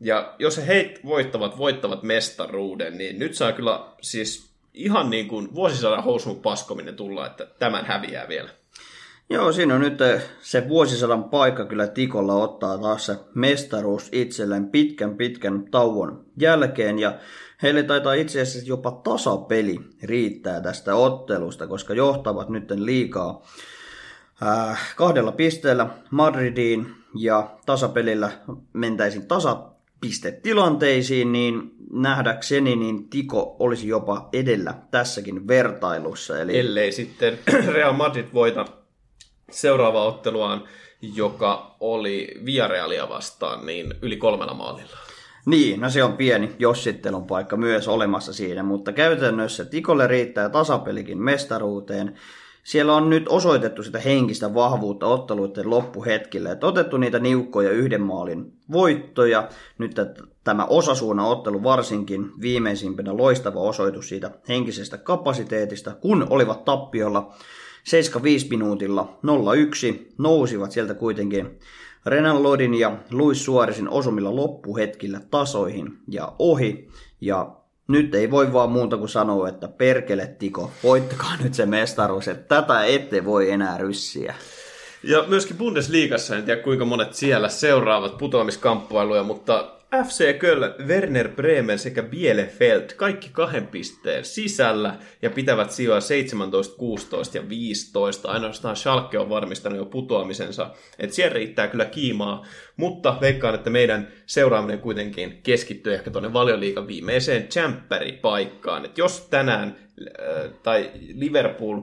ja 0.00 0.34
jos 0.38 0.56
he 0.56 0.66
heit 0.66 1.04
voittavat, 1.04 1.58
voittavat 1.58 2.02
mestaruuden, 2.02 2.98
niin 2.98 3.18
nyt 3.18 3.34
saa 3.34 3.52
kyllä 3.52 3.80
siis 4.00 4.50
ihan 4.74 5.10
niin 5.10 5.28
kuin 5.28 5.54
vuosisadan 5.54 6.04
housun 6.04 6.42
paskominen 6.42 6.96
tulla, 6.96 7.26
että 7.26 7.46
tämän 7.58 7.86
häviää 7.86 8.28
vielä. 8.28 8.59
Joo, 9.32 9.52
siinä 9.52 9.74
on 9.74 9.80
nyt 9.80 9.98
se 10.40 10.68
vuosisadan 10.68 11.24
paikka 11.24 11.64
kyllä 11.64 11.86
Tikolla 11.86 12.34
ottaa 12.34 12.78
taas 12.78 13.06
se 13.06 13.16
mestaruus 13.34 14.08
itselleen 14.12 14.68
pitkän 14.68 15.16
pitkän 15.16 15.64
tauon 15.70 16.24
jälkeen. 16.36 16.98
Ja 16.98 17.18
heille 17.62 17.82
taitaa 17.82 18.14
itse 18.14 18.40
asiassa 18.40 18.68
jopa 18.68 18.90
tasapeli 18.90 19.80
riittää 20.02 20.60
tästä 20.60 20.94
ottelusta, 20.94 21.66
koska 21.66 21.94
johtavat 21.94 22.48
nyt 22.48 22.70
liikaa 22.70 23.42
äh, 24.42 24.94
kahdella 24.96 25.32
pisteellä 25.32 25.86
Madridiin 26.10 26.94
ja 27.14 27.50
tasapelillä 27.66 28.30
mentäisiin 28.72 29.26
tasapistetilanteisiin, 29.26 31.32
niin 31.32 31.74
nähdäkseni 31.92 32.76
niin 32.76 33.08
Tiko 33.08 33.56
olisi 33.58 33.88
jopa 33.88 34.28
edellä 34.32 34.74
tässäkin 34.90 35.48
vertailussa. 35.48 36.38
Eli... 36.38 36.58
Ellei 36.58 36.92
sitten 36.92 37.38
Real 37.66 37.92
Madrid 37.92 38.26
voita 38.34 38.79
seuraava 39.50 40.04
otteluaan, 40.04 40.64
joka 41.14 41.76
oli 41.80 42.40
Villarealia 42.44 43.08
vastaan, 43.08 43.66
niin 43.66 43.94
yli 44.02 44.16
kolmella 44.16 44.54
maalilla. 44.54 44.96
Niin, 45.46 45.80
no 45.80 45.90
se 45.90 46.04
on 46.04 46.16
pieni 46.16 46.52
jossittelun 46.58 47.26
paikka 47.26 47.56
myös 47.56 47.88
olemassa 47.88 48.32
siinä, 48.32 48.62
mutta 48.62 48.92
käytännössä 48.92 49.64
Tikolle 49.64 50.06
riittää 50.06 50.48
tasapelikin 50.48 51.18
mestaruuteen. 51.18 52.18
Siellä 52.62 52.94
on 52.94 53.10
nyt 53.10 53.28
osoitettu 53.28 53.82
sitä 53.82 53.98
henkistä 53.98 54.54
vahvuutta 54.54 55.06
otteluiden 55.06 55.70
loppuhetkillä, 55.70 56.52
että 56.52 56.66
otettu 56.66 56.96
niitä 56.96 57.18
niukkoja 57.18 57.70
yhden 57.70 58.02
maalin 58.02 58.52
voittoja. 58.72 59.48
Nyt 59.78 59.94
tämä 60.44 60.64
osasuuna 60.64 61.26
ottelu 61.26 61.62
varsinkin 61.62 62.32
viimeisimpänä 62.40 63.16
loistava 63.16 63.60
osoitus 63.60 64.08
siitä 64.08 64.30
henkisestä 64.48 64.98
kapasiteetista, 64.98 65.94
kun 65.94 66.26
olivat 66.30 66.64
tappiolla 66.64 67.34
75 67.90 68.46
minuutilla 68.50 69.18
0-1 69.92 70.12
nousivat 70.18 70.72
sieltä 70.72 70.94
kuitenkin 70.94 71.58
Renan 72.06 72.42
Lodin 72.42 72.74
ja 72.74 72.96
Luis 73.10 73.44
Suoresin 73.44 73.88
osumilla 73.88 74.36
loppuhetkillä 74.36 75.20
tasoihin 75.30 75.98
ja 76.08 76.32
ohi. 76.38 76.88
Ja 77.20 77.56
nyt 77.88 78.14
ei 78.14 78.30
voi 78.30 78.52
vaan 78.52 78.70
muuta 78.70 78.96
kuin 78.96 79.08
sanoa, 79.08 79.48
että 79.48 79.68
perkele 79.68 80.26
Tiko, 80.38 80.70
voittakaa 80.82 81.36
nyt 81.42 81.54
se 81.54 81.66
mestaruus, 81.66 82.28
että 82.28 82.62
tätä 82.62 82.84
ette 82.84 83.24
voi 83.24 83.50
enää 83.50 83.78
ryssiä. 83.78 84.34
Ja 85.02 85.24
myöskin 85.28 85.56
Bundesliigassa, 85.56 86.36
en 86.36 86.44
tiedä 86.44 86.62
kuinka 86.62 86.84
monet 86.84 87.14
siellä 87.14 87.48
seuraavat 87.48 88.18
putoamiskamppailuja, 88.18 89.22
mutta 89.22 89.79
FC 89.96 90.38
Köln, 90.38 90.74
Werner 90.86 91.28
Bremen 91.28 91.78
sekä 91.78 92.02
Bielefeld, 92.02 92.90
kaikki 92.96 93.28
kahden 93.32 93.66
pisteen 93.66 94.24
sisällä 94.24 94.98
ja 95.22 95.30
pitävät 95.30 95.70
sijoja 95.70 96.00
17, 96.00 96.76
16 96.76 97.36
ja 97.36 97.48
15. 97.48 98.28
Ainoastaan 98.28 98.76
Schalke 98.76 99.18
on 99.18 99.28
varmistanut 99.28 99.78
jo 99.78 99.84
putoamisensa, 99.84 100.70
että 100.98 101.16
siellä 101.16 101.34
riittää 101.34 101.68
kyllä 101.68 101.84
kiimaa, 101.84 102.46
mutta 102.76 103.16
veikkaan, 103.20 103.54
että 103.54 103.70
meidän 103.70 104.08
seuraaminen 104.26 104.78
kuitenkin 104.78 105.40
keskittyy 105.42 105.94
ehkä 105.94 106.10
tuonne 106.10 106.32
valioliikan 106.32 106.86
viimeiseen 106.86 107.48
paikkaan. 108.22 108.84
Että 108.84 109.00
jos 109.00 109.26
tänään 109.30 109.76
äh, 110.00 110.50
tai 110.62 110.90
Liverpool 111.14 111.80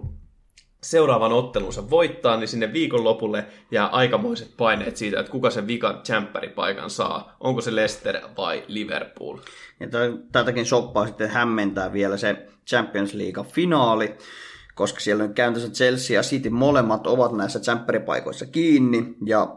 seuraavan 0.88 1.32
ottelunsa 1.32 1.90
voittaa, 1.90 2.38
niin 2.38 2.48
sinne 2.48 2.74
viikonlopulle 2.74 3.46
jää 3.72 3.88
aikamoiset 3.88 4.58
paineet 4.58 4.98
siitä, 4.98 5.20
että 5.20 5.32
kuka 5.32 5.50
sen 5.50 5.68
vikan 5.68 6.02
paikan 6.56 6.90
saa. 6.90 7.36
Onko 7.40 7.62
se 7.62 7.76
Leicester 7.76 8.20
vai 8.38 8.64
Liverpool? 8.68 9.38
Ja 9.80 9.88
tätäkin 10.32 10.66
soppaa 10.66 11.06
sitten 11.06 11.30
hämmentää 11.30 11.94
vielä 11.94 12.18
se 12.18 12.48
Champions 12.68 13.14
League-finaali, 13.14 14.18
koska 14.76 15.00
siellä 15.00 15.24
on 15.24 15.34
käyntössä 15.34 15.70
Chelsea 15.70 16.16
ja 16.16 16.22
City 16.22 16.50
molemmat 16.50 17.08
ovat 17.08 17.32
näissä 17.32 17.60
paikoissa 18.06 18.46
kiinni, 18.46 19.16
ja 19.26 19.56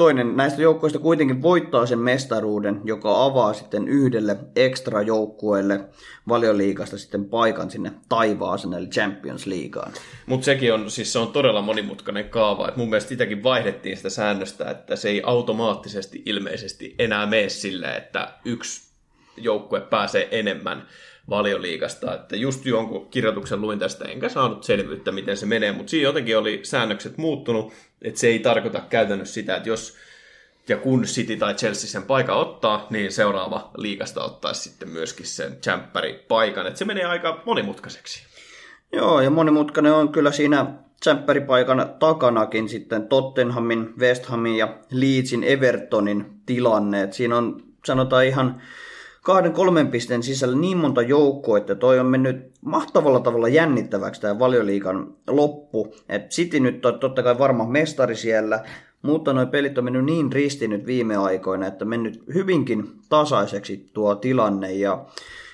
toinen 0.00 0.36
näistä 0.36 0.62
joukkueista 0.62 0.98
kuitenkin 0.98 1.42
voittaa 1.42 1.86
sen 1.86 1.98
mestaruuden, 1.98 2.80
joka 2.84 3.24
avaa 3.24 3.52
sitten 3.52 3.88
yhdelle 3.88 4.36
ekstra 4.56 5.02
joukkueelle 5.02 5.80
valioliikasta 6.28 6.98
sitten 6.98 7.24
paikan 7.24 7.70
sinne 7.70 7.92
taivaaseen, 8.08 8.74
eli 8.74 8.86
Champions 8.86 9.46
Leagueaan. 9.46 9.92
Mutta 10.26 10.44
sekin 10.44 10.74
on, 10.74 10.90
siis 10.90 11.12
se 11.12 11.18
on 11.18 11.28
todella 11.28 11.62
monimutkainen 11.62 12.28
kaava. 12.28 12.68
Et 12.68 12.76
mun 12.76 12.90
mielestä 12.90 13.08
sitäkin 13.08 13.42
vaihdettiin 13.42 13.96
sitä 13.96 14.10
säännöstä, 14.10 14.70
että 14.70 14.96
se 14.96 15.08
ei 15.08 15.22
automaattisesti 15.24 16.22
ilmeisesti 16.26 16.94
enää 16.98 17.26
mene 17.26 17.48
silleen, 17.48 17.96
että 17.96 18.28
yksi 18.44 18.90
joukkue 19.36 19.80
pääsee 19.80 20.28
enemmän 20.30 20.86
valioliigasta. 21.30 22.14
Että 22.14 22.36
just 22.36 22.66
jonkun 22.66 23.10
kirjoituksen 23.10 23.60
luin 23.60 23.78
tästä, 23.78 24.04
enkä 24.04 24.28
saanut 24.28 24.64
selvyyttä, 24.64 25.12
miten 25.12 25.36
se 25.36 25.46
menee, 25.46 25.72
mutta 25.72 25.90
siinä 25.90 26.08
jotenkin 26.08 26.38
oli 26.38 26.60
säännökset 26.62 27.18
muuttunut, 27.18 27.72
että 28.02 28.20
se 28.20 28.26
ei 28.26 28.38
tarkoita 28.38 28.80
käytännössä 28.90 29.34
sitä, 29.34 29.56
että 29.56 29.68
jos 29.68 29.96
ja 30.68 30.76
kun 30.76 31.02
City 31.02 31.36
tai 31.36 31.54
Chelsea 31.54 31.90
sen 31.90 32.02
paikan 32.02 32.36
ottaa, 32.36 32.86
niin 32.90 33.12
seuraava 33.12 33.70
liigasta 33.76 34.24
ottaisi 34.24 34.62
sitten 34.62 34.88
myöskin 34.88 35.26
sen 35.26 35.56
paikan. 36.28 36.66
Että 36.66 36.78
se 36.78 36.84
menee 36.84 37.04
aika 37.04 37.42
monimutkaiseksi. 37.46 38.22
Joo, 38.92 39.20
ja 39.20 39.30
monimutkainen 39.30 39.92
on 39.92 40.12
kyllä 40.12 40.32
siinä 40.32 40.66
paikan 41.46 41.94
takanakin 41.98 42.68
sitten 42.68 43.08
Tottenhamin, 43.08 43.94
West 43.98 44.26
Hamin 44.26 44.56
ja 44.56 44.78
Leedsin 44.90 45.44
Evertonin 45.44 46.26
tilanne. 46.46 47.02
Et 47.02 47.12
siinä 47.12 47.36
on 47.36 47.62
sanotaan 47.84 48.26
ihan 48.26 48.62
kahden 49.30 49.52
kolmen 49.52 49.88
pisteen 49.88 50.22
sisällä 50.22 50.56
niin 50.56 50.76
monta 50.76 51.02
joukkoa, 51.02 51.58
että 51.58 51.74
toi 51.74 51.98
on 51.98 52.06
mennyt 52.06 52.50
mahtavalla 52.60 53.20
tavalla 53.20 53.48
jännittäväksi 53.48 54.20
tämä 54.20 54.38
valioliikan 54.38 55.14
loppu. 55.28 55.94
Et 56.08 56.30
City 56.30 56.60
nyt 56.60 56.86
on 56.86 56.98
totta 56.98 57.22
kai 57.22 57.38
varma 57.38 57.66
mestari 57.66 58.16
siellä, 58.16 58.64
mutta 59.02 59.32
nuo 59.32 59.46
pelit 59.46 59.78
on 59.78 59.84
mennyt 59.84 60.04
niin 60.04 60.32
risti 60.32 60.68
nyt 60.68 60.86
viime 60.86 61.16
aikoina, 61.16 61.66
että 61.66 61.84
mennyt 61.84 62.22
hyvinkin 62.34 62.90
tasaiseksi 63.08 63.90
tuo 63.92 64.14
tilanne. 64.14 64.72
Ja 64.72 65.04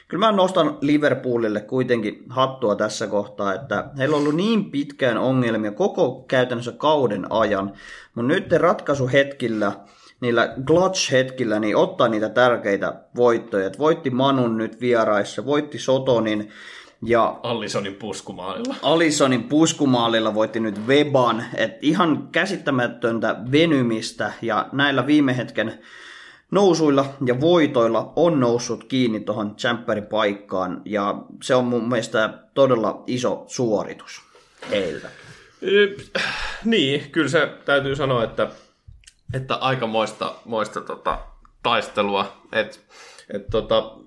kyllä 0.08 0.26
mä 0.26 0.32
nostan 0.32 0.78
Liverpoolille 0.80 1.60
kuitenkin 1.60 2.24
hattua 2.28 2.76
tässä 2.76 3.06
kohtaa, 3.06 3.54
että 3.54 3.90
heillä 3.98 4.16
on 4.16 4.22
ollut 4.22 4.36
niin 4.36 4.70
pitkään 4.70 5.18
ongelmia 5.18 5.72
koko 5.72 6.24
käytännössä 6.28 6.72
kauden 6.72 7.32
ajan, 7.32 7.72
mutta 8.14 8.28
nyt 8.28 8.52
ratkaisuhetkillä– 8.52 9.72
niillä 10.20 10.54
clutch-hetkillä 10.64 11.58
niin 11.60 11.76
ottaa 11.76 12.08
niitä 12.08 12.28
tärkeitä 12.28 12.94
voittoja. 13.16 13.66
Et 13.66 13.78
voitti 13.78 14.10
Manun 14.10 14.58
nyt 14.58 14.80
vieraissa, 14.80 15.46
voitti 15.46 15.78
Sotonin 15.78 16.50
ja 17.02 17.40
Allisonin 17.42 17.94
puskumaalilla. 17.94 18.74
Allisonin 18.82 19.44
puskumaalilla 19.44 20.34
voitti 20.34 20.60
nyt 20.60 20.86
Weban. 20.86 21.44
Et 21.56 21.78
ihan 21.80 22.28
käsittämätöntä 22.32 23.36
venymistä 23.52 24.32
ja 24.42 24.68
näillä 24.72 25.06
viime 25.06 25.36
hetken 25.36 25.78
nousuilla 26.50 27.04
ja 27.26 27.40
voitoilla 27.40 28.12
on 28.16 28.40
noussut 28.40 28.84
kiinni 28.84 29.20
tuohon 29.20 29.56
paikkaan 30.10 30.82
ja 30.84 31.14
se 31.42 31.54
on 31.54 31.64
mun 31.64 31.88
mielestä 31.88 32.38
todella 32.54 33.02
iso 33.06 33.44
suoritus 33.46 34.22
heiltä. 34.70 35.08
Niin, 36.64 37.10
kyllä 37.10 37.28
se 37.28 37.48
täytyy 37.64 37.96
sanoa, 37.96 38.24
että 38.24 38.48
että 39.34 39.54
aika 39.54 39.86
moista, 39.86 40.34
moista 40.44 40.80
tota, 40.80 41.18
taistelua. 41.62 42.42
Et, 42.52 42.80
et, 43.34 43.46
tota, 43.50 43.98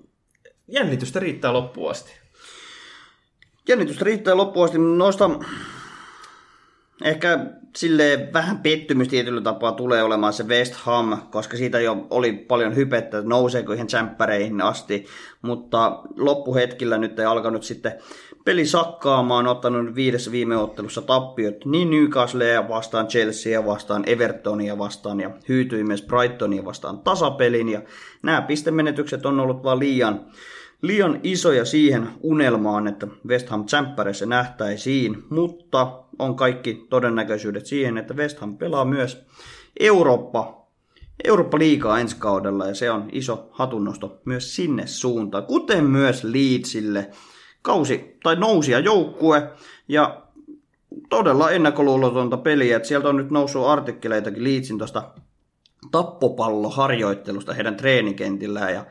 jännitystä 0.68 1.20
riittää 1.20 1.52
loppuun 1.52 1.90
asti. 1.90 2.12
Jännitystä 3.68 4.04
riittää 4.04 4.36
loppuun 4.36 4.64
asti. 4.64 4.78
Noista 4.78 5.30
ehkä 7.04 7.38
sille 7.76 8.28
vähän 8.32 8.58
pettymys 8.58 9.08
tietyllä 9.08 9.40
tapaa 9.40 9.72
tulee 9.72 10.02
olemaan 10.02 10.32
se 10.32 10.44
West 10.48 10.74
Ham, 10.74 11.22
koska 11.30 11.56
siitä 11.56 11.80
jo 11.80 12.06
oli 12.10 12.32
paljon 12.32 12.76
hypettä, 12.76 13.18
että 13.18 13.28
nouseeko 13.28 13.72
ihan 13.72 13.86
tsemppäreihin 13.86 14.60
asti, 14.60 15.06
mutta 15.42 16.02
loppuhetkillä 16.16 16.98
nyt 16.98 17.18
ei 17.18 17.24
alkanut 17.24 17.62
sitten 17.62 17.92
peli 18.44 18.66
sakkaamaan, 18.66 19.46
ottanut 19.46 19.94
viidessä 19.94 20.32
viime 20.32 20.56
ottelussa 20.56 21.02
tappiot 21.02 21.64
niin 21.64 21.90
Newcastlea 21.90 22.68
vastaan, 22.68 23.08
Chelsea 23.08 23.66
vastaan, 23.66 24.02
Evertonia 24.06 24.78
vastaan 24.78 25.20
ja 25.20 25.30
hyytyi 25.48 25.84
myös 25.84 26.02
Brightonia 26.02 26.64
vastaan 26.64 26.98
tasapelin. 26.98 27.68
Ja 27.68 27.82
nämä 28.22 28.42
pistemenetykset 28.42 29.26
on 29.26 29.40
ollut 29.40 29.64
vaan 29.64 29.78
liian, 29.78 30.20
liian 30.82 31.20
isoja 31.22 31.64
siihen 31.64 32.08
unelmaan, 32.22 32.86
että 32.86 33.06
West 33.28 33.48
Ham 33.48 33.64
tsemppäreissä 33.64 34.26
nähtäisiin, 34.26 35.24
mutta 35.30 36.02
on 36.18 36.36
kaikki 36.36 36.86
todennäköisyydet 36.90 37.66
siihen, 37.66 37.98
että 37.98 38.14
West 38.14 38.38
Ham 38.38 38.56
pelaa 38.56 38.84
myös 38.84 39.26
Eurooppa 39.80 40.60
Eurooppa-liigaa 41.24 42.00
ensi 42.00 42.16
kaudella 42.18 42.66
ja 42.66 42.74
se 42.74 42.90
on 42.90 43.08
iso 43.12 43.48
hatunnosto 43.52 44.20
myös 44.24 44.56
sinne 44.56 44.86
suuntaan, 44.86 45.46
kuten 45.46 45.84
myös 45.84 46.24
Leedsille, 46.24 47.10
kausi 47.62 48.16
tai 48.22 48.36
nousia 48.36 48.78
joukkue 48.78 49.50
ja 49.88 50.22
todella 51.08 51.50
ennakkoluulotonta 51.50 52.36
peliä. 52.36 52.76
Että 52.76 52.88
sieltä 52.88 53.08
on 53.08 53.16
nyt 53.16 53.30
noussut 53.30 53.66
artikkeleitakin 53.66 54.44
Liitsin 54.44 54.78
tuosta 54.78 55.10
tappopalloharjoittelusta 55.90 57.54
heidän 57.54 57.76
treenikentillään 57.76 58.74
ja 58.74 58.84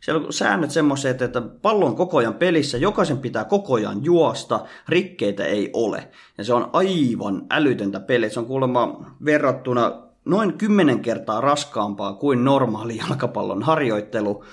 siellä 0.00 0.26
on 0.26 0.32
säännöt 0.32 0.70
semmoiset, 0.70 1.22
että 1.22 1.40
pallo 1.40 1.86
on 1.86 1.96
koko 1.96 2.18
ajan 2.18 2.34
pelissä, 2.34 2.78
jokaisen 2.78 3.18
pitää 3.18 3.44
koko 3.44 3.74
ajan 3.74 4.04
juosta, 4.04 4.64
rikkeitä 4.88 5.44
ei 5.44 5.70
ole. 5.72 6.08
Ja 6.38 6.44
se 6.44 6.54
on 6.54 6.70
aivan 6.72 7.46
älytöntä 7.50 8.00
peli. 8.00 8.30
Se 8.30 8.40
on 8.40 8.46
kuulemma 8.46 9.06
verrattuna 9.24 9.92
noin 10.24 10.58
kymmenen 10.58 11.00
kertaa 11.00 11.40
raskaampaa 11.40 12.12
kuin 12.12 12.44
normaali 12.44 12.96
jalkapallon 12.96 13.62
harjoittelu. 13.62 14.44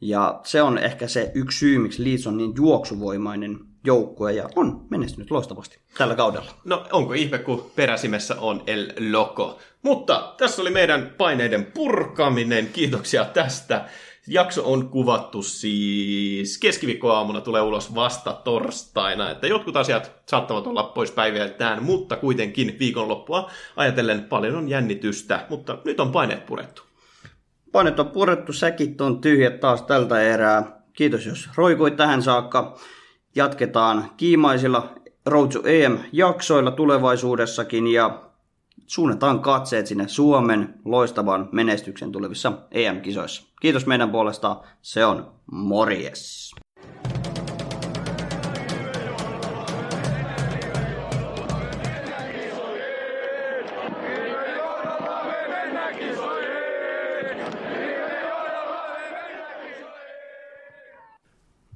Ja 0.00 0.40
se 0.44 0.62
on 0.62 0.78
ehkä 0.78 1.08
se 1.08 1.32
yksi 1.34 1.58
syy, 1.58 1.78
miksi 1.78 2.04
Leeds 2.04 2.26
on 2.26 2.36
niin 2.36 2.52
juoksuvoimainen 2.56 3.58
joukkue 3.84 4.32
ja 4.32 4.48
on 4.56 4.86
menestynyt 4.90 5.30
loistavasti 5.30 5.78
tällä 5.98 6.14
kaudella. 6.14 6.50
No 6.64 6.86
onko 6.92 7.12
ihme, 7.12 7.38
kun 7.38 7.70
peräsimessä 7.76 8.36
on 8.40 8.62
El 8.66 8.92
Loco. 9.10 9.58
Mutta 9.82 10.34
tässä 10.36 10.62
oli 10.62 10.70
meidän 10.70 11.14
paineiden 11.18 11.64
purkaminen. 11.64 12.68
Kiitoksia 12.72 13.24
tästä. 13.24 13.84
Jakso 14.26 14.72
on 14.72 14.88
kuvattu 14.88 15.42
siis 15.42 16.58
keskiviikkoaamuna, 16.58 17.40
tulee 17.40 17.62
ulos 17.62 17.94
vasta 17.94 18.32
torstaina, 18.32 19.30
että 19.30 19.46
jotkut 19.46 19.76
asiat 19.76 20.12
saattavat 20.26 20.66
olla 20.66 20.82
pois 20.82 21.10
päiviltään, 21.10 21.82
mutta 21.82 22.16
kuitenkin 22.16 22.76
viikonloppua 22.78 23.50
ajatellen 23.76 24.24
paljon 24.24 24.56
on 24.56 24.68
jännitystä, 24.68 25.46
mutta 25.48 25.78
nyt 25.84 26.00
on 26.00 26.12
paineet 26.12 26.46
purettu. 26.46 26.87
Painet 27.72 28.00
on 28.00 28.10
purettu, 28.10 28.52
säkit 28.52 29.00
on 29.00 29.20
tyhjät 29.20 29.60
taas 29.60 29.82
tältä 29.82 30.20
erää. 30.20 30.82
Kiitos 30.92 31.26
jos 31.26 31.48
roikuit 31.56 31.96
tähän 31.96 32.22
saakka. 32.22 32.78
Jatketaan 33.34 34.10
kiimaisilla 34.16 34.92
Road 35.26 35.52
EM-jaksoilla 35.64 36.70
tulevaisuudessakin 36.70 37.86
ja 37.86 38.22
suunnataan 38.86 39.40
katseet 39.40 39.86
sinne 39.86 40.08
Suomen 40.08 40.74
loistavan 40.84 41.48
menestyksen 41.52 42.12
tulevissa 42.12 42.52
EM-kisoissa. 42.70 43.42
Kiitos 43.60 43.86
meidän 43.86 44.10
puolesta, 44.10 44.60
se 44.82 45.04
on 45.04 45.32
morjes! 45.52 46.54